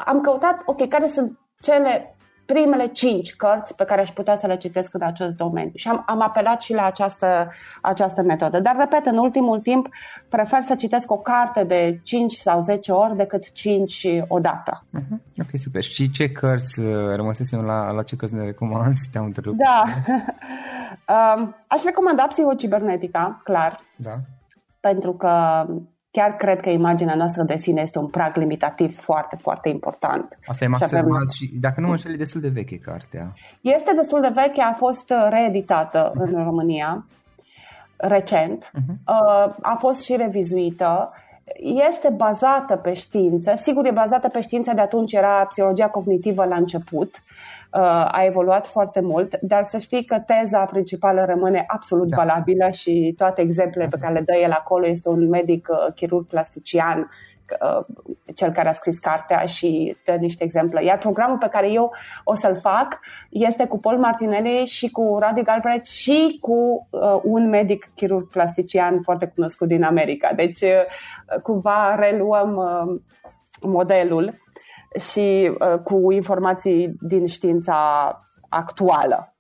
am 0.06 0.22
căutat, 0.22 0.62
ok, 0.66 0.88
care 0.88 1.08
sunt 1.08 1.40
cele 1.60 2.15
primele 2.46 2.88
cinci 2.88 3.36
cărți 3.36 3.76
pe 3.76 3.84
care 3.84 4.02
aș 4.02 4.10
putea 4.10 4.36
să 4.36 4.48
le 4.48 4.58
citesc 4.58 4.94
în 4.94 5.02
acest 5.02 5.36
domeniu. 5.36 5.72
Și 5.76 5.88
am, 5.88 6.04
am 6.06 6.22
apelat 6.22 6.62
și 6.62 6.74
la 6.74 6.86
această, 6.86 7.52
această 7.82 8.22
metodă. 8.22 8.60
Dar, 8.60 8.76
repet, 8.78 9.06
în 9.06 9.18
ultimul 9.18 9.60
timp 9.60 9.88
prefer 10.30 10.62
să 10.62 10.76
citesc 10.76 11.12
o 11.12 11.18
carte 11.18 11.64
de 11.64 12.00
5 12.04 12.34
sau 12.34 12.64
10 12.64 12.92
ori 12.92 13.16
decât 13.16 13.52
5 13.52 14.08
odată. 14.28 14.84
Uh-huh. 15.00 15.42
Ok, 15.42 15.60
super. 15.62 15.82
Și 15.82 16.12
ce 16.12 16.32
cărți 16.32 16.80
uh, 16.80 17.16
rămăsesem 17.16 17.62
la, 17.62 17.92
la 17.92 18.04
ce 18.04 18.16
cărți 18.16 18.36
ne 18.36 18.46
recomanzi? 18.46 19.10
Te-am 19.12 19.26
întrerupt. 19.26 19.58
Da. 19.58 19.84
um, 21.36 21.56
aș 21.68 21.84
recomanda 21.84 22.28
Psihocibernetica, 22.28 23.42
clar. 23.44 23.80
Da. 23.96 24.16
Pentru 24.80 25.14
că 25.14 25.66
chiar 26.18 26.32
cred 26.36 26.62
că 26.62 26.70
imaginea 26.70 27.16
noastră 27.16 27.44
de 27.44 27.58
sine 27.58 27.82
este 27.82 28.00
un 28.00 28.08
prag 28.08 28.36
limitativ 28.36 28.98
foarte, 29.00 29.36
foarte 29.36 29.70
important. 29.70 30.38
Asta 30.46 30.64
e 30.66 30.68
Maxwell 30.68 31.04
avem... 31.04 31.28
și 31.34 31.46
dacă 31.60 31.80
nu 31.80 31.86
mă 31.86 31.92
înșel, 31.92 32.14
e 32.14 32.26
destul 32.26 32.42
de 32.42 32.48
veche 32.48 32.78
cartea. 32.78 33.34
Este 33.62 33.92
destul 33.96 34.22
de 34.22 34.32
veche, 34.34 34.62
a 34.62 34.74
fost 34.74 35.10
uh, 35.10 35.28
reeditată 35.30 36.12
uh-huh. 36.12 36.20
în 36.26 36.44
România 36.44 37.06
recent, 37.98 38.72
uh-huh. 38.72 38.96
a 39.62 39.76
fost 39.78 40.02
și 40.02 40.16
revizuită, 40.16 41.14
este 41.90 42.10
bazată 42.16 42.76
pe 42.76 42.94
știință, 42.94 43.54
sigur 43.56 43.86
e 43.86 43.92
bazată 43.92 44.28
pe 44.28 44.42
știință, 44.42 44.72
de 44.76 44.82
atunci 44.82 45.14
era 45.14 45.46
psihologia 45.46 45.88
cognitivă 45.88 46.46
la 46.46 46.56
început, 46.56 47.12
Uh, 47.16 47.35
a 48.08 48.24
evoluat 48.26 48.68
foarte 48.68 49.02
mult, 49.02 49.38
dar 49.42 49.64
să 49.64 49.78
știi 49.78 50.06
că 50.06 50.20
teza 50.20 50.66
principală 50.66 51.26
rămâne 51.26 51.64
absolut 51.68 52.08
da. 52.08 52.16
valabilă 52.16 52.70
și 52.70 53.14
toate 53.18 53.42
exemplele 53.42 53.88
pe 53.88 53.98
care 53.98 54.14
le 54.14 54.22
dă 54.22 54.34
el 54.34 54.52
acolo 54.52 54.88
este 54.88 55.10
un 55.10 55.30
medic 55.30 55.68
uh, 55.72 55.94
chirurg 55.94 56.28
plastician 56.28 57.10
uh, 57.62 57.86
cel 58.36 58.52
care 58.52 58.70
a 58.70 58.74
scris 58.74 59.00
cartea 59.00 59.46
și 59.46 59.98
dă 60.06 60.12
niște 60.12 60.44
exemple. 60.44 60.84
Iar 60.84 60.98
programul 60.98 61.38
pe 61.38 61.48
care 61.48 61.72
eu 61.72 61.94
o 62.24 62.36
să-l 62.36 62.60
fac 62.62 63.00
este 63.30 63.66
cu 63.66 63.80
Paul 63.80 63.98
Martinelli 63.98 64.66
și 64.66 64.90
cu 64.90 65.18
Radi 65.20 65.42
Galbraith 65.42 65.88
și 65.88 66.38
cu 66.42 66.88
uh, 66.90 67.20
un 67.24 67.50
medic 67.50 67.92
chirurg 67.96 68.30
plastician 68.30 69.02
foarte 69.02 69.32
cunoscut 69.36 69.68
din 69.68 69.84
America. 69.84 70.34
Deci, 70.36 70.62
uh, 70.62 71.42
cumva 71.42 71.96
reluăm 71.96 72.56
uh, 72.56 73.02
modelul 73.62 74.44
și 75.00 75.52
uh, 75.60 75.80
cu 75.84 76.12
informații 76.12 76.96
din 77.00 77.26
știința 77.26 77.76
actuală. 78.50 79.36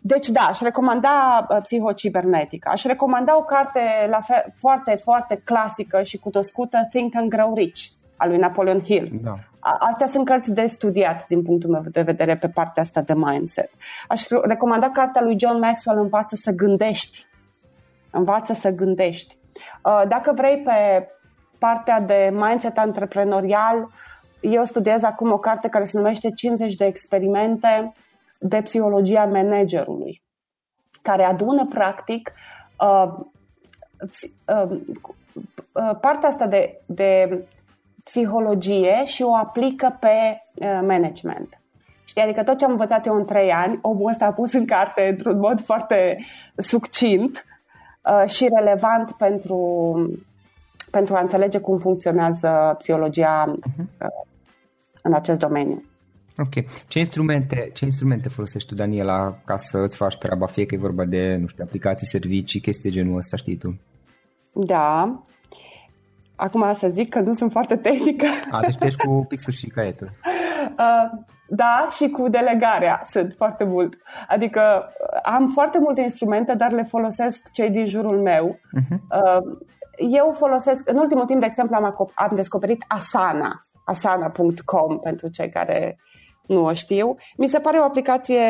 Deci 0.00 0.28
da, 0.28 0.40
aș 0.40 0.60
recomanda 0.60 1.46
uh, 1.50 1.56
Psihocibernetica. 1.62 2.70
Aș 2.70 2.84
recomanda 2.84 3.36
o 3.36 3.42
carte 3.42 3.80
la 4.10 4.20
fel, 4.20 4.44
foarte, 4.56 5.00
foarte 5.02 5.42
clasică 5.44 6.02
și 6.02 6.18
cunoscută, 6.18 6.86
Think 6.90 7.16
and 7.16 7.30
Grow 7.30 7.54
Rich, 7.54 7.82
a 8.16 8.26
lui 8.26 8.36
Napoleon 8.36 8.80
Hill. 8.80 9.10
Da. 9.22 9.34
Astea 9.78 10.06
sunt 10.06 10.24
cărți 10.24 10.52
de 10.52 10.66
studiat 10.66 11.26
din 11.26 11.42
punctul 11.42 11.70
meu 11.70 11.82
de 11.90 12.02
vedere 12.02 12.34
pe 12.34 12.48
partea 12.48 12.82
asta 12.82 13.00
de 13.00 13.14
mindset. 13.14 13.70
Aș 14.08 14.22
recomanda 14.42 14.90
cartea 14.90 15.22
lui 15.22 15.38
John 15.38 15.58
Maxwell, 15.58 15.98
Învață 15.98 16.36
să 16.36 16.50
gândești. 16.50 17.26
Învață 18.10 18.52
să 18.52 18.70
gândești. 18.70 19.36
Uh, 19.84 20.02
dacă 20.08 20.32
vrei 20.34 20.58
pe 20.58 21.08
partea 21.58 22.00
de 22.00 22.30
mindset 22.32 22.78
antreprenorial, 22.78 23.88
eu 24.42 24.64
studiez 24.64 25.02
acum 25.02 25.32
o 25.32 25.38
carte 25.38 25.68
care 25.68 25.84
se 25.84 25.98
numește 25.98 26.30
50 26.30 26.74
de 26.74 26.84
experimente 26.84 27.92
de 28.38 28.60
psihologia 28.62 29.24
managerului, 29.24 30.22
care 31.02 31.22
adună 31.22 31.66
practic 31.66 32.32
uh, 32.80 33.12
uh, 34.46 34.78
uh, 35.72 35.96
partea 36.00 36.28
asta 36.28 36.46
de, 36.46 36.80
de 36.86 37.44
psihologie 38.04 39.04
și 39.04 39.22
o 39.22 39.34
aplică 39.34 39.96
pe 40.00 40.42
uh, 40.54 40.80
management. 40.86 41.60
Știi, 42.04 42.22
adică 42.22 42.42
tot 42.42 42.58
ce 42.58 42.64
am 42.64 42.70
învățat 42.70 43.06
eu 43.06 43.14
în 43.14 43.24
trei 43.24 43.52
ani, 43.52 43.78
omul 43.82 44.10
ăsta 44.10 44.24
a 44.24 44.32
pus 44.32 44.52
în 44.52 44.66
carte 44.66 45.08
într-un 45.08 45.38
mod 45.38 45.60
foarte 45.60 46.24
succint 46.56 47.44
uh, 48.04 48.28
și 48.30 48.48
relevant 48.54 49.12
pentru, 49.12 49.94
pentru 50.90 51.14
a 51.14 51.20
înțelege 51.20 51.58
cum 51.58 51.78
funcționează 51.78 52.74
psihologia 52.78 53.54
uh, 53.54 54.30
în 55.02 55.14
acest 55.14 55.38
domeniu. 55.38 55.82
Ok. 56.38 56.64
Ce 56.88 56.98
instrumente, 56.98 57.68
ce 57.74 57.84
instrumente 57.84 58.28
folosești 58.28 58.68
tu, 58.68 58.74
Daniela, 58.74 59.38
ca 59.44 59.56
să 59.56 59.78
îți 59.78 59.96
faci 59.96 60.18
treaba, 60.18 60.46
fie 60.46 60.66
că 60.66 60.74
e 60.74 60.78
vorba 60.78 61.04
de, 61.04 61.36
nu 61.40 61.46
știu, 61.46 61.64
aplicații, 61.66 62.06
servicii, 62.06 62.60
chestii 62.60 62.90
de 62.90 62.96
genul 62.96 63.16
ăsta, 63.16 63.36
știi 63.36 63.56
tu? 63.56 63.80
Da. 64.52 65.22
Acum 66.36 66.72
să 66.74 66.88
zic 66.88 67.08
că 67.08 67.20
nu 67.20 67.32
sunt 67.32 67.50
foarte 67.50 67.76
tehnică. 67.76 68.26
A, 68.50 68.60
deci 68.60 68.74
ești 68.80 69.06
cu 69.06 69.24
pixul 69.28 69.52
și 69.52 69.66
caietul. 69.68 70.10
Uh, 70.62 71.18
da, 71.48 71.86
și 71.90 72.08
cu 72.08 72.28
delegarea 72.28 73.02
sunt 73.04 73.34
foarte 73.36 73.64
mult. 73.64 73.96
Adică 74.28 74.60
uh, 74.86 75.20
am 75.22 75.46
foarte 75.46 75.78
multe 75.78 76.00
instrumente, 76.00 76.54
dar 76.54 76.72
le 76.72 76.82
folosesc 76.82 77.50
cei 77.52 77.70
din 77.70 77.86
jurul 77.86 78.20
meu. 78.20 78.58
Uh-huh. 78.58 78.90
Uh, 78.90 79.58
eu 80.10 80.34
folosesc, 80.36 80.88
în 80.88 80.96
ultimul 80.96 81.24
timp, 81.24 81.40
de 81.40 81.46
exemplu, 81.46 81.76
am, 81.76 82.10
am 82.14 82.30
descoperit 82.34 82.84
Asana 82.88 83.66
asana.com 83.84 84.98
pentru 84.98 85.28
cei 85.28 85.48
care 85.48 85.98
nu 86.46 86.64
o 86.64 86.72
știu. 86.72 87.16
Mi 87.36 87.48
se 87.48 87.58
pare 87.58 87.78
o 87.78 87.84
aplicație 87.84 88.40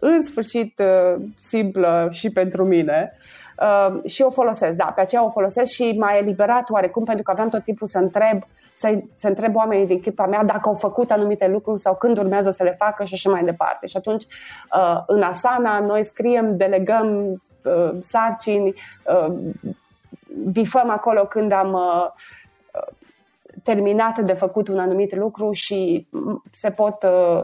în 0.00 0.22
sfârșit 0.22 0.78
uh, 0.78 1.24
simplă 1.36 2.08
și 2.10 2.30
pentru 2.30 2.64
mine 2.64 3.12
uh, 3.60 4.04
și 4.04 4.22
o 4.22 4.30
folosesc, 4.30 4.72
da, 4.72 4.84
pe 4.84 5.00
aceea 5.00 5.24
o 5.24 5.30
folosesc 5.30 5.70
și 5.70 5.96
m-a 5.98 6.16
eliberat 6.16 6.70
oarecum 6.70 7.04
pentru 7.04 7.22
că 7.22 7.30
aveam 7.30 7.48
tot 7.48 7.62
timpul 7.62 7.86
să 7.86 7.98
întreb 7.98 8.42
să, 8.76 8.98
să 9.16 9.28
întreb 9.28 9.56
oamenii 9.56 9.86
din 9.86 9.96
echipa 9.96 10.26
mea 10.26 10.44
dacă 10.44 10.68
au 10.68 10.74
făcut 10.74 11.10
anumite 11.10 11.48
lucruri 11.48 11.80
sau 11.80 11.94
când 11.94 12.18
urmează 12.18 12.50
să 12.50 12.62
le 12.62 12.74
facă 12.78 13.04
și 13.04 13.14
așa 13.14 13.30
mai 13.30 13.44
departe. 13.44 13.86
Și 13.86 13.96
atunci, 13.96 14.24
uh, 14.24 15.02
în 15.06 15.22
Asana, 15.22 15.78
noi 15.78 16.04
scriem, 16.04 16.56
delegăm 16.56 17.42
sarcini, 18.00 18.74
bifăm 20.50 20.90
acolo 20.90 21.20
când 21.20 21.52
am 21.52 21.76
terminat 23.62 24.18
de 24.18 24.32
făcut 24.32 24.68
un 24.68 24.78
anumit 24.78 25.16
lucru 25.16 25.52
și 25.52 26.06
se 26.50 26.70
pot 26.70 27.02
uh, 27.02 27.40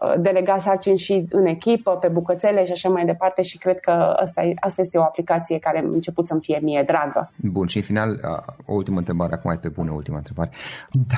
uh, 0.00 0.14
delega 0.18 0.58
sarcini 0.58 0.98
și 0.98 1.26
în 1.30 1.46
echipă, 1.46 1.90
pe 1.90 2.08
bucățele 2.08 2.64
și 2.64 2.72
așa 2.72 2.88
mai 2.88 3.04
departe 3.04 3.42
și 3.42 3.58
cred 3.58 3.80
că 3.80 3.90
asta, 3.90 4.42
asta 4.60 4.82
este 4.82 4.98
o 4.98 5.02
aplicație 5.02 5.58
care 5.58 5.78
a 5.78 5.82
început 5.82 6.26
să-mi 6.26 6.40
fie 6.40 6.58
mie 6.62 6.82
dragă. 6.86 7.32
Bun, 7.36 7.66
și 7.66 7.76
în 7.76 7.82
final, 7.82 8.20
o 8.66 8.74
ultimă 8.74 8.98
întrebare, 8.98 9.34
acum 9.34 9.50
mai 9.50 9.58
pe 9.58 9.68
bună 9.68 9.92
ultima 9.92 10.16
întrebare. 10.16 10.50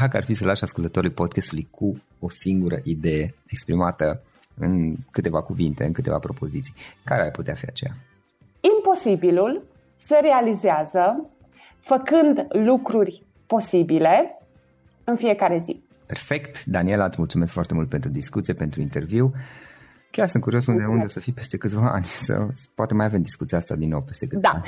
Dacă 0.01 0.17
ar 0.17 0.25
fi 0.25 0.33
să 0.33 0.45
lași 0.45 0.63
ascultătorii 0.63 1.11
podcastului 1.11 1.69
cu 1.71 2.03
o 2.21 2.31
singură 2.31 2.79
idee 2.83 3.35
exprimată 3.47 4.21
în 4.59 4.95
câteva 5.11 5.43
cuvinte, 5.43 5.85
în 5.85 5.93
câteva 5.93 6.19
propoziții, 6.19 6.75
care 7.05 7.23
ar 7.23 7.31
putea 7.31 7.55
fi 7.55 7.65
aceea? 7.69 7.93
Imposibilul 8.61 9.63
se 9.97 10.19
realizează 10.21 11.31
făcând 11.81 12.47
lucruri 12.49 13.23
posibile 13.49 14.39
în 15.05 15.17
fiecare 15.17 15.59
zi. 15.65 15.83
Perfect. 16.07 16.65
Daniela, 16.65 17.05
îți 17.05 17.19
mulțumesc 17.19 17.53
foarte 17.53 17.75
mult 17.75 17.89
pentru 17.89 18.11
discuție, 18.11 18.55
pentru 18.55 18.81
interviu. 18.81 19.33
Chiar 20.11 20.29
sunt 20.29 20.43
curios 20.43 20.67
unde, 20.67 20.85
unde 20.85 21.05
o 21.05 21.09
să 21.09 21.21
fii 21.21 21.33
peste 21.33 21.57
câțiva 21.57 21.91
ani. 21.97 22.05
Să, 22.05 22.47
poate 22.75 22.95
mai 22.95 23.07
avem 23.07 23.23
discuția 23.23 23.59
asta 23.59 23.75
din 23.75 23.89
nou 23.89 24.01
peste 24.01 24.27
câțiva 24.27 24.51
da. 24.53 24.59
ani. 24.59 24.67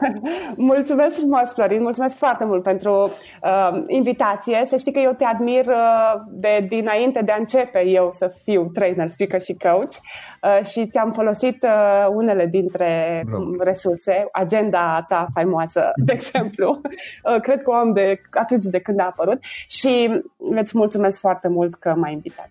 mulțumesc 0.72 1.14
frumos, 1.14 1.52
Florin. 1.52 1.82
Mulțumesc 1.82 2.16
foarte 2.16 2.44
mult 2.44 2.62
pentru 2.62 3.12
uh, 3.42 3.84
invitație. 3.86 4.64
Să 4.66 4.76
știi 4.76 4.92
că 4.92 4.98
eu 4.98 5.12
te 5.12 5.24
admir 5.24 5.66
uh, 5.66 6.12
de 6.30 6.66
dinainte 6.68 7.22
de 7.24 7.32
a 7.32 7.36
începe 7.38 7.86
eu 7.86 8.12
să 8.12 8.34
fiu 8.42 8.64
trainer, 8.64 9.08
speaker 9.08 9.40
și 9.40 9.56
coach. 9.56 9.94
Uh, 10.42 10.64
și 10.64 10.86
ți-am 10.86 11.12
folosit 11.12 11.62
uh, 11.62 12.06
unele 12.10 12.46
dintre 12.46 13.22
Bro. 13.26 13.38
resurse, 13.58 14.28
agenda 14.32 15.04
ta 15.08 15.26
faimoasă, 15.34 15.90
de 16.04 16.12
exemplu. 16.12 16.80
Uh, 17.24 17.40
cred 17.40 17.62
că 17.62 17.70
o 17.70 17.74
am 17.74 17.92
de 17.92 18.20
atunci 18.30 18.64
de 18.64 18.78
când 18.78 19.00
a 19.00 19.04
apărut 19.04 19.38
și 19.66 20.22
îți 20.36 20.76
mulțumesc 20.76 21.18
foarte 21.18 21.48
mult 21.48 21.74
că 21.74 21.94
m-ai 21.96 22.12
invitat. 22.12 22.50